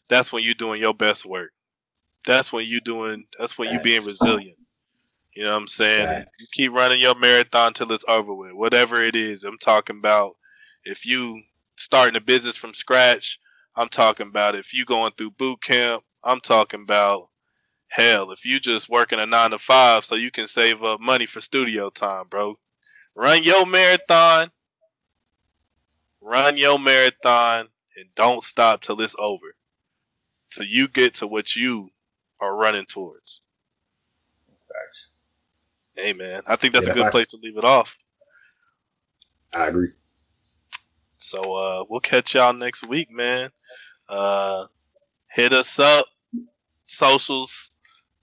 that's 0.08 0.32
when 0.32 0.44
you're 0.44 0.54
doing 0.54 0.80
your 0.80 0.94
best 0.94 1.26
work. 1.26 1.50
That's 2.24 2.52
when 2.52 2.66
you 2.66 2.80
doing 2.80 3.24
that's 3.36 3.58
when 3.58 3.68
you 3.68 3.80
being 3.80 4.04
resilient. 4.04 4.56
You 5.34 5.42
know 5.42 5.50
what 5.50 5.62
I'm 5.62 5.66
saying? 5.66 6.06
Right. 6.06 6.24
You 6.38 6.46
keep 6.52 6.70
running 6.72 7.00
your 7.00 7.16
marathon 7.16 7.72
till 7.74 7.90
it's 7.90 8.04
over 8.06 8.32
with, 8.32 8.52
whatever 8.52 9.02
it 9.02 9.16
is. 9.16 9.42
I'm 9.42 9.58
talking 9.58 9.98
about 9.98 10.36
if 10.84 11.04
you 11.04 11.42
starting 11.74 12.14
a 12.14 12.20
business 12.20 12.54
from 12.54 12.72
scratch, 12.72 13.40
I'm 13.74 13.88
talking 13.88 14.28
about 14.28 14.54
if 14.54 14.72
you 14.72 14.84
going 14.84 15.10
through 15.18 15.32
boot 15.32 15.60
camp, 15.64 16.04
I'm 16.22 16.38
talking 16.38 16.82
about 16.82 17.28
hell, 17.88 18.30
if 18.30 18.44
you 18.44 18.60
just 18.60 18.88
working 18.88 19.18
a 19.18 19.26
nine 19.26 19.50
to 19.50 19.58
five 19.58 20.04
so 20.04 20.14
you 20.14 20.30
can 20.30 20.46
save 20.46 20.84
up 20.84 21.00
money 21.00 21.26
for 21.26 21.40
studio 21.40 21.90
time, 21.90 22.28
bro. 22.30 22.56
Run 23.16 23.42
your 23.42 23.66
marathon. 23.66 24.52
Run 26.24 26.56
your 26.56 26.78
marathon 26.78 27.68
and 27.96 28.06
don't 28.14 28.42
stop 28.42 28.80
till 28.80 28.98
it's 29.02 29.14
over. 29.18 29.54
Till 30.50 30.64
you 30.64 30.88
get 30.88 31.16
to 31.16 31.26
what 31.26 31.54
you 31.54 31.90
are 32.40 32.56
running 32.56 32.86
towards. 32.86 33.42
Facts. 34.66 35.08
Hey 35.94 36.14
man, 36.14 36.40
I 36.46 36.56
think 36.56 36.72
that's 36.72 36.86
yeah, 36.86 36.92
a 36.92 36.96
good 36.96 37.06
I, 37.06 37.10
place 37.10 37.28
to 37.28 37.38
leave 37.42 37.58
it 37.58 37.64
off. 37.64 37.98
I 39.52 39.68
agree. 39.68 39.90
So 41.18 41.40
uh 41.40 41.84
we'll 41.90 42.00
catch 42.00 42.34
y'all 42.34 42.54
next 42.54 42.88
week, 42.88 43.10
man. 43.10 43.50
Uh 44.08 44.64
hit 45.30 45.52
us 45.52 45.78
up. 45.78 46.06
Socials. 46.86 47.70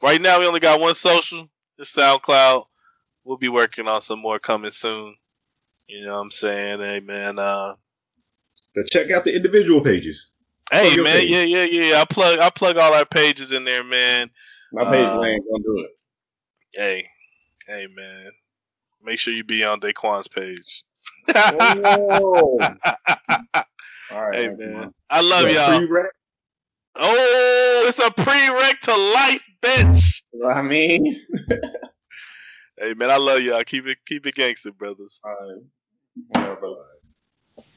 Right 0.02 0.20
now 0.20 0.40
we 0.40 0.48
only 0.48 0.60
got 0.60 0.80
one 0.80 0.96
social. 0.96 1.48
It's 1.78 1.96
SoundCloud. 1.96 2.66
We'll 3.26 3.38
be 3.38 3.50
working 3.50 3.88
on 3.88 4.02
some 4.02 4.20
more 4.20 4.40
coming 4.40 4.72
soon. 4.72 5.16
You 5.86 6.06
know 6.06 6.16
what 6.16 6.22
I'm 6.22 6.32
saying? 6.32 6.80
Hey 6.80 7.00
man, 7.00 7.38
uh 7.38 7.76
but 8.76 8.88
check 8.88 9.12
out 9.12 9.24
the 9.24 9.36
individual 9.36 9.82
pages. 9.82 10.32
Hey 10.72 10.96
man, 10.98 11.06
page. 11.06 11.30
yeah, 11.30 11.44
yeah, 11.44 11.66
yeah. 11.66 12.02
I 12.02 12.06
plug 12.06 12.40
I 12.40 12.50
plug 12.50 12.78
all 12.78 12.94
our 12.94 13.06
pages 13.06 13.52
in 13.52 13.66
there, 13.66 13.84
man. 13.84 14.30
My 14.72 14.86
page 14.86 15.10
uh, 15.10 15.24
ain't 15.24 15.44
gonna 15.50 15.64
do 15.64 15.86
it. 15.86 15.92
Hey, 16.74 17.08
Hey 17.68 17.88
man, 17.96 18.32
make 19.02 19.18
sure 19.18 19.34
you 19.34 19.46
be 19.46 19.64
on 19.64 19.80
Daquan's 19.80 20.28
page. 20.28 20.84
oh. 21.34 22.60
All 24.12 24.28
right, 24.28 24.36
hey 24.36 24.50
man, 24.58 24.94
I 25.10 25.22
love 25.22 25.50
y'all. 25.50 25.78
Pre-rec? 25.78 26.12
Oh, 26.96 27.86
it's 27.88 28.00
a 28.00 28.12
pre-rec 28.12 28.82
to 28.82 28.92
life, 28.92 29.50
bitch. 29.62 30.24
I 30.46 30.62
mean, 30.62 31.16
hey 32.78 32.94
man, 32.96 33.10
I 33.10 33.16
love 33.16 33.42
y'all. 33.42 33.64
Keep 33.64 33.88
it, 33.88 34.00
keep 34.06 34.26
it 34.26 34.36
gangster, 34.36 34.74
brothers. 34.74 35.22
All 35.24 35.32
right, 35.32 35.62
yeah, 36.36 36.56
brother. 36.56 36.76